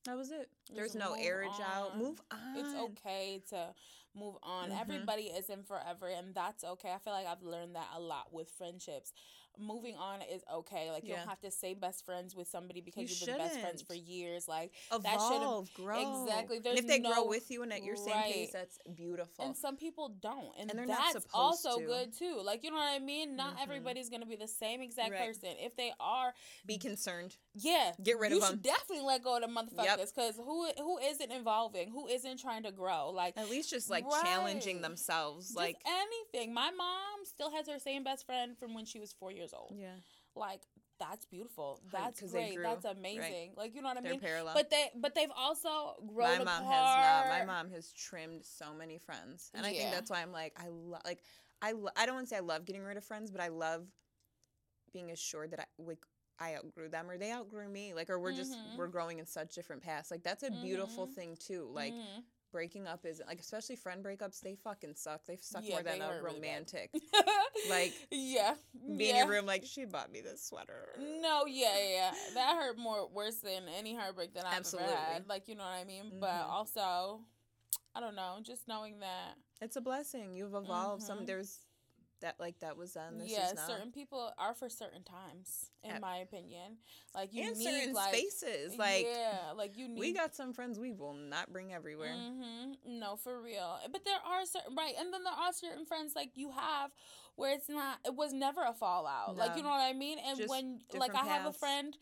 that 0.04 0.16
was 0.16 0.30
it. 0.30 0.48
There's 0.72 0.94
Just 0.94 0.98
no 1.04 1.14
airage 1.14 1.60
out. 1.60 1.98
Move 1.98 2.22
on. 2.30 2.56
It's 2.56 2.72
okay 2.74 3.42
to 3.50 3.74
move 4.14 4.38
on. 4.42 4.70
Mhm. 4.70 4.80
Everybody 4.80 5.24
isn't 5.24 5.66
forever, 5.66 6.08
and 6.08 6.34
that's 6.34 6.64
okay. 6.64 6.92
I 6.92 6.98
feel 6.98 7.12
like 7.12 7.26
I've 7.26 7.42
learned 7.42 7.74
that 7.76 7.88
a 7.92 8.00
lot 8.00 8.32
with 8.32 8.50
friendships. 8.52 9.12
Moving 9.58 9.96
on 9.96 10.22
is 10.22 10.42
okay. 10.52 10.90
Like 10.90 11.04
you 11.04 11.10
Yeah. 11.10 11.18
don't 11.20 11.28
have 11.28 11.40
to 11.40 11.50
stay 11.50 11.74
best 11.74 12.04
friends 12.04 12.34
with 12.36 12.48
somebody 12.48 12.80
because 12.80 13.10
You 13.10 13.16
you've 13.26 13.36
been 13.38 13.46
best 13.46 13.60
friends 13.60 13.82
for 13.82 13.94
years. 13.94 14.46
Like 14.48 14.72
that 14.90 15.02
shouldn't- 15.02 15.42
Evolve, 15.42 15.72
grow. 15.74 16.24
Exactly. 16.24 16.56
And 16.58 16.64
There's 16.66 16.78
if 16.80 16.86
they 16.86 16.98
no- 17.00 17.12
grow 17.12 17.26
with 17.26 17.50
you 17.50 17.62
and 17.62 17.72
at 17.72 17.82
your 17.82 17.96
same 17.96 18.22
pace, 18.22 18.52
that's 18.52 18.78
beautiful. 18.94 19.44
and 19.44 19.56
some 19.56 19.76
people 19.76 20.08
don't, 20.08 20.54
and, 20.58 20.70
And 20.70 20.78
they're 20.78 20.86
not 20.86 21.12
that's 21.14 21.26
also 21.34 21.78
to. 21.78 21.84
good 21.86 22.12
too. 22.16 22.40
Like 22.42 22.62
you 22.64 22.70
know 22.70 22.76
what 22.76 22.88
I 22.88 22.98
mean. 22.98 23.36
Not 23.36 23.56
Mhm. 23.56 23.62
everybody's 23.62 24.08
gonna 24.08 24.26
be 24.26 24.36
the 24.36 24.48
same 24.48 24.80
exact 24.80 25.10
Right. 25.12 25.26
person. 25.26 25.56
If 25.58 25.76
they 25.76 25.92
are, 26.00 26.34
Be 26.66 26.78
concerned. 26.78 27.36
yeah, 27.54 27.94
Get 28.02 28.18
rid 28.18 28.30
you 28.32 28.38
of 28.38 28.44
should 28.44 28.62
them. 28.62 28.72
definitely 28.72 29.04
let 29.04 29.22
go 29.22 29.36
of 29.36 29.42
the 29.42 29.48
motherfuckers 29.48 30.14
because 30.14 30.36
who 30.36 30.66
who 30.78 30.98
isn't 30.98 31.30
evolving? 31.32 31.90
Who 31.90 32.06
isn't 32.06 32.38
trying 32.38 32.62
to 32.64 32.72
grow? 32.72 33.10
Like 33.10 33.36
At 33.36 33.48
least 33.50 33.70
just 33.70 33.90
like 33.90 34.04
challenging 34.22 34.80
themselves. 34.82 35.46
Just 35.48 35.56
Like 35.56 35.80
anything. 35.86 36.52
My 36.52 36.70
mom 36.70 37.24
still 37.24 37.50
has 37.50 37.66
her 37.68 37.78
same 37.78 38.04
best 38.04 38.24
friend 38.26 38.56
from 38.58 38.74
when 38.74 38.84
she 38.84 39.00
was 39.00 39.12
four 39.12 39.30
years 39.32 39.47
old. 39.52 39.72
yeah, 39.76 39.94
Like 40.34 40.62
that's 40.98 41.26
beautiful. 41.26 41.80
That's 41.92 42.20
great. 42.20 42.54
grew, 42.56 42.64
That's 42.64 42.84
right. 42.84 42.96
amazing. 42.96 43.52
Like 43.56 43.74
you 43.74 43.82
know 43.82 43.88
what 43.88 43.98
I 43.98 44.00
they're 44.00 44.12
mean. 44.12 44.20
parallel. 44.20 44.54
But 44.54 44.68
they 44.70 44.90
but 44.96 45.14
they've 45.14 45.30
also 45.36 45.94
my 46.02 46.12
grown 46.12 46.38
mom 46.44 46.62
apart. 46.62 46.64
has 46.64 47.28
not. 47.30 47.38
My 47.38 47.44
mom 47.44 47.70
has 47.70 47.92
trimmed 47.92 48.44
so 48.44 48.74
many 48.76 48.98
friends, 48.98 49.50
and 49.54 49.64
I 49.64 49.72
think 49.72 49.92
that's 49.92 50.10
why 50.10 50.22
I'm 50.22 50.32
like 50.32 50.54
I 50.56 50.68
love 50.68 51.02
like 51.04 51.22
I 51.62 51.72
lo- 51.72 51.90
I 51.96 52.06
don't 52.06 52.14
want 52.16 52.26
to 52.26 52.30
say 52.30 52.36
I 52.36 52.40
love 52.40 52.64
getting 52.64 52.82
rid 52.82 52.96
of 52.96 53.04
friends, 53.04 53.30
but 53.30 53.40
I 53.40 53.48
love 53.48 53.86
being 54.92 55.10
assured 55.10 55.50
that 55.52 55.60
I 55.60 55.64
like 55.78 56.04
I 56.40 56.54
outgrew 56.56 56.88
them 56.88 57.10
or 57.10 57.18
they 57.18 57.32
outgrew 57.32 57.68
me, 57.68 57.94
like 57.94 58.10
or 58.10 58.18
we're 58.18 58.32
just 58.32 58.52
Mhm. 58.52 58.76
we're 58.76 58.86
growing 58.86 59.18
in 59.18 59.26
such 59.26 59.54
different 59.54 59.82
paths. 59.82 60.10
Like 60.10 60.22
that's 60.22 60.42
a 60.44 60.50
beautiful 60.50 61.06
Mhm. 61.08 61.14
thing 61.14 61.36
too. 61.36 61.68
Like 61.72 61.92
Mhm. 61.92 62.24
Breaking 62.50 62.86
up 62.86 63.04
is 63.04 63.20
like 63.26 63.40
especially 63.40 63.76
friend 63.76 64.04
breakups. 64.04 64.40
They 64.40 64.54
fucking 64.56 64.94
suck. 64.94 65.24
They 65.26 65.36
suck 65.40 65.62
Yeah, 65.64 65.74
more 65.76 65.82
than 65.82 66.00
a 66.00 66.06
hurt 66.06 66.22
really 66.22 66.36
romantic. 66.36 66.90
like, 67.68 67.92
yeah, 68.10 68.54
Be 68.96 69.10
in 69.10 69.16
yeah. 69.16 69.22
your 69.24 69.28
room 69.28 69.46
like 69.46 69.64
she 69.64 69.84
bought 69.84 70.10
me 70.12 70.20
this 70.20 70.42
sweater. 70.44 70.88
No, 71.20 71.44
yeah, 71.46 71.76
yeah. 71.90 72.10
That 72.34 72.56
hurt 72.56 72.78
more 72.78 73.08
worse 73.08 73.36
than 73.36 73.64
any 73.78 73.94
heartbreak 73.94 74.34
that 74.34 74.46
I've 74.46 74.58
Absolutely. 74.58 74.92
ever 74.92 75.00
had. 75.14 75.28
Like 75.28 75.48
you 75.48 75.54
know 75.54 75.64
what 75.64 75.74
I 75.80 75.84
mean. 75.84 76.12
But 76.20 76.30
Mhm. 76.44 76.48
also, 76.48 77.20
I 77.94 78.00
don't 78.00 78.14
know. 78.16 78.38
Just 78.42 78.68
knowing 78.68 79.00
that 79.00 79.36
It's 79.60 79.76
a 79.76 79.80
blessing. 79.80 80.34
You've 80.34 80.54
evolved. 80.54 81.02
Some 81.02 81.20
Mhm. 81.20 81.26
there's 81.26 81.58
that 82.20 82.36
like 82.38 82.58
that 82.60 82.76
was 82.76 82.94
then. 82.94 83.18
This 83.18 83.30
yeah, 83.30 83.52
certain 83.54 83.92
people 83.92 84.32
are 84.38 84.54
for 84.54 84.68
certain 84.68 85.02
times, 85.02 85.70
in 85.82 86.00
my 86.00 86.18
opinion. 86.18 86.78
Like 87.14 87.32
you 87.32 87.44
and 87.44 87.56
need 87.56 87.64
certain 87.64 87.94
like 87.94 88.14
spaces. 88.14 88.76
Like 88.76 89.06
yeah, 89.08 89.52
like 89.56 89.76
you 89.76 89.88
need. 89.88 89.98
we 89.98 90.12
got 90.12 90.34
some 90.34 90.52
friends 90.52 90.78
we 90.78 90.92
will 90.92 91.14
not 91.14 91.52
bring 91.52 91.72
everywhere. 91.72 92.14
Mm-hmm. 92.14 92.98
No, 92.98 93.16
for 93.16 93.40
real. 93.40 93.78
But 93.90 94.04
there 94.04 94.14
are 94.14 94.44
certain 94.44 94.74
right, 94.76 94.94
and 94.98 95.12
then 95.12 95.24
there 95.24 95.32
are 95.32 95.52
certain 95.52 95.84
friends 95.84 96.14
like 96.16 96.30
you 96.34 96.50
have 96.50 96.90
where 97.36 97.54
it's 97.54 97.68
not. 97.68 97.98
It 98.04 98.14
was 98.14 98.32
never 98.32 98.62
a 98.62 98.72
fallout. 98.72 99.36
Like 99.36 99.56
you 99.56 99.62
know 99.62 99.70
what 99.70 99.82
I 99.82 99.92
mean. 99.92 100.18
And 100.24 100.38
Just 100.38 100.50
when 100.50 100.80
like 100.94 101.14
I 101.14 101.26
have 101.26 101.46
a 101.46 101.52
friend, 101.52 101.96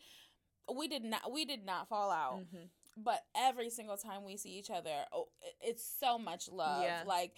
we 0.75 0.87
did 0.87 1.03
not. 1.03 1.31
We 1.31 1.45
did 1.45 1.65
not 1.65 1.87
fall 1.87 2.11
out. 2.11 2.39
Mhm. 2.39 2.69
But 2.99 3.23
every 3.35 3.69
single 3.69 3.97
time 3.97 4.23
we 4.25 4.37
see 4.37 4.57
each 4.57 4.71
other, 4.71 5.05
oh, 5.13 5.27
it's 5.61 5.87
so 5.99 6.17
much 6.17 6.49
love. 6.49 6.83
Yeah. 6.83 7.03
Like. 7.05 7.37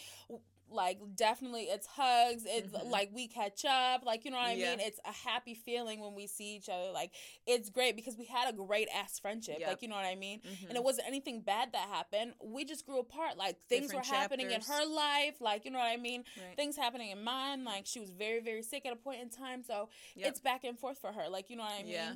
Like 0.72 1.00
definitely, 1.16 1.64
it's 1.64 1.88
hugs. 1.88 2.44
It's 2.46 2.72
Mhm. 2.74 2.90
like 2.90 3.10
we 3.14 3.28
catch 3.28 3.66
up. 3.66 4.06
Like 4.06 4.26
you 4.26 4.32
know 4.32 4.38
what 4.38 4.48
I 4.48 4.54
Yeah. 4.54 4.72
mean. 4.76 4.80
It's 4.82 5.00
a 5.06 5.12
happy 5.12 5.56
feeling 5.56 6.00
when 6.00 6.14
we 6.16 6.28
see 6.28 6.56
each 6.56 6.70
other. 6.70 6.92
Like 6.92 7.14
it's 7.48 7.70
great 7.70 7.96
because 7.96 8.16
we 8.18 8.26
had 8.26 8.48
a 8.50 8.54
great 8.56 8.88
ass 8.94 9.20
friendship. 9.20 9.60
Yep. 9.60 9.68
Like 9.68 9.82
you 9.82 9.88
know 9.88 9.96
what 9.96 10.06
I 10.06 10.16
mean 10.16 10.42
Mhm. 10.42 10.68
and 10.70 10.76
it 10.78 10.84
wasn't 10.84 11.08
anything 11.08 11.42
bad 11.42 11.72
that 11.74 11.90
happened. 11.90 12.34
We 12.42 12.66
just 12.66 12.86
grew 12.86 13.00
apart. 13.00 13.38
Like 13.38 13.58
things 13.68 13.88
Different 13.88 14.08
were 14.08 14.16
happening 14.16 14.52
in 14.52 14.62
her 14.62 14.86
life, 14.86 15.42
like 15.42 15.66
you 15.66 15.72
know 15.72 15.80
what 15.80 15.88
I 15.88 15.98
mean. 15.98 16.24
Right. 16.38 16.56
Things 16.56 16.76
happening 16.76 17.10
in 17.10 17.24
mine. 17.24 17.64
Like 17.64 17.86
she 17.86 18.00
was 18.00 18.12
very, 18.12 18.40
very 18.40 18.62
sick 18.62 18.86
at 18.86 18.94
a 18.94 18.98
point 18.98 19.22
in 19.22 19.30
time, 19.30 19.64
so 19.64 19.90
Yep. 20.16 20.28
it's 20.30 20.40
back 20.40 20.64
and 20.64 20.78
forth 20.78 21.00
for 21.00 21.12
her. 21.12 21.30
Like 21.30 21.50
you 21.50 21.56
know 21.56 21.64
what 21.64 21.74
I 21.74 21.84
mean. 21.84 21.94
Yeah. 21.94 22.16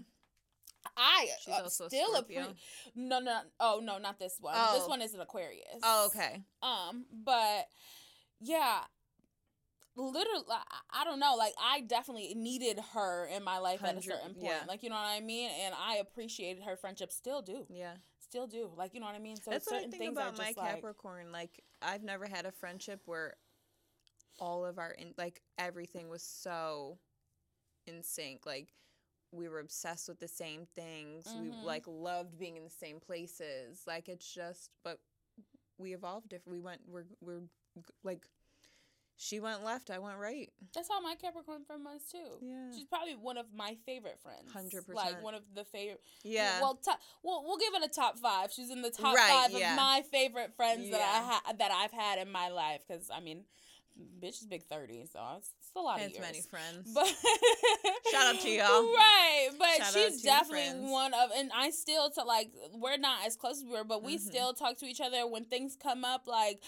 I 0.98 1.30
She's 1.40 1.54
uh, 1.54 1.62
also 1.64 1.88
still 1.88 2.16
appreciate. 2.16 2.56
No, 2.94 3.20
no, 3.20 3.42
oh 3.60 3.80
no, 3.82 3.98
not 4.00 4.20
this 4.20 4.38
one. 4.42 4.54
This 4.74 4.84
Oh. 4.84 4.88
one 4.90 5.02
is 5.02 5.14
an 5.14 5.22
Aquarius. 5.22 5.80
Oh, 5.82 6.08
okay. 6.08 6.44
Um, 6.62 7.06
but 7.12 7.70
yeah, 8.44 8.82
literally 9.96 10.44
I, 10.92 11.04
don't 11.04 11.20
know 11.20 11.36
like 11.38 11.54
i 11.62 11.82
definitely 11.82 12.34
needed 12.36 12.80
her 12.94 13.28
in 13.28 13.44
my 13.44 13.60
life 13.60 13.84
at 13.84 13.96
a 13.96 14.02
certain 14.02 14.34
point 14.34 14.46
yeah. 14.46 14.62
like 14.68 14.82
you 14.82 14.90
know 14.90 14.96
what 14.96 15.06
i 15.06 15.20
mean 15.20 15.52
and 15.64 15.76
i 15.80 15.98
appreciated 15.98 16.64
her 16.64 16.76
friendship 16.76 17.12
still 17.12 17.42
do 17.42 17.66
Yeah. 17.70 17.94
still 18.20 18.48
do 18.48 18.72
like 18.76 18.96
you 18.96 19.00
know 19.00 19.06
what 19.06 19.16
i 19.16 19.20
mean 19.20 19.36
so 19.36 19.52
That's 19.52 19.68
what 19.68 19.76
I 19.76 19.80
certain 19.82 19.92
think 19.92 20.12
about 20.14 20.38
my 20.38 20.46
just 20.46 20.58
like 20.58 20.76
Capricorn. 20.76 21.32
Like, 21.32 21.62
I've 21.82 22.04
never 22.04 22.26
had 22.26 22.46
a 22.46 22.52
friendship 22.52 23.02
where 23.06 23.36
all 24.40 24.66
of 24.66 24.80
our 24.80 24.92
in, 24.92 25.14
like 25.18 25.42
everything 25.58 26.10
was 26.10 26.24
so 26.24 26.98
in 27.86 28.02
sync. 28.04 28.46
Like 28.46 28.74
we 29.32 29.48
were 29.48 29.60
obsessed 29.60 30.08
with 30.08 30.20
the 30.20 30.28
same 30.28 30.66
things. 30.76 31.26
Mhm. 31.28 31.42
We 31.42 31.52
like 31.64 31.84
loved 31.88 32.38
being 32.38 32.58
in 32.58 32.64
the 32.64 32.70
same 32.70 33.00
places. 33.00 33.84
Like 33.86 34.10
it's 34.10 34.32
just, 34.32 34.70
but 34.84 35.00
we 35.84 35.94
evolved 35.94 36.30
different. 36.30 36.58
We 36.58 36.60
went. 36.62 36.82
We're 36.88 37.06
we're 37.22 37.42
like. 38.04 38.26
She 39.16 39.40
went 39.40 39.64
left. 39.64 39.92
I 39.92 40.00
went 40.00 40.18
right. 40.18 40.50
that's 40.74 40.90
how 40.90 41.00
my 41.00 41.14
capricorn 41.16 41.64
friend 41.66 41.84
was 41.86 42.02
too 42.12 42.40
Yeah. 42.42 42.72
she's 42.76 42.88
probably 42.88 43.14
one 43.14 43.38
of 43.38 43.46
my 43.56 43.78
favorite 43.86 44.20
friends 44.22 44.52
100%. 44.52 44.94
like 44.96 45.24
one 45.24 45.36
of 45.36 45.44
the 45.54 45.64
favorite 45.64 46.02
Yeah. 46.24 46.60
well 46.60 46.74
top 46.84 47.00
well 47.22 47.44
we'll 47.46 47.58
give 47.60 47.74
it 47.76 47.84
a 47.90 47.94
top 47.94 48.18
five 48.18 48.52
she's 48.52 48.72
in 48.72 48.82
the 48.82 48.90
top 48.90 49.16
Right, 49.16 49.30
five 49.30 49.52
yeah. 49.52 49.74
of 49.74 49.78
my 49.78 50.04
favorite 50.12 50.54
friends 50.58 50.90
that 50.90 51.00
i 51.00 51.22
ha- 51.32 51.54
that 51.60 51.72
i've 51.72 51.92
had 51.92 52.18
in 52.20 52.32
my 52.32 52.50
life 52.50 52.82
because 52.88 53.10
i 53.14 53.20
mean 53.20 53.46
bitch 54.22 54.42
is 54.42 54.46
big 54.46 54.64
30 54.64 55.06
so 55.12 55.20
it's, 55.38 55.52
it's 55.60 55.72
a 55.76 55.80
lot 55.80 56.02
of 56.02 56.10
years 56.10 56.20
many 56.20 56.42
friends. 56.42 56.92
But 56.94 57.08
Shout 58.12 58.36
out 58.36 58.42
to 58.42 58.50
y'all. 58.50 58.84
Right, 58.94 59.50
but 59.58 59.78
Shout 59.78 59.94
she's 59.94 60.22
definitely 60.22 60.90
one 60.90 61.14
of, 61.14 61.30
and 61.36 61.52
I 61.56 61.70
still 61.70 62.10
to 62.12 62.24
like 62.24 62.52
we're 62.74 62.98
not 62.98 63.26
as 63.26 63.36
close 63.36 63.58
as 63.58 63.64
we 63.66 63.72
were, 63.72 63.84
but 63.84 64.04
we 64.04 64.18
Mhm. 64.18 64.20
still 64.20 64.54
talk 64.54 64.78
to 64.80 64.86
each 64.86 65.02
other 65.02 65.26
when 65.28 65.46
things 65.46 65.76
come 65.82 66.04
up. 66.06 66.28
Like 66.28 66.62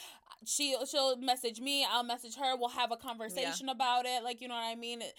she 0.46 0.76
she'll 0.90 1.18
message 1.18 1.60
me, 1.60 1.86
I'll 1.90 2.04
message 2.04 2.36
her. 2.36 2.56
We'll 2.58 2.70
have 2.70 2.92
a 2.92 2.98
conversation 2.98 3.70
about 3.70 4.06
it. 4.06 4.24
Like 4.24 4.42
you 4.42 4.48
know 4.48 4.56
what 4.56 4.66
I 4.66 4.76
mean. 4.76 5.02
It, 5.02 5.14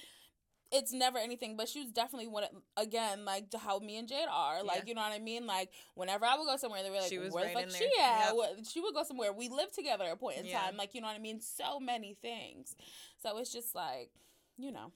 it's 0.77 0.93
never 0.93 1.19
anything, 1.19 1.57
but 1.57 1.69
she 1.69 1.81
was 1.81 1.91
definitely 1.91 2.29
one. 2.29 2.45
Again, 2.77 3.25
like 3.25 3.51
to 3.51 3.59
how 3.59 3.79
me 3.79 3.97
and 3.99 4.09
Jade 4.09 4.29
are, 4.31 4.63
like 4.63 4.79
Yeah. 4.79 4.83
you 4.89 4.95
know 4.95 5.03
what 5.03 5.13
I 5.13 5.19
mean. 5.19 5.47
Like 5.47 5.71
whenever 5.95 6.25
I 6.25 6.37
would 6.37 6.47
go 6.47 6.57
somewhere, 6.57 6.83
they 6.83 6.91
were 6.91 6.97
like, 6.99 7.09
She 7.09 7.19
was 7.19 7.33
"Where 7.33 7.45
right 7.47 7.55
the 7.67 7.73
fuck 7.73 7.79
she 7.81 7.91
at?" 8.01 8.35
Yep. 8.35 8.67
She 8.71 8.81
would 8.81 8.95
go 8.95 9.03
somewhere. 9.05 9.33
We 9.33 9.49
lived 9.49 9.75
together 9.75 10.05
at 10.05 10.13
a 10.13 10.17
point 10.17 10.39
in 10.39 10.47
Yeah. 10.47 10.61
time, 10.61 10.77
like 10.77 10.95
you 10.95 11.01
know 11.01 11.09
what 11.09 11.17
I 11.17 11.21
mean. 11.21 11.41
So 11.41 11.81
many 11.81 12.15
things. 12.15 12.77
So 13.23 13.39
it's 13.39 13.53
just 13.53 13.75
like, 13.75 14.11
you 14.57 14.71
know, 14.73 14.93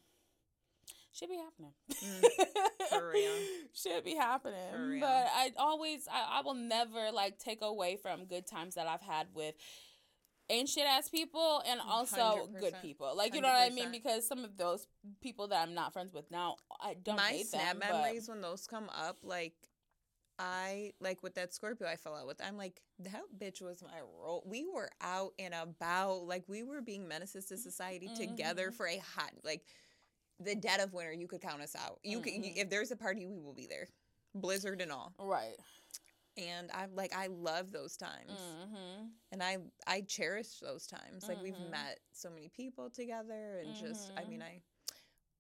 should 1.13 1.29
be 1.29 1.37
happening. 1.37 1.73
Mm, 1.91 2.89
for 2.89 3.09
real. 3.11 3.33
should 3.75 4.05
be 4.05 4.15
happening. 4.15 5.01
But 5.01 5.27
I 5.35 5.53
always, 5.59 6.07
I, 6.11 6.39
I 6.39 6.43
will 6.43 6.55
never 6.55 7.11
like 7.13 7.39
take 7.39 7.63
away 7.63 7.97
from 7.97 8.25
good 8.27 8.47
times 8.47 8.77
that 8.77 8.87
I've 8.87 9.03
had 9.03 9.27
with 9.35 9.55
shit 10.67 10.87
ass 10.87 11.09
people 11.09 11.63
and 11.67 11.81
also 11.81 12.49
good 12.59 12.75
100%. 12.75 12.83
people. 12.83 13.13
Like 13.17 13.35
you 13.35 13.41
know 13.41 13.49
what 13.49 13.71
I 13.71 13.75
mean? 13.75 13.91
Because 13.91 14.27
some 14.27 14.45
of 14.45 14.57
those 14.57 14.87
people 15.21 15.49
that 15.49 15.63
I'm 15.63 15.75
not 15.75 15.93
friends 15.93 16.13
with 16.13 16.31
now, 16.31 16.57
I 16.81 16.95
don't 16.95 17.17
my 17.17 17.23
hate 17.31 17.47
snap 17.47 17.79
them. 17.79 17.89
memories 17.91 18.29
when 18.29 18.41
those 18.41 18.67
come 18.67 18.89
up 18.91 19.19
like 19.23 19.55
i 20.43 20.91
like 21.01 21.23
with 21.23 21.35
that 21.35 21.53
scorpio 21.53 21.87
i 21.87 21.97
fell 21.97 22.15
out 22.15 22.27
with 22.27 22.41
i'm 22.43 22.57
like 22.57 22.81
that 22.99 23.21
bitch 23.39 23.61
was 23.61 23.83
my 23.83 23.99
role 24.23 24.43
we 24.47 24.65
were 24.65 24.89
out 25.03 25.33
and 25.39 25.53
about 25.53 26.23
like 26.27 26.43
we 26.49 26.63
were 26.63 26.81
being 26.81 27.07
menaces 27.07 27.45
to 27.45 27.59
society 27.59 28.09
together 28.17 28.71
Mhm. 28.71 28.75
for 28.75 28.87
a 28.87 28.97
hot 28.97 29.33
like 29.45 29.61
the 30.39 30.55
dead 30.55 30.81
of 30.81 30.95
winter 30.95 31.13
you 31.13 31.29
could 31.29 31.43
count 31.43 31.61
us 31.61 31.77
out 31.77 31.99
you 32.03 32.21
could 32.21 32.33
Mhm. 32.33 32.57
if 32.57 32.71
there's 32.71 32.91
a 32.91 32.97
party 32.97 33.27
we 33.27 33.39
will 33.39 33.53
be 33.53 33.67
there 33.67 33.87
blizzard 34.35 34.81
and 34.81 34.91
all 34.91 35.13
But 35.19 35.27
right. 35.27 35.57
And 36.37 36.71
i'm 36.75 36.95
like 36.95 37.13
i 37.17 37.27
love 37.29 37.73
those 37.73 37.97
times. 37.97 38.31
Mm-hmm. 38.31 39.07
and 39.33 39.43
i 39.43 39.59
i 39.87 40.01
cherish 40.03 40.59
those 40.63 40.87
times. 40.87 41.27
Like 41.29 41.43
we've 41.43 41.55
Mhm. 41.55 41.71
met 41.71 41.99
so 42.13 42.31
many 42.31 42.49
people 42.49 42.89
together 42.91 43.63
and 43.65 43.75
just 43.75 44.13
i 44.17 44.25
mean 44.25 44.43
i 44.43 44.63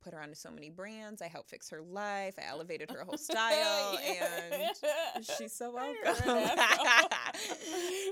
put 0.02 0.14
her 0.14 0.20
onto 0.22 0.34
so 0.34 0.50
many 0.50 0.70
brands. 0.70 1.20
I 1.20 1.28
helped 1.28 1.50
fix 1.50 1.68
her 1.68 1.82
life. 1.82 2.34
I 2.38 2.48
elevated 2.48 2.90
her 2.90 3.04
whole 3.04 3.18
style 3.30 3.98
and 3.98 5.26
she's 5.36 5.52
so 5.52 5.70
welcome. 5.72 5.94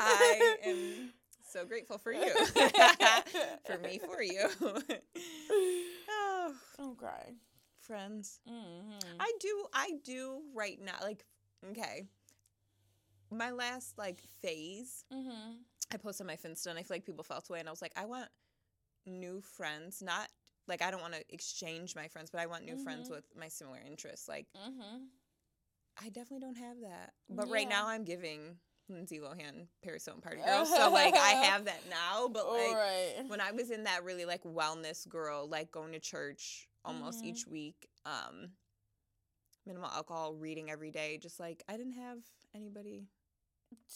i 0.01 0.57
am 0.65 1.11
so 1.51 1.65
grateful 1.65 1.97
for 1.99 2.13
you. 2.13 2.31
For 3.67 3.79
me 3.79 3.99
for 3.99 4.23
you. 4.23 4.49
Oh. 6.11 6.55
I'm 6.79 6.95
crying. 6.95 7.37
friends. 7.81 8.41
Mm-hmm. 8.49 9.17
i 9.21 9.33
do 9.41 9.67
i 9.73 9.93
do 10.05 10.41
right 10.55 10.79
now 10.81 10.97
like 11.03 11.25
okay 11.71 12.07
my 13.31 13.51
last 13.51 13.97
like 13.99 14.21
phase 14.43 15.05
mm-hmm. 15.13 15.53
I 15.93 15.97
posted 15.97 16.27
my 16.27 16.37
Finsta 16.37 16.67
and 16.69 16.79
I 16.79 16.83
feel 16.83 16.97
like 16.97 17.07
people 17.07 17.25
felt 17.25 17.49
away 17.49 17.61
and 17.61 17.69
I 17.69 17.73
was 17.73 17.81
like, 17.83 17.93
I 17.97 18.05
want 18.05 18.29
new 19.07 19.41
friends, 19.41 20.03
not 20.03 20.29
like 20.67 20.83
I 20.83 20.91
don't 20.91 21.01
want 21.01 21.15
to 21.15 21.25
exchange 21.31 21.97
my 21.97 22.09
friends, 22.09 22.29
but 22.31 22.41
I 22.41 22.47
want 22.47 22.65
new 22.65 22.77
friends 22.77 23.09
Mhm. 23.09 23.13
with 23.13 23.25
my 23.37 23.49
similar 23.49 23.79
interests. 23.87 24.29
Like 24.29 24.47
Mm-hmm. 24.55 25.05
I 26.01 26.09
definitely 26.11 26.41
don't 26.41 26.57
have 26.59 26.77
that. 26.83 27.13
But 27.31 27.49
right 27.51 27.69
now 27.69 27.89
I'm 27.89 28.05
giving 28.05 28.59
Lindsay 28.91 29.19
Lohan 29.19 29.67
Paris 29.83 30.05
Hilton 30.05 30.23
Party 30.23 30.39
Girl. 30.45 30.65
so 30.65 30.91
like 30.91 31.15
I 31.15 31.31
have 31.45 31.65
that 31.67 31.83
now, 31.91 32.29
but 32.29 32.47
like 32.49 32.75
right. 32.75 33.15
when 33.29 33.41
I 33.41 33.53
was 33.53 33.71
in 33.71 33.85
that 33.85 34.05
really 34.05 34.25
like 34.25 34.43
wellness 34.45 35.09
girl, 35.09 35.49
like 35.49 35.71
going 35.73 35.93
to 35.93 36.01
church 36.01 36.69
almost 36.85 37.23
Mhm. 37.23 37.27
each 37.27 37.47
week, 37.47 37.89
um, 38.07 38.53
minimal 39.67 39.91
alcohol, 39.91 40.35
reading 40.35 40.71
every 40.71 40.91
day, 40.91 41.19
just 41.19 41.41
like 41.41 41.63
I 41.69 41.77
didn't 41.77 41.95
have 41.95 42.19
anybody 42.55 43.09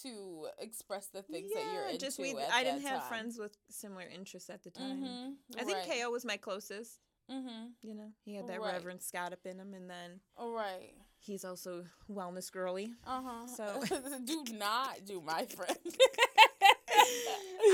to 0.03 0.49
express 0.59 1.07
the 1.07 1.23
things 1.23 1.51
that 1.55 1.65
you're 1.73 1.87
into. 1.87 1.99
just 1.99 2.19
we. 2.19 2.35
I 2.53 2.63
didn't 2.65 2.83
have 2.83 3.01
time. 3.01 3.09
friends 3.09 3.39
with 3.39 3.57
similar 3.71 4.05
interests 4.13 4.51
at 4.51 4.63
the 4.63 4.71
time. 4.71 5.03
Mhm, 5.03 5.35
I 5.61 5.65
think 5.65 5.79
right. 5.79 6.01
KO 6.03 6.11
was 6.11 6.25
my 6.25 6.37
closest. 6.37 6.99
Mm-hmm. 7.31 7.67
You 7.83 7.95
know, 7.95 8.09
he 8.25 8.35
had 8.35 8.47
that 8.49 8.61
Right. 8.61 8.73
Reverend 8.75 9.01
Scott 9.03 9.33
up 9.33 9.47
in 9.47 9.59
him, 9.59 9.75
and 9.75 9.89
then 9.89 10.21
oh 10.37 10.53
Right. 10.53 10.95
he's 11.19 11.45
also 11.45 11.85
wellness 12.11 12.51
girly. 12.51 12.93
Uh 13.07 13.23
huh. 13.25 13.47
So- 13.47 13.83
do 14.25 14.45
not 14.53 15.05
do 15.07 15.21
my 15.21 15.45
friend. 15.57 15.79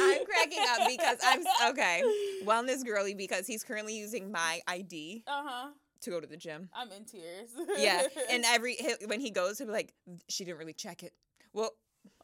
I'm 0.01 0.25
cracking 0.25 0.59
up 0.69 0.89
because 0.89 1.19
I'm 1.25 1.45
okay. 1.71 2.03
Wellness 2.45 2.85
girly 2.85 3.15
because 3.15 3.47
he's 3.47 3.65
currently 3.65 3.97
using 3.97 4.31
my 4.31 4.61
ID 4.67 5.25
Uh 5.27 5.43
huh. 5.45 5.69
to 6.03 6.11
go 6.11 6.21
to 6.21 6.27
the 6.27 6.37
gym. 6.37 6.69
I'm 6.75 6.91
in 6.93 7.05
tears. 7.05 7.51
Yeah, 7.79 8.07
and 8.31 8.45
every 8.47 8.77
when 9.07 9.21
he 9.21 9.31
goes, 9.31 9.59
he'll 9.59 9.67
be 9.67 9.73
like, 9.73 9.93
"She 10.29 10.45
didn't 10.45 10.59
really 10.59 10.73
check 10.75 11.03
it." 11.03 11.13
Well, 11.53 11.71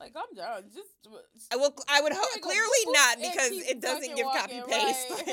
like 0.01 0.12
I'm 0.16 0.35
done. 0.35 0.64
Just. 0.74 0.89
I 1.53 1.57
will. 1.57 1.74
I 1.89 2.01
would 2.01 2.12
hope 2.12 2.22
Here 2.24 2.30
you 2.37 2.41
go. 2.41 2.49
clearly 2.49 2.85
not 2.89 3.16
because 3.20 3.53
it 3.68 3.80
doesn't 3.80 4.16
give 4.16 4.26
copy 4.26 4.59
walking, 4.61 4.72
paste. 4.74 5.11
right. 5.11 5.26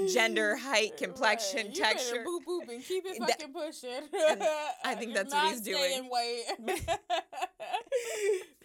Like, 0.00 0.08
gender, 0.12 0.56
height, 0.56 0.96
complexion, 0.96 1.66
Right. 1.66 1.74
Texture. 1.74 2.24
Boop 2.26 2.44
boop 2.46 2.68
and 2.72 2.82
keep 2.84 3.04
it 3.06 3.18
That- 3.18 3.28
fucking 3.40 3.52
pushing. 3.52 4.08
I 4.84 4.94
think 4.98 5.14
that's 5.14 5.32
what 5.34 5.48
he's 5.52 5.60
doing. 5.60 5.76
staying 5.78 6.08
Weight. 6.10 6.42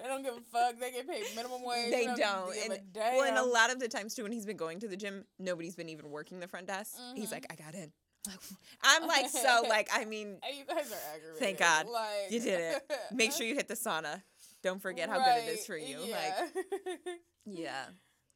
they 0.01 0.07
don't 0.07 0.23
give 0.23 0.33
a 0.35 0.41
fuck. 0.51 0.79
They 0.79 0.91
get 0.91 1.07
paid 1.07 1.23
minimum 1.35 1.63
wage. 1.63 1.91
They 1.91 2.05
don't 2.05 2.17
don't. 2.17 2.55
And, 2.57 2.79
well, 2.95 3.23
and 3.23 3.37
a 3.37 3.43
lot 3.43 3.71
of 3.71 3.79
the 3.79 3.87
times 3.87 4.15
too, 4.15 4.23
when 4.23 4.31
he's 4.31 4.45
been 4.45 4.57
going 4.57 4.79
to 4.81 4.87
the 4.87 4.97
gym, 4.97 5.25
nobody's 5.39 5.75
been 5.75 5.89
even 5.89 6.09
working 6.09 6.39
the 6.39 6.47
front 6.47 6.67
desk. 6.67 6.95
He's 7.15 7.29
Mhm. 7.29 7.31
like, 7.33 7.45
I 7.51 7.55
got 7.55 7.73
in. 7.75 7.91
I'm 8.81 9.05
like, 9.05 9.29
so 9.29 9.63
like, 9.67 9.89
I 9.91 10.05
mean, 10.05 10.39
you 10.57 10.63
guys 10.65 10.91
are 10.91 11.13
aggravated. 11.13 11.39
Thank 11.39 11.57
God. 11.59 11.87
Like, 11.87 12.31
You 12.31 12.39
did 12.39 12.59
it. 12.61 12.91
make 13.11 13.33
sure 13.33 13.45
you 13.45 13.55
hit 13.55 13.67
the 13.67 13.73
sauna. 13.73 14.21
Don't 14.63 14.81
forget 14.81 15.09
how 15.09 15.19
good 15.19 15.43
it 15.43 15.59
is 15.59 15.65
for 15.65 15.77
you. 15.77 15.99
Yeah. 16.05 16.15
Like, 16.15 16.65
yeah, 17.45 17.85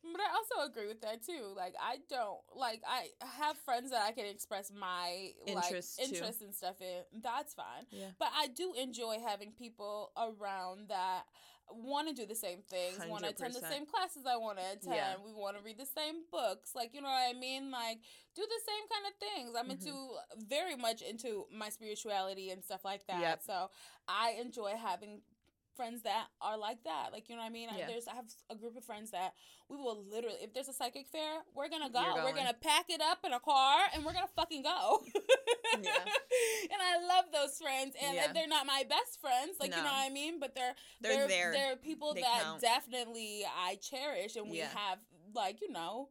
But 0.04 0.22
I 0.22 0.30
also 0.36 0.70
agree 0.70 0.88
with 0.88 1.02
that 1.02 1.26
too. 1.26 1.54
Like 1.56 1.74
I 1.82 1.98
don't 2.10 2.40
like 2.56 2.82
I 2.88 3.08
have 3.40 3.58
friends 3.66 3.92
that 3.92 4.02
I 4.06 4.12
can 4.12 4.26
express 4.26 4.72
my 4.78 5.30
Interests, 5.48 5.98
like 5.98 6.08
too. 6.10 6.14
interests 6.16 6.42
and 6.42 6.54
stuff 6.54 6.76
in. 6.82 7.22
That's 7.24 7.54
fine. 7.54 7.86
yeah. 7.92 8.12
But 8.20 8.30
I 8.38 8.48
do 8.48 8.74
enjoy 8.80 9.18
having 9.26 9.52
people 9.52 10.12
around 10.18 10.90
that 10.90 11.24
want 11.70 12.08
to 12.08 12.14
do 12.14 12.26
the 12.26 12.34
same 12.36 12.60
things, 12.70 12.98
want 13.10 13.24
to 13.26 13.30
attend 13.30 13.54
the 13.54 13.60
same 13.60 13.86
classes 13.86 14.24
I 14.26 14.38
want 14.38 14.58
to 14.58 14.64
attend. 14.64 14.96
Yeah. 14.96 15.16
We 15.26 15.34
want 15.34 15.58
to 15.58 15.64
read 15.64 15.78
the 15.78 15.86
same 15.86 16.24
books. 16.32 16.72
Like, 16.74 16.94
you 16.94 17.02
know 17.02 17.10
what 17.10 17.36
I 17.36 17.38
mean? 17.38 17.72
Like, 17.72 17.98
do 18.36 18.42
the 18.42 18.62
same 18.66 18.88
kind 18.88 19.06
of 19.06 19.14
things. 19.20 19.50
I'm 19.58 19.68
Mhm. 19.68 19.72
into 19.86 20.48
very 20.48 20.78
much 20.78 21.02
into 21.02 21.46
my 21.52 21.68
spirituality 21.68 22.52
and 22.52 22.64
stuff 22.64 22.86
like 22.86 23.06
that. 23.08 23.20
Yep. 23.20 23.42
So 23.46 23.70
I 24.08 24.38
enjoy 24.40 24.76
having 24.82 25.20
friends 25.78 26.02
that 26.04 26.26
are 26.42 26.58
like 26.58 26.84
that. 26.84 27.10
Like, 27.14 27.30
you 27.30 27.36
know 27.36 27.42
what 27.44 27.48
I 27.48 27.52
mean? 27.52 27.70
I- 27.70 27.86
There's 27.88 28.08
I 28.08 28.16
have 28.16 28.26
a 28.50 28.56
group 28.56 28.76
of 28.76 28.84
friends 28.84 29.12
that 29.12 29.34
we 29.70 29.78
will 29.78 30.04
literally 30.12 30.38
if 30.42 30.54
there's 30.54 30.68
a 30.68 30.74
psychic 30.74 31.08
fair, 31.08 31.40
we're 31.56 31.70
gonna 31.70 31.90
go. 31.90 32.04
We're 32.26 32.34
gonna 32.36 32.54
pack 32.60 32.86
it 32.90 33.00
up 33.02 33.20
in 33.24 33.32
a 33.32 33.40
car 33.40 33.78
and 33.94 34.04
we're 34.04 34.14
gonna 34.14 34.28
fucking 34.36 34.64
go. 34.64 35.04
Yeah. 35.80 35.92
and 36.74 36.82
I 36.82 37.06
love 37.08 37.26
those 37.32 37.58
friends. 37.60 37.96
And 38.02 38.16
Yeah. 38.16 38.34
they're 38.34 38.48
not 38.48 38.66
my 38.66 38.84
best 38.90 39.22
friends, 39.22 39.58
like 39.60 39.70
you 39.72 39.78
know 39.78 39.84
what 39.84 40.06
I 40.06 40.10
mean? 40.10 40.40
But 40.40 40.56
they're 40.56 40.76
They're, 41.02 41.28
there. 41.28 41.52
They're 41.54 41.76
people 41.78 42.14
They 42.14 42.22
that 42.22 42.42
count. 42.44 42.62
definitely 42.62 43.46
I 43.46 43.76
cherish 43.76 44.36
and 44.36 44.50
we 44.50 44.58
Yeah. 44.58 44.70
have 44.76 45.00
like, 45.36 45.62
you 45.62 45.72
know, 45.72 46.10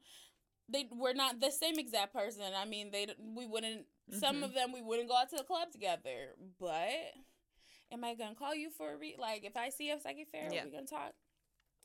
they 0.69 0.89
we're 0.93 1.15
not 1.15 1.41
the 1.41 1.51
same 1.51 1.79
exact 1.79 2.13
person. 2.13 2.43
I 2.57 2.65
mean, 2.65 2.91
they 2.91 3.07
we 3.35 3.47
wouldn't 3.47 3.87
some 4.21 4.37
Mhm. 4.37 4.45
of 4.45 4.55
them 4.55 4.71
we 4.73 4.83
wouldn't 4.83 5.09
go 5.09 5.17
out 5.17 5.31
to 5.31 5.37
the 5.37 5.45
club 5.45 5.73
together, 5.73 6.35
but 6.61 7.15
am 7.93 8.05
I 8.05 8.15
gonna 8.15 8.35
call 8.35 8.55
you 8.55 8.71
for 8.71 8.93
a 8.93 8.97
re- 8.97 9.17
like 9.19 9.45
if 9.45 9.57
I 9.57 9.69
see 9.71 9.91
a 9.91 10.01
psychic 10.01 10.29
fair, 10.31 10.49
Yeah. 10.53 10.65
we 10.65 10.71
gonna 10.71 10.87
talk? 10.87 11.13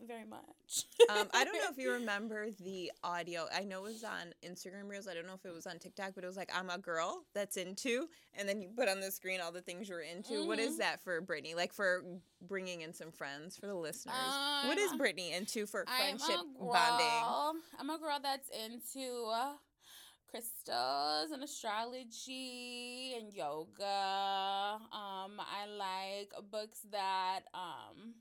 very 0.08 0.26
much. 0.26 0.86
um, 1.12 1.28
I 1.32 1.44
don't 1.44 1.54
know 1.54 1.70
if 1.70 1.78
you 1.78 1.92
remember 2.00 2.48
the 2.60 2.92
audio. 3.04 3.46
I 3.56 3.64
know 3.66 3.86
it 3.86 3.94
was 3.94 4.04
on 4.04 4.34
Instagram 4.44 4.90
Reels. 4.90 5.08
I 5.08 5.14
don't 5.14 5.28
know 5.28 5.36
if 5.36 5.46
it 5.46 5.54
was 5.54 5.68
on 5.68 5.78
TikTok, 5.78 6.16
but 6.16 6.24
it 6.24 6.28
was 6.28 6.36
like, 6.38 6.50
I'm 6.58 6.72
a 6.72 6.80
girl 6.80 7.24
that's 7.36 7.56
into, 7.56 8.08
and 8.34 8.50
then 8.50 8.64
you 8.64 8.70
put 8.76 8.90
on 8.90 9.00
the 9.00 9.12
screen 9.12 9.42
all 9.42 9.52
the 9.52 9.62
things 9.62 9.88
you're 9.88 10.02
into. 10.02 10.44
What 10.48 10.58
is 10.58 10.74
Mhm. 10.74 10.78
that 10.80 11.04
for 11.04 11.22
Brittany? 11.22 11.54
Like 11.54 11.72
for 11.72 12.04
bringing 12.42 12.82
in 12.82 12.96
some 12.96 13.12
friends 13.12 13.58
for 13.58 13.68
the 13.68 13.76
listeners. 13.76 14.16
what 14.66 14.80
is 14.80 14.92
Um, 14.92 14.98
Brittany 14.98 15.34
into 15.34 15.68
for 15.68 15.86
I'm 15.88 16.18
friendship 16.18 16.40
a 16.50 16.60
girl. 16.60 16.74
bonding? 16.74 17.62
I'm 17.78 17.90
a 17.92 18.00
girl 18.00 18.18
that's 18.24 18.50
into 18.50 19.26
uh, 19.32 19.54
crystals 20.32 21.32
and 21.32 21.44
astrology 21.44 23.16
and 23.20 23.34
yoga. 23.34 24.80
Um, 24.92 25.40
I 25.40 25.66
like 25.78 26.32
books 26.52 26.86
that 26.92 27.42
um 27.54 28.16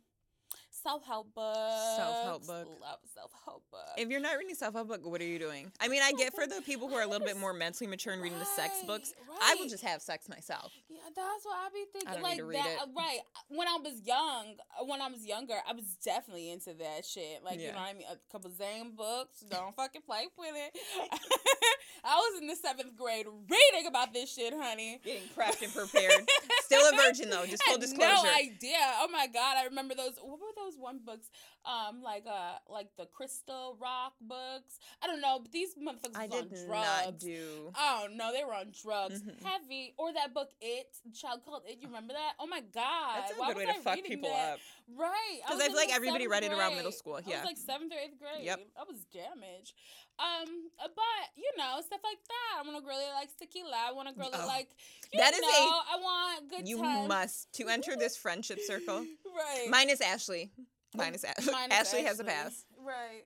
self 0.83 1.05
help 1.05 1.35
books. 1.35 1.97
Self-help 1.97 2.47
book. 2.47 2.69
Love 2.81 2.99
self 3.15 3.31
help 3.45 3.63
books. 3.71 3.93
If 3.97 4.09
you're 4.09 4.21
not 4.21 4.37
reading 4.39 4.55
self 4.55 4.75
help 4.75 4.89
book, 4.89 5.01
what 5.05 5.21
are 5.21 5.25
you 5.25 5.39
doing? 5.39 5.71
I 5.81 5.89
mean, 5.89 6.03
I 6.03 6.13
get 6.13 6.35
for 6.35 6.47
the 6.47 6.63
people 6.63 6.89
who 6.89 6.95
are 6.95 7.03
a 7.03 7.07
little 7.07 7.27
bit 7.27 7.37
more 7.39 7.53
mentally 7.53 7.89
mature 7.89 8.13
and 8.13 8.23
reading 8.23 8.39
the 8.39 8.45
sex 8.45 8.75
books. 8.87 9.13
I 9.43 9.57
will 9.59 9.69
just 9.69 9.85
have 9.85 10.03
sex 10.03 10.29
myself. 10.29 10.73
Yeah, 10.89 10.99
that's 11.15 11.45
what 11.45 11.57
I 11.57 11.69
be 11.73 11.85
thinking. 11.93 12.13
don't 12.13 12.23
need 12.23 12.29
like 12.29 12.39
to 12.39 12.45
read 12.45 12.59
that, 12.59 12.69
it. 12.69 12.79
uh, 12.83 12.87
right? 12.97 13.21
When 13.49 13.69
I 13.69 13.79
was 13.83 14.01
young, 14.05 14.55
uh, 14.81 14.85
when 14.85 15.01
I 15.01 15.09
was 15.09 15.27
younger, 15.27 15.55
I 15.69 15.73
was 15.73 15.97
definitely 16.05 16.51
into 16.51 16.75
that 16.75 17.05
shit. 17.05 17.43
Like 17.45 17.61
you 17.61 17.69
know 17.69 17.75
what 17.79 17.89
I 17.91 17.93
mean? 17.95 18.07
A 18.11 18.33
couple 18.33 18.51
Zane 18.51 18.93
books. 18.97 19.45
Don't 19.49 19.75
fucking 19.75 20.03
play 20.03 20.27
with 20.39 20.55
it. 20.55 20.81
I 22.05 22.17
was 22.17 22.41
in 22.41 22.47
the 22.49 22.57
seventh 22.57 22.97
grade 22.97 23.27
reading 23.27 23.87
about 23.87 24.15
this 24.15 24.33
shit, 24.33 24.55
honey. 24.57 25.01
Getting 25.05 25.29
prepped 25.37 25.63
and 25.63 25.73
prepared. 25.75 26.27
Still 26.65 26.83
a 26.93 26.97
virgin 26.97 27.31
though, 27.31 27.45
just 27.47 27.63
full 27.65 27.75
Had 27.75 27.81
disclosure. 27.81 28.25
No 28.25 28.31
idea. 28.35 28.79
Oh 29.01 29.09
my 29.13 29.27
god, 29.27 29.57
I 29.59 29.65
remember 29.65 29.95
those. 29.95 30.15
What 30.23 30.50
those 30.71 30.79
one 30.81 31.01
books? 31.05 31.29
Um, 31.65 32.03
like 32.03 32.25
uh, 32.27 32.55
like 32.69 32.89
the 32.97 33.07
Crystal 33.07 33.77
Rock 33.81 34.15
books. 34.21 34.79
I 35.03 35.07
don't 35.07 35.21
know, 35.21 35.39
but 35.43 35.53
these 35.53 35.75
motherfuckers 35.75 36.17
I 36.17 36.27
was 36.27 36.41
on 36.41 36.49
did 36.49 36.67
drugs. 36.67 36.87
not 37.07 37.19
do. 37.19 37.73
Oh 37.77 38.07
no, 38.15 38.33
they 38.33 38.45
were 38.45 38.55
on 38.55 38.73
drugs, 38.83 39.23
Mhm. 39.23 39.43
heavy. 39.45 39.95
Or 39.99 40.13
that 40.13 40.33
book, 40.35 40.51
It, 40.61 40.87
child 41.15 41.41
called 41.45 41.63
It. 41.67 41.79
You 41.81 41.89
remember 41.89 42.15
that? 42.15 42.33
Oh 42.39 42.47
my 42.47 42.61
god, 42.61 43.21
That's 43.21 43.33
a 43.33 43.35
Why 43.41 43.49
good 43.49 43.57
way 43.59 43.65
to 43.67 43.71
I 43.73 43.79
fuck 43.79 44.03
people 44.05 44.31
that? 44.31 44.55
up. 44.55 44.59
right? 44.97 45.41
Because 45.45 45.61
I 45.61 45.65
in 45.67 45.71
feel 45.73 45.77
like 45.81 45.95
everybody 45.95 46.27
read 46.27 46.43
seventh 46.43 46.53
it 46.59 46.61
around 46.61 46.71
middle 46.77 46.91
grade. 46.91 46.95
school, 46.99 47.15
I 47.17 47.23
yeah. 47.27 47.37
was 47.41 47.47
like 47.47 47.59
seventh 47.59 47.93
or 47.93 47.99
eighth 47.99 48.19
grade. 48.19 48.45
Yep. 48.45 48.61
I 48.79 48.85
was 48.85 49.05
damaged. 49.13 49.75
Um, 50.19 50.69
but 50.79 51.25
you 51.37 51.51
know 51.57 51.81
stuff 51.81 52.01
like 52.05 52.19
that. 52.29 52.61
I 52.61 52.63
want 52.69 52.77
a 52.77 52.87
girl 52.87 52.97
that 52.99 53.15
likes 53.15 53.33
tequila. 53.35 53.73
I 53.89 53.93
want 53.93 54.09
a 54.09 54.13
girl 54.13 54.31
that 54.31 54.41
Oh. 54.43 54.47
like 54.47 54.69
you 55.13 55.19
That 55.21 55.33
is 55.35 55.41
know. 55.41 55.49
a- 55.49 55.85
I 55.93 55.99
want 56.01 56.49
good 56.51 56.69
You 56.69 56.79
times. 56.79 57.09
must 57.09 57.53
to 57.55 57.69
enter 57.69 57.97
this 57.97 58.17
friendship 58.19 58.59
circle. 58.67 59.07
right. 59.37 59.67
Mine 59.71 59.89
is 59.89 60.01
Ashley. 60.03 60.51
Mine 60.95 61.15
is 61.15 61.25
Ashley. 61.25 61.53
Mine 61.53 61.71
is 61.71 61.79
Ashley 61.79 62.03
has 62.05 62.21
a 62.21 62.25
pass. 62.25 62.65
Right. 62.79 63.25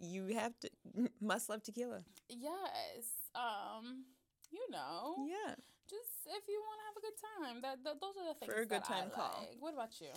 You 0.00 0.26
have 0.34 0.52
to 0.60 0.70
must 1.20 1.48
love 1.48 1.62
tequila. 1.62 2.02
Yes. 2.28 3.30
Um. 3.34 4.04
You 4.50 4.64
know. 4.70 5.26
Yeah. 5.28 5.54
just 5.88 6.26
if 6.26 6.44
you 6.48 6.60
want 6.60 6.80
to 6.80 6.84
have 6.86 6.96
a 6.96 7.00
good 7.00 7.18
time. 7.36 7.62
That, 7.62 7.84
th 7.84 7.96
those 8.00 8.16
are 8.16 8.32
the 8.32 8.38
things 8.38 8.52
For 8.52 8.60
a 8.60 8.66
good 8.66 8.82
that 8.82 8.90
I 8.90 9.00
time 9.00 9.10
call. 9.10 9.36
like. 9.40 9.56
What 9.60 9.74
about 9.74 10.00
you? 10.00 10.08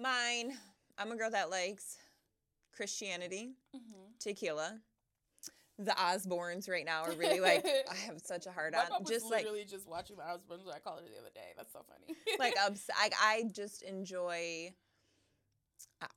Mine. 0.00 0.56
I'm 0.98 1.10
a 1.12 1.16
girl 1.16 1.30
that 1.30 1.50
likes 1.50 1.96
Christianity, 2.76 3.52
Mm-hmm. 3.74 4.12
tequila. 4.18 4.78
The 5.78 5.92
Osbournes 5.92 6.68
right 6.68 6.84
now 6.84 7.02
are 7.02 7.12
really 7.12 7.40
like 7.40 7.64
I 7.90 7.94
have 8.06 8.20
such 8.22 8.46
a 8.46 8.52
hard 8.52 8.74
on. 8.74 9.04
Just 9.06 9.30
like 9.30 9.44
literally 9.44 9.64
just 9.64 9.88
watching 9.88 10.16
my 10.16 10.24
Osbournes. 10.24 10.68
I 10.72 10.78
called 10.78 11.00
it 11.00 11.10
the 11.12 11.18
other 11.18 11.30
day. 11.34 11.52
That's 11.56 11.72
so 11.72 11.80
funny. 11.88 12.14
like 12.38 12.54
I, 12.96 13.10
I 13.20 13.44
just 13.52 13.82
enjoy 13.82 14.72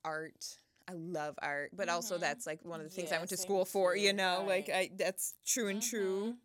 art. 0.04 0.58
I 0.88 0.94
love 0.94 1.36
art, 1.42 1.72
but 1.74 1.90
also 1.90 2.18
Mhm. 2.18 2.22
that's 2.22 2.46
like 2.46 2.64
one 2.64 2.80
of 2.80 2.86
the 2.88 2.92
things 2.96 3.12
I 3.12 3.18
went 3.18 3.30
to 3.30 3.38
school 3.38 3.66
for. 3.66 3.96
You 3.96 4.14
know, 4.14 4.44
like. 4.48 4.70
I 4.70 4.92
that's 4.96 5.34
true 5.46 5.68
and 5.68 5.82
true. 5.82 6.38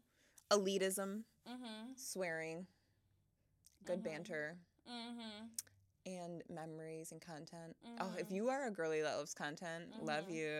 Elitism, 0.50 1.24
mm-hmm. 1.48 1.92
swearing, 1.96 2.66
good 3.84 4.00
Mhm. 4.00 4.04
banter, 4.04 4.58
Mm-hmm. 4.88 5.46
and 6.06 6.42
memories 6.48 7.12
and 7.12 7.20
content. 7.20 7.76
Oh, 8.00 8.12
if 8.18 8.28
Mhm. 8.28 8.34
you 8.34 8.48
are 8.48 8.66
a 8.66 8.70
girly 8.70 9.00
that 9.02 9.14
loves 9.14 9.32
content, 9.34 9.92
love 10.02 10.28
you. 10.30 10.50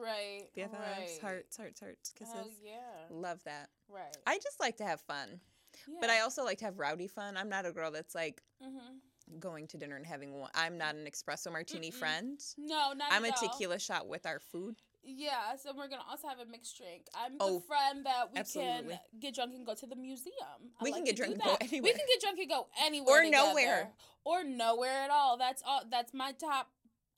Right. 0.00 0.48
BFFs, 0.56 0.98
right. 0.98 1.20
hearts, 1.20 1.56
hearts, 1.56 1.80
hearts, 1.80 2.12
kisses. 2.12 2.34
Hell 2.34 2.50
yeah. 2.62 3.06
Love 3.10 3.44
that. 3.44 3.70
Right. 3.88 4.16
I 4.26 4.38
just 4.38 4.58
like 4.58 4.76
to 4.78 4.84
have 4.84 5.00
fun, 5.02 5.40
yeah. 5.86 5.98
but 6.00 6.10
I 6.10 6.20
also 6.20 6.42
like 6.44 6.58
to 6.58 6.64
have 6.64 6.78
rowdy 6.80 7.06
fun. 7.06 7.36
I'm 7.36 7.48
not 7.48 7.64
a 7.66 7.72
girl 7.72 7.90
that's 7.92 8.14
like 8.14 8.42
Mm-hmm. 8.60 8.98
Going 9.38 9.66
to 9.68 9.76
dinner 9.76 9.96
and 9.96 10.06
having 10.06 10.32
one. 10.38 10.50
I'm 10.54 10.78
not 10.78 10.94
an 10.94 11.06
espresso 11.10 11.52
martini 11.52 11.90
Mm-mm. 11.90 11.94
friend. 11.94 12.40
No, 12.56 12.92
not 12.96 13.08
I'm 13.12 13.24
a 13.24 13.28
all. 13.30 13.34
tequila 13.48 13.78
shot 13.78 14.08
with 14.08 14.26
our 14.26 14.38
food. 14.38 14.76
Yeah, 15.10 15.56
so 15.56 15.72
we're 15.74 15.88
gonna 15.88 16.02
also 16.10 16.28
have 16.28 16.38
a 16.38 16.44
mixed 16.44 16.76
drink. 16.76 17.06
I'm 17.14 17.32
Oh, 17.40 17.54
the 17.54 17.60
friend 17.66 18.04
that 18.04 18.30
we 18.32 18.40
absolutely. 18.40 18.88
can 19.10 19.20
get 19.20 19.34
drunk 19.34 19.54
and 19.54 19.64
go 19.64 19.74
to 19.74 19.86
the 19.86 19.96
museum. 19.96 20.34
I 20.78 20.84
We 20.84 20.90
like 20.90 20.98
can 20.98 21.04
get 21.04 21.16
drunk 21.16 21.32
and 21.34 21.42
go 21.42 21.56
anywhere. 21.60 21.82
We 21.82 21.90
can 21.98 22.06
get 22.08 22.20
drunk 22.20 22.38
and 22.40 22.48
go 22.50 22.66
anywhere 22.84 23.20
Or 23.20 23.22
together. 23.24 23.46
nowhere. 23.48 23.90
or 24.24 24.44
nowhere 24.44 25.00
at 25.04 25.10
all. 25.10 25.38
That's 25.38 25.62
all. 25.66 25.80
That's 25.90 26.12
my 26.12 26.32
top 26.32 26.68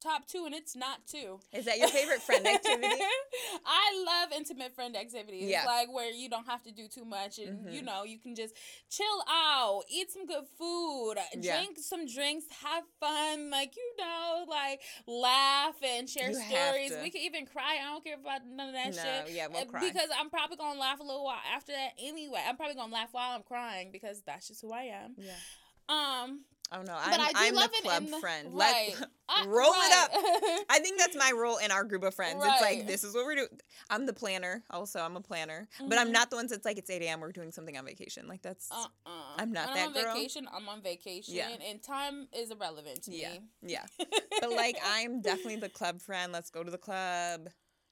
top 0.00 0.26
two, 0.26 0.44
and 0.46 0.54
it's 0.54 0.74
not 0.74 1.06
two. 1.06 1.40
Is 1.52 1.64
that 1.66 1.78
your 1.78 1.88
favorite 1.88 2.22
friend 2.22 2.46
activity? 2.46 2.88
I 3.66 4.04
love 4.06 4.32
intimate 4.32 4.74
friend 4.74 4.96
activities. 4.96 5.48
Yeah. 5.48 5.64
Like 5.66 5.92
where 5.92 6.10
you 6.10 6.28
don't 6.28 6.46
have 6.46 6.62
to 6.64 6.72
do 6.72 6.88
too 6.88 7.04
much 7.04 7.38
and 7.38 7.66
Mhm. 7.66 7.72
you 7.74 7.82
know, 7.82 8.04
you 8.04 8.18
can 8.18 8.34
just 8.34 8.54
chill 8.90 9.22
out, 9.28 9.82
eat 9.88 10.10
some 10.10 10.26
good 10.26 10.44
food, 10.58 11.14
Yeah. 11.38 11.56
drink 11.58 11.78
some 11.78 12.06
drinks, 12.06 12.46
have 12.62 12.84
fun, 12.98 13.50
like 13.50 13.76
you 13.76 13.94
know, 13.98 14.46
like 14.48 14.80
laugh 15.06 15.76
and 15.82 16.08
share 16.08 16.30
You 16.30 16.34
stories. 16.40 16.92
We 17.02 17.10
can 17.10 17.20
even 17.22 17.46
cry. 17.46 17.78
I 17.80 17.92
don't 17.92 18.02
care 18.04 18.16
about 18.16 18.46
none 18.46 18.68
of 18.68 18.74
that 18.74 18.94
no, 18.96 19.02
shit. 19.26 19.34
yeah, 19.34 19.46
we'll 19.48 19.62
Uh, 19.62 19.64
cry. 19.66 19.80
Because 19.80 20.08
I'm 20.18 20.30
probably 20.30 20.56
gonna 20.56 20.80
laugh 20.80 21.00
a 21.00 21.02
little 21.04 21.24
while 21.24 21.40
after 21.54 21.72
that 21.72 21.92
anyway. 21.98 22.42
I'm 22.46 22.56
probably 22.56 22.74
gonna 22.74 22.92
laugh 22.92 23.10
while 23.12 23.32
I'm 23.32 23.42
crying 23.42 23.90
because 23.92 24.22
that's 24.22 24.48
just 24.48 24.62
who 24.62 24.72
I 24.72 24.84
am. 24.84 25.14
yeah. 25.18 25.34
Um, 25.88 26.44
Oh 26.72 26.82
no, 26.82 26.96
I'm, 26.96 27.20
I'm 27.34 27.54
the 27.54 27.68
club 27.82 28.06
the- 28.06 28.18
friend. 28.18 28.48
right. 28.52 28.94
Let 28.98 29.08
I- 29.28 29.46
roll 29.46 29.72
it 29.74 29.92
up. 29.92 30.10
I 30.70 30.78
think 30.80 30.98
that's 30.98 31.16
my 31.16 31.32
role 31.34 31.56
in 31.58 31.70
our 31.70 31.82
group 31.84 32.02
of 32.04 32.14
friends. 32.14 32.42
It's 32.44 32.60
like 32.62 32.86
this 32.86 33.02
is 33.04 33.14
what 33.14 33.24
we're 33.24 33.34
doing. 33.36 33.48
I'm 33.90 34.06
the 34.06 34.12
planner. 34.12 34.62
Also, 34.70 35.00
I'm 35.00 35.16
a 35.16 35.20
planner, 35.20 35.68
but 35.88 35.98
I'm 35.98 36.08
Mhm. 36.08 36.12
not 36.12 36.30
the 36.30 36.36
ones 36.36 36.50
that's 36.50 36.64
like 36.64 36.78
it's 36.78 36.90
8 36.90 37.02
a.m. 37.02 37.20
We're 37.20 37.32
doing 37.32 37.50
something 37.52 37.76
on 37.76 37.84
vacation. 37.84 38.28
Like 38.28 38.42
that's 38.42 38.70
Uh-uh. 38.70 39.10
I'm 39.38 39.52
not 39.52 39.66
when 39.68 39.74
that 39.76 39.82
I'm 39.82 39.88
on 39.88 39.94
girl. 40.04 40.14
vacation. 40.14 40.48
I'm 40.52 40.68
on 40.68 40.80
vacation, 40.82 41.34
Yeah. 41.34 41.48
and 41.68 41.82
time 41.82 42.28
is 42.32 42.50
irrelevant 42.50 43.02
to 43.04 43.12
yeah, 43.12 43.30
me. 43.32 43.40
yeah. 43.62 43.86
But 44.40 44.50
like 44.52 44.76
I'm 44.86 45.22
definitely 45.22 45.56
the 45.56 45.68
club 45.68 46.00
friend. 46.00 46.32
Let's 46.32 46.50
go 46.50 46.62
to 46.62 46.70
the 46.70 46.78
club. 46.78 47.48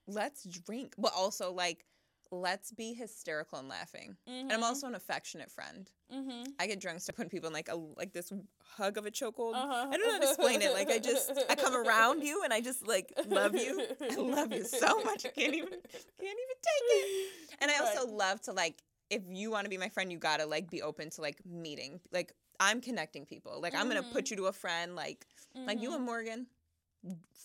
Let's 0.06 0.44
drink, 0.44 0.94
but 0.96 1.12
also 1.14 1.52
like 1.52 1.84
let's 2.30 2.72
be 2.72 2.92
hysterical 2.92 3.58
and 3.58 3.68
laughing. 3.68 4.16
And 4.26 4.52
I'm 4.52 4.62
also 4.62 4.86
an 4.86 4.94
affectionate 4.94 5.50
friend. 5.50 5.90
Mm-hmm. 6.14 6.50
I 6.58 6.66
get 6.66 6.80
drunk, 6.80 7.00
start 7.00 7.16
putting 7.16 7.30
people 7.30 7.48
in 7.48 7.52
like 7.52 7.68
a 7.68 7.76
like 7.76 8.12
this 8.12 8.32
hug 8.62 8.98
of 8.98 9.06
a 9.06 9.10
chokehold. 9.10 9.54
Uh-huh. 9.54 9.88
I 9.90 9.96
don't 9.96 10.06
know 10.06 10.12
how 10.12 10.18
to 10.20 10.28
explain 10.28 10.62
it. 10.62 10.72
Like 10.72 10.90
I 10.90 10.98
just 10.98 11.32
I 11.48 11.54
come 11.54 11.74
around 11.74 12.22
you 12.22 12.42
and 12.44 12.52
I 12.52 12.60
just 12.60 12.86
like 12.86 13.12
love 13.26 13.54
you. 13.54 13.86
I 14.00 14.14
love 14.16 14.52
you 14.52 14.64
so 14.64 15.02
much. 15.02 15.26
I 15.26 15.30
can't 15.30 15.54
even 15.54 15.68
can't 15.68 15.82
even 16.20 16.58
take 16.62 16.84
it. 16.90 17.32
And 17.60 17.70
I 17.70 17.78
also 17.78 18.08
love 18.08 18.40
to 18.42 18.52
like 18.52 18.82
if 19.10 19.22
you 19.28 19.50
want 19.50 19.64
to 19.64 19.70
be 19.70 19.78
my 19.78 19.88
friend, 19.88 20.12
you 20.12 20.18
gotta 20.18 20.46
like 20.46 20.70
be 20.70 20.82
open 20.82 21.10
to 21.10 21.20
like 21.20 21.38
meeting. 21.46 22.00
Like 22.12 22.32
I'm 22.60 22.80
connecting 22.80 23.26
people. 23.26 23.60
Like 23.60 23.74
I'm 23.74 23.88
gonna 23.88 24.02
put 24.02 24.30
you 24.30 24.36
to 24.36 24.46
a 24.46 24.52
friend. 24.52 24.96
Like 24.96 25.26
like 25.66 25.80
you 25.80 25.94
and 25.94 26.04
Morgan, 26.04 26.46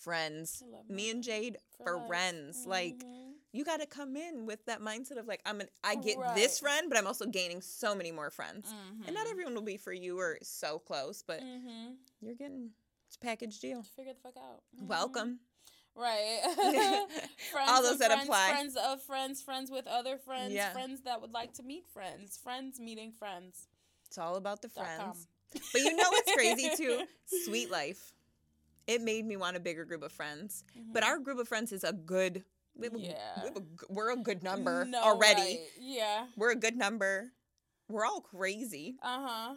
friends. 0.03 0.63
Me 0.89 1.09
and. 1.09 1.23
Jade, 1.23 1.57
life. 1.79 2.07
friends. 2.07 2.65
Like 2.67 3.03
You 3.55 3.63
gotta 3.63 3.85
come 3.85 4.17
in 4.17 4.47
with 4.47 4.65
that 4.65 4.81
mindset 4.81 5.17
of 5.19 5.27
like 5.27 5.39
I'm 5.45 5.61
an 5.61 5.67
I 5.83 5.93
get 5.95 6.17
this 6.35 6.59
friend, 6.59 6.89
but 6.89 6.97
I'm 6.97 7.05
also 7.05 7.25
gaining 7.27 7.61
so 7.61 7.93
many 7.93 8.11
more 8.11 8.31
friends. 8.31 8.73
And 9.05 9.13
not 9.15 9.27
Mhm. 9.27 9.31
everyone 9.31 9.53
will 9.53 9.61
be 9.61 9.77
for 9.77 9.93
you 9.93 10.19
or 10.19 10.39
so 10.41 10.79
close, 10.79 11.21
but 11.21 11.39
Mhm. 11.41 11.95
you're 12.19 12.33
getting 12.33 12.73
it's 13.07 13.15
a 13.15 13.19
package 13.19 13.59
deal. 13.59 13.83
Figure 13.83 14.13
the 14.13 14.19
fuck 14.19 14.37
out. 14.37 14.63
Mhm. 14.75 14.87
Welcome. 14.87 15.39
Right. 15.95 16.41
friends 17.51 17.69
All 17.69 17.83
those 17.83 17.99
that 17.99 18.07
friends, 18.11 18.23
apply. 18.27 18.49
Friends 18.49 18.75
of 18.75 19.03
friends, 19.03 19.41
friends 19.43 19.69
with 19.69 19.85
other 19.85 20.17
friends, 20.17 20.51
Yeah. 20.53 20.71
friends 20.73 21.01
that 21.03 21.21
would 21.21 21.31
like 21.31 21.53
to 21.53 21.63
meet 21.63 21.85
friends, 21.87 22.35
friends 22.37 22.79
meeting 22.79 23.11
friends. 23.13 23.67
It's 24.07 24.17
all 24.17 24.35
about 24.35 24.63
the 24.63 24.69
friends. 24.69 25.27
But 25.71 25.81
you 25.81 25.95
know 25.95 26.09
what's 26.09 26.31
crazy 26.33 26.71
too? 26.75 27.05
Sweet 27.45 27.69
life. 27.69 28.15
It 28.87 29.01
made 29.01 29.25
me 29.25 29.37
want 29.37 29.55
a 29.57 29.59
bigger 29.59 29.85
group 29.85 30.01
of 30.01 30.11
friends. 30.11 30.63
But 30.91 31.03
Mhm. 31.03 31.07
our 31.07 31.19
group 31.19 31.37
of 31.37 31.47
friends 31.47 31.71
is 31.71 31.83
a 31.83 31.93
good. 31.93 32.43
We 32.75 32.87
have 32.87 32.93
Yeah. 32.97 33.41
we 33.41 33.47
have 33.49 33.57
a 33.57 33.63
we're 33.89 34.11
a 34.11 34.17
good 34.17 34.43
number 34.43 34.85
No, 34.85 35.01
already. 35.01 35.41
right. 35.41 35.59
Yeah. 35.79 36.25
We're 36.35 36.51
a 36.51 36.55
good 36.55 36.75
number. 36.75 37.31
We're 37.89 38.05
all 38.05 38.21
crazy. 38.21 38.95
Uh 39.01 39.27
huh. 39.27 39.55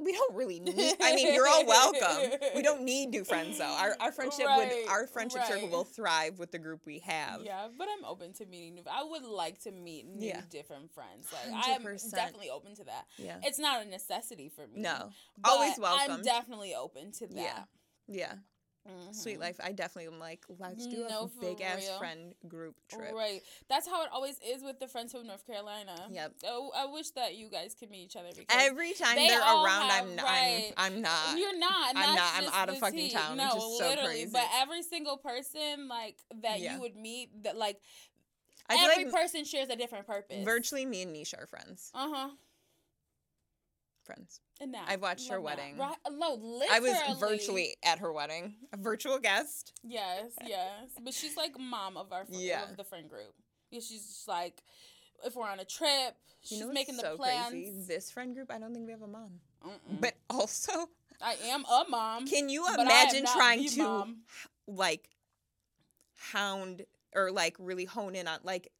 We 0.00 0.12
don't 0.12 0.34
really 0.36 0.60
need. 0.60 0.94
I 1.00 1.16
mean, 1.16 1.34
you're 1.34 1.48
all 1.48 1.66
welcome. 1.66 2.38
We 2.54 2.62
don't 2.62 2.82
need 2.84 3.08
new 3.08 3.24
friends 3.24 3.58
though. 3.58 3.64
Our 3.64 3.96
our 4.00 4.12
friendship 4.12 4.46
Right, 4.46 4.68
with 4.68 4.88
our 4.88 5.08
friendship 5.08 5.44
circle 5.44 5.68
will 5.68 5.82
thrive 5.84 6.38
with 6.38 6.52
the 6.52 6.58
group 6.60 6.82
we 6.86 7.00
have. 7.00 7.42
Yeah, 7.42 7.66
but 7.76 7.88
I'm 7.98 8.04
open 8.04 8.32
to 8.34 8.46
meeting 8.46 8.76
new. 8.76 8.82
I 8.88 9.02
would 9.02 9.24
like 9.24 9.58
to 9.62 9.72
meet 9.72 10.06
new 10.06 10.28
Yeah. 10.28 10.40
different 10.50 10.92
friends. 10.92 11.26
Like 11.32 11.52
I'm 11.52 11.82
definitely 12.12 12.48
open 12.48 12.76
to 12.76 12.84
that. 12.84 13.06
Yeah. 13.16 13.38
It's 13.42 13.58
not 13.58 13.84
a 13.84 13.88
necessity 13.88 14.48
for 14.48 14.68
me. 14.68 14.82
No. 14.82 15.10
Always 15.44 15.74
I'm 15.82 16.22
definitely 16.22 16.74
open 16.76 17.10
to 17.18 17.26
that. 17.26 17.34
Yeah. 17.36 17.64
Yeah. 18.06 18.32
Sweet 19.12 19.36
Mhm. 19.36 19.40
life. 19.40 19.60
I 19.62 19.72
definitely 19.72 20.12
am 20.12 20.18
like, 20.18 20.44
let's 20.58 20.86
do 20.86 21.04
a 21.04 21.08
No, 21.08 21.26
for 21.28 21.40
big 21.40 21.60
ass 21.60 21.88
friend 21.98 22.34
group 22.46 22.74
trip. 22.88 23.12
Right. 23.14 23.42
That's 23.68 23.86
how 23.86 24.02
it 24.02 24.10
always 24.12 24.38
is 24.40 24.62
with 24.62 24.78
the 24.80 24.88
friends 24.88 25.12
from 25.12 25.26
North 25.26 25.46
Carolina. 25.46 26.08
Yep. 26.10 26.34
Oh, 26.44 26.70
I 26.74 26.86
wish 26.86 27.10
that 27.10 27.34
you 27.36 27.48
guys 27.48 27.74
could 27.74 27.90
meet 27.90 28.04
each 28.04 28.16
other 28.16 28.28
because 28.34 28.46
Every 28.50 28.92
time 28.94 29.16
They 29.16 29.28
they're 29.28 29.40
around, 29.40 29.90
have- 29.90 30.04
I'm, 30.08 30.16
not, 30.16 30.24
right. 30.24 30.72
I'm 30.76 30.94
I'm 30.94 31.02
not. 31.02 31.38
You're 31.38 31.58
not. 31.58 31.96
I'm 31.96 32.14
not. 32.16 32.32
I'm 32.34 32.48
out 32.52 32.68
of 32.70 32.78
fucking 32.78 32.98
tea. 32.98 33.10
town, 33.10 33.36
No, 33.36 33.50
which 33.54 33.62
so 33.62 33.88
literally. 33.88 34.08
crazy. 34.14 34.30
But 34.32 34.46
every 34.54 34.82
single 34.82 35.16
person 35.18 35.88
like 35.88 36.16
that 36.42 36.60
Yeah. 36.60 36.74
you 36.74 36.80
would 36.80 36.96
meet, 36.96 37.42
that 37.44 37.56
like 37.56 37.80
I 38.70 38.76
every 38.90 39.04
like 39.06 39.14
person 39.14 39.44
shares 39.44 39.68
a 39.70 39.76
different 39.76 40.06
purpose. 40.06 40.44
virtually 40.44 40.84
me 40.86 41.02
and 41.02 41.14
Nisha 41.14 41.42
are 41.42 41.46
friends. 41.46 41.90
Uh 41.94 42.08
huh. 42.10 42.30
Friends. 44.04 44.40
I've 44.86 45.02
watched 45.02 45.28
her 45.30 45.40
wedding. 45.40 45.76
Right? 45.78 45.94
Uh, 46.04 46.10
no, 46.10 46.34
literally. 46.34 46.66
I 46.70 46.80
was 46.80 47.18
virtually 47.20 47.76
at 47.84 47.98
her 48.00 48.12
wedding, 48.12 48.54
a 48.72 48.76
virtual 48.76 49.18
guest. 49.18 49.72
Yes, 49.84 50.32
yes. 50.44 50.90
But 51.02 51.14
she's 51.14 51.36
like 51.36 51.58
mom 51.58 51.96
of 51.96 52.12
our 52.12 52.24
Yeah. 52.28 52.64
of 52.68 52.76
the 52.76 52.84
friend 52.84 53.08
group. 53.08 53.34
Yeah, 53.70 53.80
she's 53.80 54.04
just 54.06 54.28
like 54.28 54.62
if 55.24 55.34
we're 55.36 55.48
on 55.48 55.60
a 55.60 55.64
trip, 55.64 56.14
she's 56.42 56.58
you 56.58 56.66
know 56.66 56.72
making 56.72 56.96
the 56.96 57.02
so 57.02 57.16
plans. 57.16 57.50
crazy? 57.50 57.84
This 57.86 58.10
friend 58.10 58.34
group, 58.34 58.50
I 58.50 58.58
don't 58.58 58.72
think 58.72 58.86
we 58.86 58.92
have 58.92 59.02
a 59.02 59.06
mom. 59.08 59.40
Mm-mm. 59.64 60.00
But 60.00 60.14
also, 60.30 60.88
I 61.20 61.34
am 61.46 61.64
a 61.64 61.84
mom. 61.88 62.26
can 62.26 62.48
you 62.48 62.62
but 62.62 62.78
I 62.80 62.82
am 62.82 62.86
imagine 62.88 63.24
trying 63.26 63.68
to 63.68 63.82
mom. 63.82 64.16
like 64.66 65.08
hound 66.32 66.84
or 67.14 67.30
like 67.30 67.56
really 67.58 67.84
hone 67.84 68.14
in 68.14 68.26
on 68.28 68.40
like 68.42 68.70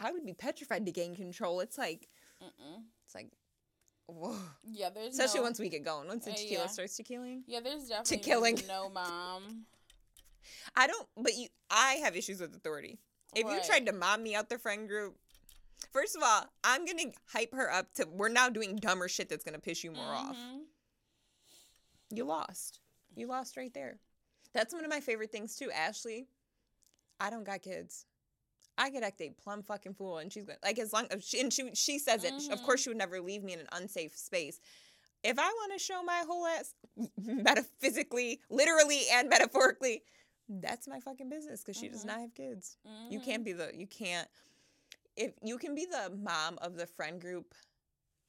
I 0.00 0.12
would 0.12 0.24
be 0.24 0.32
petrified 0.32 0.86
to 0.86 0.92
gain 0.92 1.14
control. 1.16 1.60
It's 1.60 1.76
like 1.78 2.08
Mm-mm. 2.42 2.82
it's 3.04 3.14
like 3.14 3.28
whoa. 4.08 4.36
Yeah, 4.64 4.90
there's 4.90 5.12
Especially 5.14 5.40
no, 5.40 5.44
once 5.44 5.58
we 5.58 5.68
get 5.68 5.84
going. 5.84 6.08
Once 6.08 6.24
the 6.24 6.32
Uh, 6.32 6.34
tequila 6.34 6.62
yeah. 6.64 6.68
starts 6.68 6.96
tequilaing. 6.98 7.42
Yeah, 7.46 7.60
there's 7.60 7.88
definitely 7.88 8.18
killing. 8.18 8.60
no 8.66 8.88
mom. 8.88 9.66
I 10.74 10.86
don't 10.86 11.06
but 11.16 11.34
you 11.36 11.48
I 11.70 11.94
have 12.04 12.16
issues 12.16 12.40
with 12.40 12.54
authority. 12.54 12.98
If 13.34 13.46
you 13.46 13.60
tried 13.66 13.86
to 13.86 13.92
mom 13.92 14.22
me 14.22 14.34
out 14.34 14.48
the 14.48 14.58
friend 14.58 14.88
group, 14.88 15.16
first 15.92 16.16
of 16.16 16.22
all, 16.22 16.44
I'm 16.64 16.86
gonna 16.86 17.12
hype 17.26 17.52
her 17.54 17.70
up 17.70 17.92
to 17.94 18.06
we're 18.10 18.30
now 18.30 18.48
doing 18.48 18.76
dumber 18.76 19.08
shit 19.08 19.28
that's 19.28 19.44
gonna 19.44 19.58
piss 19.58 19.84
you 19.84 19.90
more 19.92 20.04
off. 20.14 20.36
Mhm. 20.36 20.60
You 22.10 22.24
lost. 22.24 22.80
You 23.14 23.26
lost 23.26 23.56
right 23.56 23.72
there. 23.74 23.98
That's 24.54 24.72
one 24.72 24.84
of 24.84 24.90
my 24.90 25.00
favorite 25.00 25.30
things 25.30 25.56
too. 25.56 25.70
Ashley, 25.70 26.26
I 27.20 27.28
don't 27.28 27.44
got 27.44 27.60
kids. 27.60 28.06
I 28.78 28.88
could 28.90 29.02
act 29.02 29.20
a 29.20 29.30
plum 29.30 29.62
fucking 29.62 29.94
fool, 29.94 30.18
and 30.18 30.32
she's 30.32 30.44
going 30.44 30.58
like 30.62 30.78
as 30.78 30.92
long 30.92 31.06
as 31.10 31.24
she 31.24 31.40
and 31.40 31.52
she 31.52 31.74
she 31.74 31.98
says 31.98 32.24
it. 32.24 32.32
Of 32.32 32.60
Mhm. 32.60 32.62
course, 32.64 32.80
she 32.82 32.88
would 32.90 32.96
never 32.96 33.20
leave 33.20 33.42
me 33.42 33.52
in 33.52 33.60
an 33.60 33.68
unsafe 33.72 34.16
space. 34.16 34.60
If 35.24 35.38
I 35.38 35.48
want 35.48 35.72
to 35.72 35.78
show 35.80 36.02
my 36.02 36.22
whole 36.26 36.46
ass, 36.46 36.74
metaphysically, 37.16 38.40
literally, 38.50 39.02
and 39.12 39.28
metaphorically, 39.28 40.04
that's 40.48 40.86
my 40.88 41.00
fucking 41.00 41.28
business 41.28 41.60
because 41.62 41.76
she 41.76 41.88
does 41.88 42.04
Mhm. 42.04 42.06
not 42.06 42.20
have 42.20 42.34
kids. 42.34 42.78
You 43.10 43.18
Mhm. 43.18 43.24
can't 43.24 43.44
be 43.44 43.52
the 43.52 43.72
you 43.76 43.86
can't 43.86 44.28
if 45.16 45.32
you 45.42 45.58
can 45.58 45.74
be 45.74 45.84
the 45.84 46.10
mom 46.16 46.58
of 46.58 46.76
the 46.76 46.86
friend 46.86 47.20
group 47.20 47.54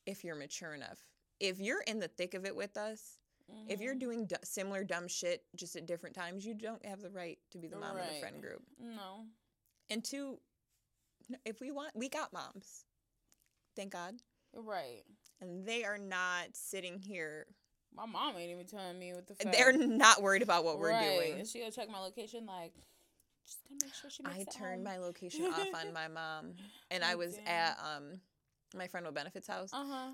if 0.08 0.24
you're 0.24 0.36
mature 0.36 0.74
enough. 0.74 1.06
If 1.40 1.60
you're 1.60 1.82
in 1.82 2.00
the 2.00 2.08
thick 2.08 2.34
of 2.34 2.46
it 2.46 2.56
with 2.56 2.76
us, 2.76 3.20
if 3.68 3.80
you're 3.80 3.96
Mhm. 3.96 4.00
doing 4.00 4.26
d- 4.26 4.36
similar 4.44 4.84
dumb 4.84 5.08
shit 5.08 5.46
just 5.56 5.76
at 5.76 5.86
different 5.86 6.16
times, 6.16 6.46
you 6.46 6.54
don't 6.56 6.84
have 6.86 7.02
the 7.02 7.10
right 7.12 7.40
to 7.52 7.58
be 7.60 7.68
the 7.68 7.76
mom 7.78 7.98
of 7.98 8.08
the 8.08 8.20
friend 8.20 8.42
group. 8.42 8.64
no, 8.80 9.28
And 9.90 10.04
two, 10.04 10.40
if 11.46 11.60
we 11.60 11.72
want, 11.72 11.92
we 11.96 12.10
got 12.10 12.34
moms. 12.34 12.86
Thank 13.76 13.94
God. 13.94 14.16
right. 14.54 15.04
And 15.42 15.66
they 15.66 15.84
are 15.84 15.98
not 15.98 16.48
sitting 16.54 17.00
here. 17.00 17.48
My 17.96 18.06
mom 18.06 18.36
ain't 18.38 18.52
even 18.52 18.66
telling 18.66 19.00
me 19.00 19.14
what 19.14 19.28
the 19.28 19.36
fuck. 19.36 19.52
They're 19.52 19.74
not 19.74 20.22
worried 20.22 20.42
about 20.42 20.64
what 20.64 20.80
we're 20.80 20.92
right. 20.92 21.10
doing. 21.10 21.40
And 21.40 21.48
she'll 21.48 21.72
check 21.72 21.90
my 21.90 22.00
location 22.00 22.46
like, 22.46 22.74
just 23.46 23.60
gonna 23.68 23.80
make 23.82 23.94
sure 23.96 24.10
she 24.10 24.22
makes 24.24 24.56
I 24.56 24.60
turned 24.60 24.76
home. 24.76 24.84
my 24.84 24.98
location 24.98 25.46
off 25.54 25.68
on 25.74 25.94
my 25.94 26.08
mom, 26.08 26.54
and 26.92 27.04
I 27.04 27.16
was 27.16 27.40
at 27.48 27.78
um 27.80 28.20
my 28.76 28.88
friend 28.88 29.06
with 29.06 29.16
benefits 29.16 29.48
house. 29.48 29.72
Uh 29.74 29.86
huh. 29.88 30.12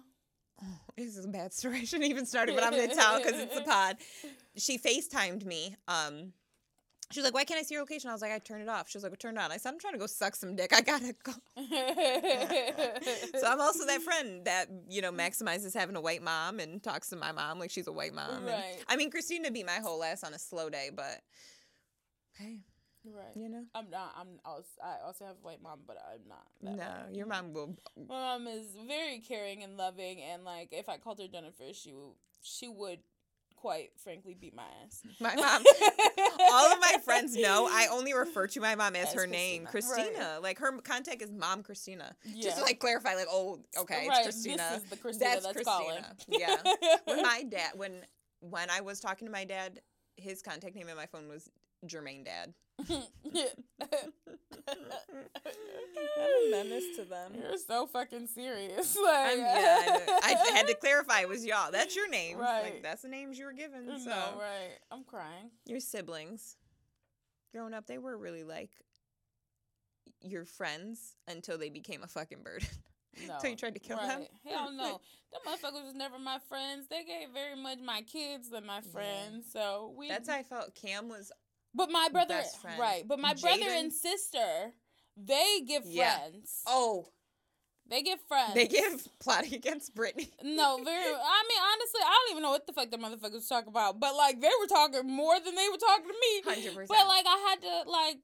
Oh, 0.63 0.79
this 0.97 1.17
is 1.17 1.25
a 1.25 1.27
bad 1.27 1.53
story. 1.53 1.77
I 1.81 1.83
shouldn't 1.83 2.09
even 2.09 2.25
start 2.25 2.49
it, 2.49 2.55
but 2.55 2.63
I'm 2.63 2.71
gonna 2.71 2.95
tell 2.95 3.17
because 3.17 3.39
it's 3.39 3.57
a 3.57 3.61
pod. 3.65 3.97
She 4.55 4.77
FaceTimed 4.77 5.45
me. 5.45 5.75
Um, 5.87 6.31
she 7.11 7.19
was 7.19 7.25
like, 7.25 7.33
"Why 7.33 7.43
can't 7.43 7.59
I 7.59 7.63
see 7.63 7.75
your 7.75 7.83
location?" 7.83 8.09
I 8.09 8.13
was 8.13 8.21
like, 8.21 8.31
"I 8.31 8.39
turned 8.39 8.61
it 8.63 8.69
off." 8.69 8.89
She 8.89 8.97
was 8.97 9.03
like, 9.03 9.11
"Well, 9.11 9.17
turn 9.17 9.37
it 9.37 9.41
on." 9.41 9.51
I 9.51 9.57
said, 9.57 9.71
"I'm 9.73 9.79
trying 9.79 9.93
to 9.93 9.99
go 9.99 10.07
suck 10.07 10.35
some 10.35 10.55
dick. 10.55 10.73
I 10.73 10.81
gotta 10.81 11.13
go." 11.23 11.33
So 13.39 13.47
I'm 13.47 13.61
also 13.61 13.85
that 13.85 14.01
friend 14.01 14.45
that 14.45 14.67
you 14.89 15.01
know 15.01 15.11
maximizes 15.11 15.73
having 15.73 15.95
a 15.95 16.01
white 16.01 16.23
mom 16.23 16.59
and 16.59 16.81
talks 16.81 17.09
to 17.09 17.15
my 17.15 17.31
mom 17.31 17.59
like 17.59 17.69
she's 17.71 17.87
a 17.87 17.91
white 17.91 18.13
mom. 18.13 18.29
And- 18.37 18.45
Right. 18.47 18.77
I 18.87 18.95
mean, 18.95 19.11
Christina 19.11 19.51
beat 19.51 19.65
my 19.65 19.79
whole 19.81 20.03
ass 20.03 20.23
on 20.23 20.33
a 20.33 20.39
slow 20.39 20.69
day, 20.69 20.89
but 20.95 21.21
hey, 22.37 22.59
right. 23.05 23.35
you 23.35 23.49
know, 23.49 23.63
I'm 23.75 23.89
not. 23.89 24.13
I'm 24.17 24.39
also. 24.45 24.67
I 24.83 25.05
also 25.05 25.25
have 25.25 25.35
a 25.35 25.45
white 25.45 25.61
mom, 25.61 25.79
but 25.85 25.97
I'm 26.11 26.27
not. 26.27 26.45
that 26.61 26.75
no, 26.77 27.09
way. 27.11 27.17
your 27.17 27.27
mom 27.27 27.53
will. 27.53 27.75
My 27.97 28.37
mom 28.37 28.47
is 28.47 28.67
very 28.87 29.19
caring 29.19 29.63
and 29.63 29.77
loving, 29.77 30.21
and 30.21 30.43
like 30.43 30.69
if 30.71 30.89
I 30.89 30.97
called 30.97 31.19
her 31.19 31.27
Jennifer, 31.27 31.65
she 31.73 31.93
would. 31.93 32.13
She 32.47 32.67
would, 32.67 32.99
quite 33.65 33.89
frankly, 33.97 34.37
beat 34.39 34.55
my 34.55 34.63
ass. 34.85 35.01
My 35.19 35.35
mom. 35.35 35.63
All 36.51 36.71
of 36.71 36.79
my 36.79 36.97
friends 37.03 37.35
know 37.35 37.67
I 37.67 37.87
only 37.91 38.13
refer 38.13 38.45
to 38.45 38.59
my 38.59 38.75
mom 38.75 38.95
as 38.95 39.07
As 39.07 39.13
her 39.13 39.25
name, 39.25 39.65
Christina. 39.65 40.03
Christina. 40.03 40.29
Right. 40.33 40.43
Like 40.43 40.59
her 40.59 40.77
contact 40.81 41.23
is 41.23 41.31
Mom 41.31 41.63
Christina. 41.63 42.15
Just 42.39 42.57
to 42.57 42.63
like 42.63 42.79
clarify, 42.79 43.15
like, 43.15 43.25
oh, 43.27 43.59
okay, 43.75 44.07
right. 44.07 44.19
it's 44.19 44.27
Christina. 44.27 44.63
This 44.73 44.83
is 44.83 44.89
the 44.91 44.97
Christina 44.97 45.31
That's 45.31 45.45
that's, 45.45 45.55
Christina. 45.55 45.79
calling. 45.79 46.03
Yeah. 46.27 46.57
when 47.05 47.23
my 47.23 47.43
dad, 47.49 47.71
when 47.75 48.01
when 48.41 48.69
I 48.69 48.81
was 48.81 48.99
talking 48.99 49.25
to 49.27 49.31
my 49.31 49.45
dad, 49.45 49.79
his 50.15 50.43
contact 50.43 50.75
name 50.75 50.87
in 50.87 50.95
my 50.95 51.07
phone 51.07 51.27
was 51.27 51.49
Jermaine 51.87 52.25
Dad. 52.25 52.53
A 56.17 56.51
menace 56.51 56.95
to 56.97 57.03
them. 57.05 57.33
You're 57.39 57.57
so 57.57 57.87
fucking 57.87 58.27
serious. 58.27 58.97
Like, 59.05 59.37
yeah, 59.37 59.99
I. 60.23 60.35
I 60.47 60.51
had 60.55 60.67
to 60.67 60.73
clarify 60.75 61.21
it 61.21 61.29
was 61.29 61.45
y'all. 61.45 61.71
That's 61.71 61.95
your 61.95 62.09
name. 62.09 62.37
Like 62.39 62.63
Right. 62.63 62.83
that's 62.83 63.01
the 63.03 63.07
names 63.07 63.37
you 63.37 63.45
were 63.45 63.53
given. 63.53 63.87
So 63.99 64.09
No, 64.09 64.33
right. 64.39 64.77
I'm 64.91 65.03
crying. 65.03 65.51
your 65.65 65.79
siblings, 65.79 66.57
growing 67.53 67.73
up, 67.73 67.85
they 67.87 67.97
were 67.97 68.17
really 68.17 68.43
like 68.43 68.71
your 70.21 70.45
friends 70.45 71.15
until 71.27 71.57
they 71.57 71.69
became 71.69 72.03
a 72.03 72.07
fucking 72.07 72.41
burden. 72.43 72.67
No. 73.27 73.35
Until 73.35 73.51
you 73.51 73.55
tried 73.55 73.75
to 73.75 73.79
kill 73.79 73.95
them. 73.97 74.25
Hell 74.45 74.71
no. 74.73 74.99
the 75.31 75.39
motherfuckers 75.49 75.85
was 75.85 75.93
never 75.95 76.19
my 76.19 76.37
friends. 76.49 76.87
They 76.89 77.03
gave 77.05 77.29
very 77.33 77.55
much 77.55 77.79
my 77.79 78.01
kids 78.01 78.49
than 78.49 78.65
my 78.65 78.81
Yeah. 78.83 78.91
friends. 78.91 79.45
So 79.53 79.93
we 79.97 80.09
That's 80.09 80.27
how 80.27 80.35
I 80.35 80.43
felt. 80.43 80.75
Cam 80.75 81.07
was 81.07 81.31
But 81.75 81.91
my 81.91 82.07
brother 82.11 82.41
right. 82.79 83.03
But 83.05 83.19
my 83.19 83.33
brother 83.33 83.65
and 83.67 83.91
sister, 83.91 84.71
they 85.17 85.61
give 85.67 85.83
friends. 85.83 85.93
Yeah. 85.93 86.19
oh 86.67 87.09
They 87.89 88.01
give 88.01 88.19
friends. 88.27 88.53
they 88.55 88.67
give 88.67 89.07
plotting 89.19 89.53
against 89.53 89.93
Brittany. 89.93 90.31
No, 90.41 90.77
very. 90.83 91.03
I 91.13 91.43
mean, 91.49 91.61
honestly, 91.73 92.01
I 92.01 92.19
don't 92.25 92.31
even 92.31 92.43
know 92.43 92.51
what 92.51 92.65
the 92.65 92.73
fuck 92.73 92.89
the 92.91 92.97
motherfuckers 92.97 93.47
talk 93.47 93.67
about. 93.67 93.99
But 93.99 94.15
like, 94.15 94.39
they 94.39 94.49
were 94.61 94.67
talking 94.67 95.09
more 95.11 95.39
than 95.39 95.53
they 95.53 95.67
were 95.69 95.77
talking 95.77 96.07
to 96.07 96.13
me. 96.13 96.41
Hundred 96.45 96.73
percent. 96.75 96.87
But 96.87 97.07
like, 97.07 97.25
I 97.27 97.37
had 97.49 97.61
to 97.61 97.89
like. 97.91 98.17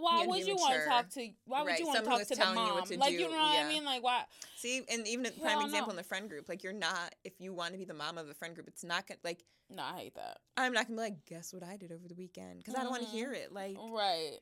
Why 0.00 0.12
You 0.12 0.18
had 0.18 0.24
to 0.24 0.28
would 0.30 0.46
you 0.46 0.56
want 0.56 0.74
to 0.74 0.84
talk 0.84 1.08
to? 1.10 1.28
Why 1.46 1.62
would 1.62 1.68
Right, 1.68 1.80
you 1.80 1.86
want 1.86 1.98
to 2.00 2.04
talk 2.04 2.20
to 2.22 2.28
the 2.28 2.36
telling 2.36 2.58
you 2.58 2.74
mom? 2.74 2.84
to 2.84 2.98
like, 2.98 3.10
do, 3.10 3.18
you 3.18 3.30
know 3.30 3.36
what 3.36 3.54
yeah. 3.54 3.64
I 3.64 3.68
mean? 3.68 3.84
Like, 3.84 4.02
why? 4.02 4.24
See, 4.56 4.82
and 4.90 5.06
even 5.06 5.26
a 5.26 5.30
prime 5.30 5.60
example 5.60 5.88
no. 5.88 5.90
in 5.90 5.96
the 5.96 6.02
friend 6.02 6.28
group, 6.28 6.48
like 6.48 6.62
you're 6.62 6.72
not 6.72 7.14
if 7.24 7.40
you 7.40 7.52
want 7.52 7.72
to 7.72 7.78
be 7.78 7.84
the 7.84 7.94
mom 7.94 8.18
of 8.18 8.26
the 8.26 8.34
friend 8.34 8.54
group, 8.54 8.68
it's 8.68 8.84
not 8.84 9.06
gonna 9.06 9.20
like 9.24 9.44
No, 9.70 9.82
I 9.82 9.98
hate 9.98 10.14
that. 10.14 10.38
I'm 10.56 10.72
not 10.72 10.86
gonna 10.86 10.96
be 10.96 11.02
like, 11.02 11.24
guess 11.26 11.52
what 11.52 11.62
I 11.62 11.76
did 11.76 11.92
over 11.92 12.08
the 12.08 12.14
weekend 12.14 12.58
because 12.58 12.74
I 12.74 12.82
don't 12.82 12.90
want 12.90 13.02
to 13.02 13.08
Mhm. 13.08 13.12
hear 13.12 13.32
it. 13.32 13.52
Like, 13.52 13.76
Right. 13.78 14.38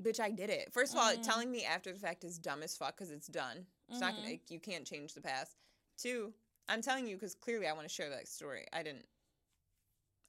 bitch, 0.00 0.20
I 0.20 0.30
did 0.30 0.50
it. 0.50 0.72
First 0.72 0.92
of 0.94 0.98
all, 1.00 1.12
Mhm. 1.12 1.22
telling 1.22 1.50
me 1.50 1.64
after 1.64 1.92
the 1.92 1.98
fact 1.98 2.24
is 2.24 2.38
dumb 2.38 2.62
as 2.62 2.76
fuck 2.76 2.96
because 2.96 3.10
it's 3.10 3.26
done. 3.26 3.66
It's 3.88 4.00
not 4.00 4.14
gonna. 4.14 4.26
Mhm. 4.28 4.30
like, 4.32 4.50
You 4.50 4.60
can't 4.60 4.86
change 4.86 5.14
the 5.14 5.20
past. 5.20 5.56
Two, 5.96 6.34
I'm 6.68 6.82
telling 6.82 7.06
you 7.06 7.16
because 7.16 7.34
clearly 7.34 7.66
I 7.66 7.72
want 7.72 7.88
to 7.88 7.92
share 7.94 8.10
that 8.10 8.28
story. 8.28 8.66
I 8.72 8.82
didn't. 8.82 9.08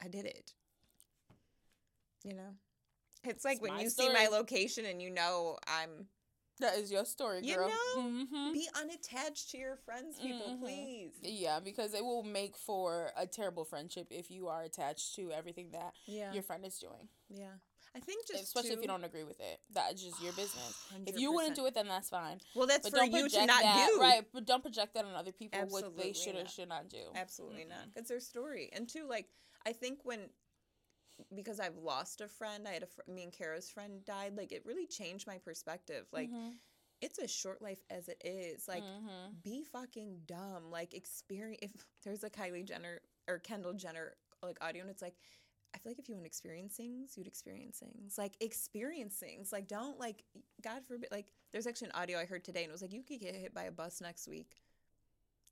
I 0.01 0.07
did 0.07 0.25
it. 0.25 0.53
You 2.23 2.33
know, 2.33 2.57
it's 3.23 3.45
like 3.45 3.55
It's 3.55 3.61
when 3.61 3.79
you 3.79 3.89
see 3.89 4.09
my 4.11 4.27
location 4.27 4.85
and 4.85 5.01
you 5.01 5.09
know 5.09 5.57
I'm. 5.67 6.07
That 6.59 6.75
is 6.75 6.91
your 6.91 7.05
story, 7.05 7.41
girl. 7.41 7.69
You 7.95 8.01
know, 8.01 8.01
hmm 8.25 8.51
Be 8.51 8.67
unattached 8.75 9.51
to 9.51 9.57
your 9.57 9.77
friends, 9.77 10.19
people, 10.19 10.57
Mhm. 10.57 10.59
please. 10.59 11.13
Yeah, 11.21 11.61
because 11.61 11.93
it 11.93 12.03
will 12.03 12.23
make 12.23 12.57
for 12.57 13.13
a 13.15 13.25
terrible 13.25 13.63
friendship 13.63 14.07
if 14.11 14.29
you 14.29 14.49
are 14.49 14.63
attached 14.63 15.15
to 15.15 15.31
everything 15.31 15.71
that 15.71 15.93
Yeah, 16.05 16.33
your 16.33 16.43
friend 16.43 16.65
is 16.65 16.77
doing. 16.77 17.07
yeah. 17.29 17.53
I 17.95 17.99
think 18.01 18.27
just 18.27 18.43
Especially 18.43 18.71
if 18.71 18.81
you 18.81 18.87
don't 18.87 19.03
agree 19.03 19.23
with 19.23 19.39
it. 19.39 19.61
That's 19.71 20.03
just 20.03 20.21
your 20.21 20.33
business. 20.33 20.77
If 21.07 21.17
you 21.17 21.31
wouldn't 21.31 21.55
do 21.55 21.65
it, 21.65 21.73
then 21.73 21.87
that's 21.87 22.09
fine. 22.09 22.39
well, 22.53 22.67
that's 22.67 22.83
but 22.83 22.91
for 22.91 22.97
don't 22.97 23.11
you 23.11 23.27
to 23.29 23.45
not 23.47 23.61
that, 23.61 23.89
do. 23.89 23.99
right? 23.99 24.23
But 24.31 24.45
don't 24.45 24.61
project 24.61 24.93
that 24.93 25.05
on 25.05 25.15
other 25.15 25.31
people 25.31 25.59
what 25.69 25.95
they 25.97 26.13
should 26.13 26.35
or 26.35 26.45
should 26.45 26.69
not 26.69 26.89
do. 26.89 27.11
Absolutely 27.15 27.65
not. 27.65 27.87
Mm-mm. 27.87 27.91
It's 27.97 28.09
their 28.09 28.19
story. 28.19 28.69
And 28.73 28.87
two, 28.87 29.07
like 29.07 29.29
I 29.65 29.71
think 29.73 29.99
when 30.03 30.29
because 31.33 31.59
I've 31.59 31.77
lost 31.77 32.21
a 32.21 32.27
friend, 32.27 32.67
I 32.67 32.71
had 32.73 32.83
a 32.83 32.87
fr- 32.87 33.01
me 33.07 33.23
and 33.23 33.31
Kara's 33.33 33.69
friend 33.69 34.03
died. 34.05 34.35
Like 34.37 34.51
it 34.51 34.65
really 34.65 34.87
changed 34.87 35.27
my 35.27 35.37
perspective. 35.37 36.05
Like 36.11 36.29
Mhm. 36.31 36.53
it's 37.01 37.19
a 37.19 37.27
short 37.27 37.61
life 37.61 37.83
as 37.89 38.07
it 38.09 38.21
is. 38.23 38.67
Like 38.67 38.83
Mhm. 38.83 39.41
be 39.43 39.63
fucking 39.63 40.21
dumb. 40.25 40.69
Like 40.71 40.93
experience. 40.93 41.59
If 41.61 41.71
there's 42.03 42.23
a 42.23 42.29
Kylie 42.29 42.65
Jenner 42.65 43.01
or 43.27 43.39
Kendall 43.39 43.73
Jenner 43.73 44.15
like 44.43 44.57
audio, 44.61 44.81
and 44.81 44.89
it's 44.91 45.01
like 45.01 45.15
I 45.73 45.77
feel 45.77 45.91
like 45.91 45.99
if 45.99 46.09
you 46.09 46.15
want 46.15 46.23
to 46.23 46.27
experience 46.27 46.75
things, 46.75 47.15
you'd 47.15 47.27
experience 47.27 47.77
things. 47.77 48.17
Like 48.17 48.35
experience 48.39 49.17
things. 49.17 49.51
Like 49.51 49.67
don't 49.67 49.99
like 49.99 50.23
God 50.61 50.83
forbid. 50.85 51.09
Like 51.11 51.31
there's 51.51 51.67
actually 51.67 51.89
an 51.89 51.95
audio 52.01 52.17
I 52.17 52.25
heard 52.25 52.43
today, 52.43 52.63
and 52.63 52.69
it 52.69 52.73
was 52.73 52.81
like 52.81 52.91
you 52.93 53.03
could 53.03 53.19
get 53.19 53.35
hit 53.35 53.53
by 53.53 53.63
a 53.63 53.71
bus 53.71 54.01
next 54.01 54.27
week. 54.27 54.61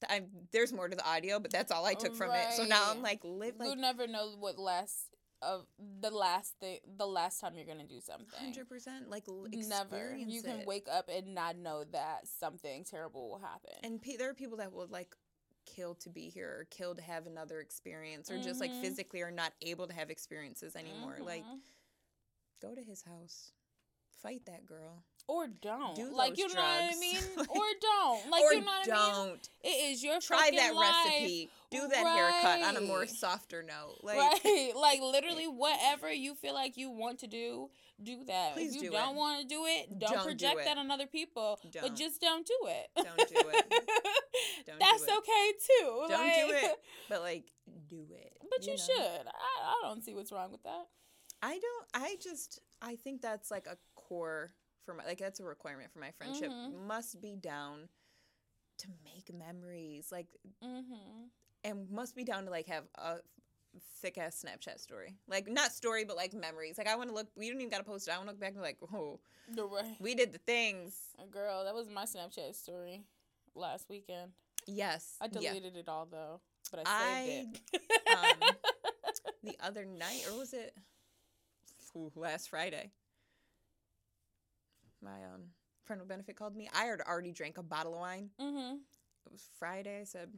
I'm, 0.07 0.28
there's 0.51 0.72
more 0.72 0.88
to 0.88 0.95
the 0.95 1.07
audio, 1.07 1.39
but 1.39 1.51
that's 1.51 1.72
all 1.72 1.84
I 1.86 1.95
took 1.95 2.15
from 2.15 2.30
it. 2.32 2.53
So 2.53 2.65
now 2.65 2.91
I'm 2.91 3.01
like, 3.01 3.20
live 3.24 3.55
you 3.59 3.70
like 3.70 3.80
never 3.80 4.05
know 4.07 4.36
what 4.38 4.59
last 4.59 5.15
of 5.41 5.65
the 6.01 6.09
last 6.09 6.55
thing 6.59 6.79
the 6.97 7.05
last 7.05 7.39
time 7.39 7.55
you're 7.57 7.65
gonna 7.65 7.85
do 7.85 7.99
something. 8.01 8.39
hundred 8.39 8.67
percent. 8.67 9.09
Like 9.09 9.23
l- 9.27 9.45
Never. 9.51 10.15
You 10.15 10.41
can 10.41 10.61
it. 10.61 10.67
wake 10.67 10.88
up 10.91 11.09
and 11.09 11.35
not 11.35 11.55
know 11.57 11.83
that 11.91 12.27
something 12.27 12.83
terrible 12.83 13.29
will 13.29 13.39
happen. 13.39 13.73
And 13.83 14.01
pe- 14.01 14.15
there 14.17 14.29
are 14.29 14.33
people 14.33 14.57
that 14.57 14.71
will 14.73 14.88
like 14.88 15.15
kill 15.65 15.95
to 15.95 16.09
be 16.09 16.29
here 16.29 16.47
or 16.61 16.67
kill 16.71 16.95
to 16.95 17.01
have 17.01 17.27
another 17.27 17.59
experience 17.59 18.31
or 18.31 18.38
just 18.39 18.59
like 18.59 18.71
Mhm. 18.71 18.81
physically 18.81 19.21
are 19.21 19.31
not 19.31 19.53
able 19.61 19.85
to 19.88 19.93
have 19.93 20.09
experiences 20.09 20.75
anymore. 20.75 21.17
Like 21.19 21.43
Mhm. 21.43 21.59
go 22.61 22.73
to 22.73 22.81
his 22.81 23.03
house, 23.03 23.51
fight 24.09 24.45
that 24.45 24.65
girl, 24.65 25.03
or 25.28 25.47
don't. 25.47 25.95
do 25.95 26.09
like 26.15 26.38
you 26.38 26.47
know 26.47 26.55
what 26.55 26.63
I 26.63 26.95
mean? 26.99 27.17
Or 27.49 27.65
don't. 27.82 28.32
Like 28.32 28.43
or 28.43 28.53
you 28.53 28.61
know 28.61 28.65
what 28.67 28.75
I 28.75 28.80
mean? 28.80 28.88
don't 28.88 29.19
I 29.19 29.28
mean? 29.28 29.38
It 29.63 29.91
is 29.91 30.03
your 30.03 30.19
try 30.21 30.49
that 30.55 30.73
life. 30.75 30.95
recipe. 31.05 31.49
Do 31.69 31.88
that 31.88 31.97
haircut 31.97 32.61
on 32.63 32.78
a 32.82 32.86
more 32.88 33.05
softer 33.07 33.61
note. 33.61 33.97
Like 34.03 34.17
right. 34.17 34.71
Like 34.75 35.01
literally 35.01 35.45
whatever 35.47 36.11
you 36.11 36.34
feel 36.36 36.53
like 36.53 36.78
you 36.78 36.89
want 36.89 37.19
to 37.19 37.28
do, 37.28 37.69
do 38.01 38.23
that. 38.25 38.53
Please 38.53 38.75
if 38.75 38.82
you 38.84 38.89
do 38.89 38.95
not 38.95 39.15
want 39.15 39.41
to 39.41 39.47
do 39.47 39.65
it, 39.65 39.89
don't, 39.99 40.11
Don't 40.11 40.19
do 40.19 40.23
project 40.23 40.61
it. 40.61 40.65
that 40.65 40.78
on 40.78 40.89
other 40.91 41.07
people. 41.07 41.59
But 41.61 41.71
Don't. 41.82 41.95
just 41.97 42.21
don't 42.21 42.45
do 42.47 42.57
it. 42.67 42.88
Don't 42.95 43.17
do 43.17 43.49
it. 43.49 43.65
Don't 44.65 44.80
do 44.80 44.86
That's 44.86 45.03
it. 45.03 45.09
okay 45.17 45.51
too. 45.67 46.05
don't 46.07 46.47
do 46.49 46.55
it, 46.55 46.75
but 47.09 47.21
like 47.21 47.45
do 47.89 48.05
it. 48.11 48.34
But 48.49 48.65
you, 48.65 48.71
know? 48.73 48.78
should. 48.78 49.28
I, 49.28 49.63
I 49.65 49.75
don't 49.84 50.03
see 50.03 50.13
what's 50.13 50.32
wrong 50.32 50.51
with 50.51 50.63
that. 50.63 50.86
I 51.41 51.59
don't. 51.59 51.88
I 51.93 52.15
just. 52.21 52.61
I 52.82 52.95
think 52.95 53.21
that's 53.21 53.51
like 53.51 53.65
a 53.67 53.78
core 53.95 54.53
for 54.88 54.95
my. 54.95 55.05
Like 55.05 55.19
that's 55.19 55.39
a 55.39 55.43
requirement 55.43 55.91
for 55.91 55.99
my 55.99 56.11
friendship. 56.17 56.49
Mhm. 56.49 56.88
Must 56.88 57.21
be 57.21 57.35
down 57.35 57.89
to 58.79 58.88
make 59.03 59.31
memories. 59.33 60.11
Like 60.11 60.27
Mm-hmm. 60.63 61.25
and 61.63 61.89
must 61.91 62.15
be 62.15 62.23
down 62.23 62.45
to 62.45 62.51
like 62.51 62.67
have 62.67 62.85
a 62.95 63.17
thick 64.01 64.17
ass 64.17 64.43
Snapchat 64.43 64.79
story. 64.79 65.17
Like 65.27 65.47
not 65.47 65.71
story, 65.71 66.05
but 66.05 66.15
like 66.15 66.33
memories. 66.33 66.77
Like 66.77 66.88
I 66.88 66.95
want 66.95 67.09
to 67.09 67.15
look. 67.15 67.27
We 67.35 67.49
don't 67.49 67.59
even 67.59 67.69
got 67.69 67.79
to 67.79 67.83
post 67.83 68.07
it. 68.07 68.11
I 68.11 68.17
want 68.17 68.29
to 68.29 68.31
look 68.31 68.39
back 68.39 68.49
and 68.49 68.57
be 68.57 68.61
like, 68.63 68.77
oh, 68.93 69.19
right. 69.57 69.95
we 69.99 70.15
did 70.15 70.31
the 70.31 70.39
things. 70.39 70.95
Girl, 71.31 71.63
that 71.65 71.75
was 71.75 71.88
my 71.89 72.05
Snapchat 72.05 72.55
story 72.55 73.03
last 73.55 73.89
weekend. 73.89 74.31
Yes. 74.65 75.15
I 75.21 75.25
yeah. 75.31 75.53
deleted 75.53 75.75
it 75.77 75.88
all 75.89 76.07
though, 76.09 76.41
but 76.71 76.83
I 76.85 77.25
saved 77.25 77.61
it. 77.73 77.81
um, 78.15 78.49
the 79.43 79.57
other 79.61 79.85
night, 79.85 80.25
or 80.31 80.38
was 80.38 80.53
it 80.53 80.73
Ooh, 81.95 82.11
last 82.15 82.49
Friday? 82.49 82.91
My 85.08 85.24
um 85.34 85.41
friend 85.86 86.01
with 86.01 86.10
benefit 86.10 86.36
called 86.36 86.55
me. 86.55 86.70
I 86.76 86.84
had 86.86 86.99
already 87.01 87.32
drank 87.32 87.58
a 87.58 87.64
bottle 87.64 87.93
of 87.93 88.01
wine. 88.01 88.30
mm-hmm. 88.41 88.76
It 89.26 89.32
was 89.32 89.49
Friday. 89.58 90.01
I 90.01 90.03
said, 90.03 90.30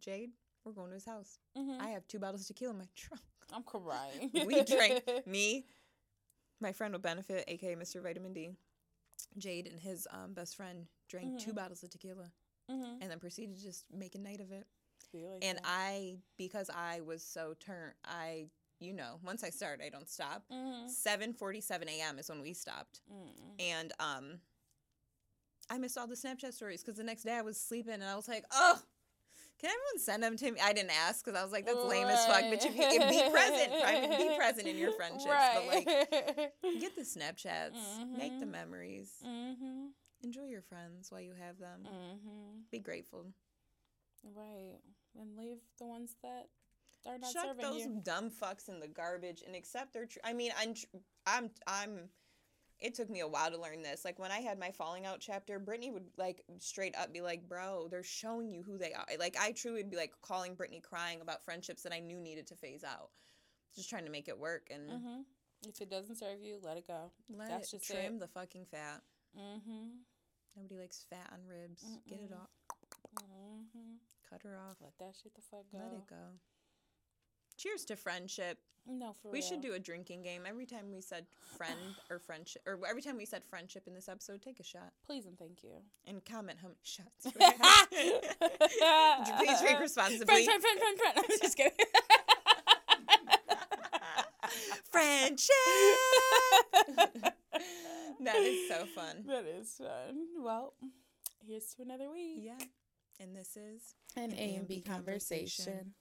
Jade, 0.00 0.30
we're 0.64 0.72
going 0.72 0.88
to 0.88 0.94
his 0.94 1.04
house. 1.04 1.38
Mm-hmm. 1.58 1.80
I 1.80 1.88
have 1.88 2.06
two 2.06 2.18
bottles 2.20 2.42
of 2.42 2.46
tequila 2.48 2.72
in 2.72 2.78
my 2.78 2.88
trunk. 2.96 3.22
I'm 3.52 3.62
crying. 3.64 4.30
we 4.46 4.62
drank 4.62 5.02
me, 5.26 5.66
my 6.60 6.72
friend 6.72 6.92
with 6.92 7.02
benefit, 7.02 7.44
aka 7.48 7.74
Mr. 7.76 8.02
Vitamin 8.02 8.32
D, 8.32 8.50
Jade, 9.38 9.66
and 9.66 9.80
his 9.80 10.06
um, 10.12 10.32
best 10.32 10.56
friend 10.56 10.86
drank 11.08 11.40
two 11.40 11.52
Mhm. 11.52 11.56
bottles 11.56 11.82
of 11.82 11.90
tequila 11.90 12.30
mm-hmm. 12.70 13.00
and 13.02 13.10
then 13.10 13.18
proceeded 13.20 13.56
to 13.56 13.62
just 13.62 13.84
make 13.92 14.14
a 14.14 14.18
night 14.18 14.40
of 14.40 14.50
it. 14.52 14.66
like 15.12 15.44
and 15.44 15.58
that. 15.58 15.64
I, 15.66 16.18
because 16.38 16.70
I 16.70 17.00
was 17.02 17.22
so 17.22 17.54
turned, 17.60 17.94
I, 18.04 18.46
you 18.84 18.92
know, 18.92 19.18
once 19.24 19.42
I 19.42 19.50
start, 19.50 19.80
I 19.84 19.88
don't 19.88 20.08
stop. 20.08 20.44
Mhm. 20.52 20.88
7:47 20.88 21.88
a.m. 21.88 22.18
is 22.18 22.28
when 22.28 22.40
we 22.42 22.52
stopped, 22.52 23.00
Mm. 23.10 23.60
and 23.60 23.92
um, 23.98 24.40
I 25.70 25.78
missed 25.78 25.96
all 25.96 26.06
the 26.06 26.14
Snapchat 26.14 26.52
stories 26.52 26.82
because 26.82 26.96
the 26.98 27.04
next 27.04 27.22
day 27.22 27.32
I 27.32 27.42
was 27.42 27.58
sleeping, 27.58 27.94
and 27.94 28.04
I 28.04 28.16
was 28.16 28.28
like, 28.28 28.44
oh. 28.52 28.80
Can 29.60 29.70
everyone 29.70 29.98
send 30.04 30.22
them 30.22 30.36
to 30.36 30.50
me? 30.50 30.60
I 30.60 30.72
didn't 30.72 30.90
ask 30.90 31.24
because 31.24 31.38
I 31.38 31.42
was 31.42 31.52
like, 31.52 31.64
"That's 31.64 31.78
lame 31.78 32.08
as 32.08 32.26
fuck." 32.26 32.42
But 32.42 32.64
if 32.64 32.74
you 32.76 32.82
if 32.82 33.08
be 33.08 33.30
present, 33.30 33.70
private, 33.80 34.18
be 34.18 34.36
present 34.36 34.66
in 34.66 34.76
your 34.76 34.92
friendships. 34.98 35.24
But 35.26 35.66
like, 35.68 35.86
get 36.80 36.94
the 36.96 37.02
Snapchats, 37.02 37.78
make 38.18 38.38
the 38.40 38.46
Mhm. 38.46 38.50
memories, 38.50 39.12
mm-hmm. 39.24 39.86
enjoy 40.22 40.46
your 40.46 40.60
friends 40.62 41.10
while 41.10 41.20
you 41.20 41.34
have 41.34 41.58
them. 41.58 41.84
Mm-hmm. 41.86 42.60
Be 42.72 42.80
grateful. 42.80 43.26
Right. 44.24 44.80
And 45.18 45.36
leave 45.36 45.60
the 45.78 45.86
ones 45.86 46.16
that 46.22 46.48
are 47.06 47.18
not 47.18 47.32
Chuck 47.32 47.44
serving 47.46 47.62
those 47.62 47.80
you. 47.84 48.00
dumb 48.04 48.30
fucks 48.30 48.68
in 48.68 48.80
the 48.80 48.88
garbage 48.88 49.42
and 49.46 49.54
accept 49.54 49.92
their. 49.92 50.06
Tr- 50.06 50.18
I 50.24 50.32
mean, 50.32 50.52
I'm, 50.58 50.74
tr- 50.74 50.86
I'm, 51.26 51.50
I'm. 51.66 52.08
It 52.80 52.94
took 52.94 53.08
me 53.08 53.20
a 53.20 53.28
while 53.28 53.50
to 53.50 53.58
learn 53.60 53.82
this. 53.82 54.04
Like 54.04 54.18
when 54.18 54.32
I 54.32 54.40
had 54.40 54.58
my 54.58 54.70
falling 54.70 55.06
out 55.06 55.20
chapter, 55.20 55.58
Brittany 55.58 55.90
would 55.90 56.06
like 56.18 56.42
straight 56.58 56.96
up 56.98 57.12
be 57.12 57.20
like, 57.20 57.48
"Bro, 57.48 57.88
they're 57.90 58.02
showing 58.02 58.50
you 58.50 58.62
who 58.62 58.76
they 58.78 58.92
are." 58.92 59.06
Like 59.18 59.36
I 59.40 59.52
truly 59.52 59.78
would 59.82 59.90
be 59.90 59.96
like 59.96 60.12
calling 60.22 60.54
Brittany, 60.54 60.80
crying 60.80 61.20
about 61.20 61.44
friendships 61.44 61.82
that 61.84 61.92
I 61.94 62.00
knew 62.00 62.18
needed 62.20 62.46
to 62.48 62.56
phase 62.56 62.82
out, 62.84 63.10
just 63.74 63.88
trying 63.88 64.04
to 64.04 64.10
make 64.10 64.28
it 64.28 64.38
work 64.38 64.68
and 64.70 64.90
Mm-hmm. 64.90 65.20
If 65.66 65.80
it 65.80 65.88
doesn't 65.88 66.16
serve 66.16 66.42
you, 66.42 66.58
let 66.62 66.76
it 66.76 66.86
go. 66.86 67.10
let 67.34 67.48
That's 67.48 67.72
it 67.72 67.78
just 67.78 67.90
trim 67.90 68.16
it. 68.16 68.20
the 68.20 68.28
fucking 68.28 68.66
fat. 68.70 69.00
Mm-hmm. 69.38 69.86
Nobody 70.56 70.80
likes 70.80 71.06
fat 71.08 71.30
on 71.32 71.38
ribs. 71.48 71.82
Get 72.06 72.20
it 72.20 72.32
off. 72.32 72.50
Mm-hmm. 73.16 73.94
Cut 74.28 74.42
her 74.42 74.58
off. 74.68 74.76
Let 74.82 74.98
that 74.98 75.14
shit 75.22 75.34
the 75.34 75.40
fuck 75.40 75.64
go. 75.72 75.78
Let 75.78 75.92
it 75.94 76.06
go. 76.08 76.36
Cheers 77.56 77.84
to 77.86 77.96
friendship. 77.96 78.58
No, 78.86 79.14
for 79.22 79.30
we 79.30 79.38
real. 79.38 79.48
should 79.48 79.62
do 79.62 79.72
a 79.72 79.78
drinking 79.78 80.20
game 80.22 80.42
every 80.46 80.66
time 80.66 80.90
we 80.92 81.00
said 81.00 81.24
friend 81.56 81.78
or 82.10 82.18
friendship, 82.18 82.60
or 82.66 82.78
every 82.88 83.00
time 83.00 83.16
we 83.16 83.24
said 83.24 83.42
friendship 83.48 83.84
in 83.86 83.94
this 83.94 84.08
episode. 84.08 84.42
Take 84.42 84.60
a 84.60 84.62
shot 84.62 84.92
Please 85.06 85.24
and 85.26 85.38
thank 85.38 85.62
you. 85.62 85.70
and 86.06 86.22
comment 86.24 86.58
how 86.60 86.68
many 86.68 86.80
shots. 86.82 87.24
Please 89.38 89.60
drink 89.62 89.80
responsibly. 89.80 90.26
Friend, 90.26 90.44
friend, 90.44 90.60
friend, 90.62 90.78
friend, 90.78 90.98
friend. 90.98 91.16
I'm 91.30 91.38
just 91.40 91.56
kidding. 91.56 91.72
friendship. 94.90 95.48
that 98.20 98.36
is 98.36 98.68
so 98.68 98.84
fun. 98.94 99.24
that 99.26 99.46
is 99.46 99.70
fun. 99.78 100.26
Well, 100.38 100.74
here's 101.46 101.72
to 101.74 101.82
another 101.82 102.10
week. 102.10 102.40
Yeah, 102.42 102.58
and 103.18 103.34
this 103.34 103.56
is 103.56 103.94
An 104.16 104.34
A 104.34 104.56
and 104.56 104.68
B 104.68 104.82
conversation. 104.82 105.94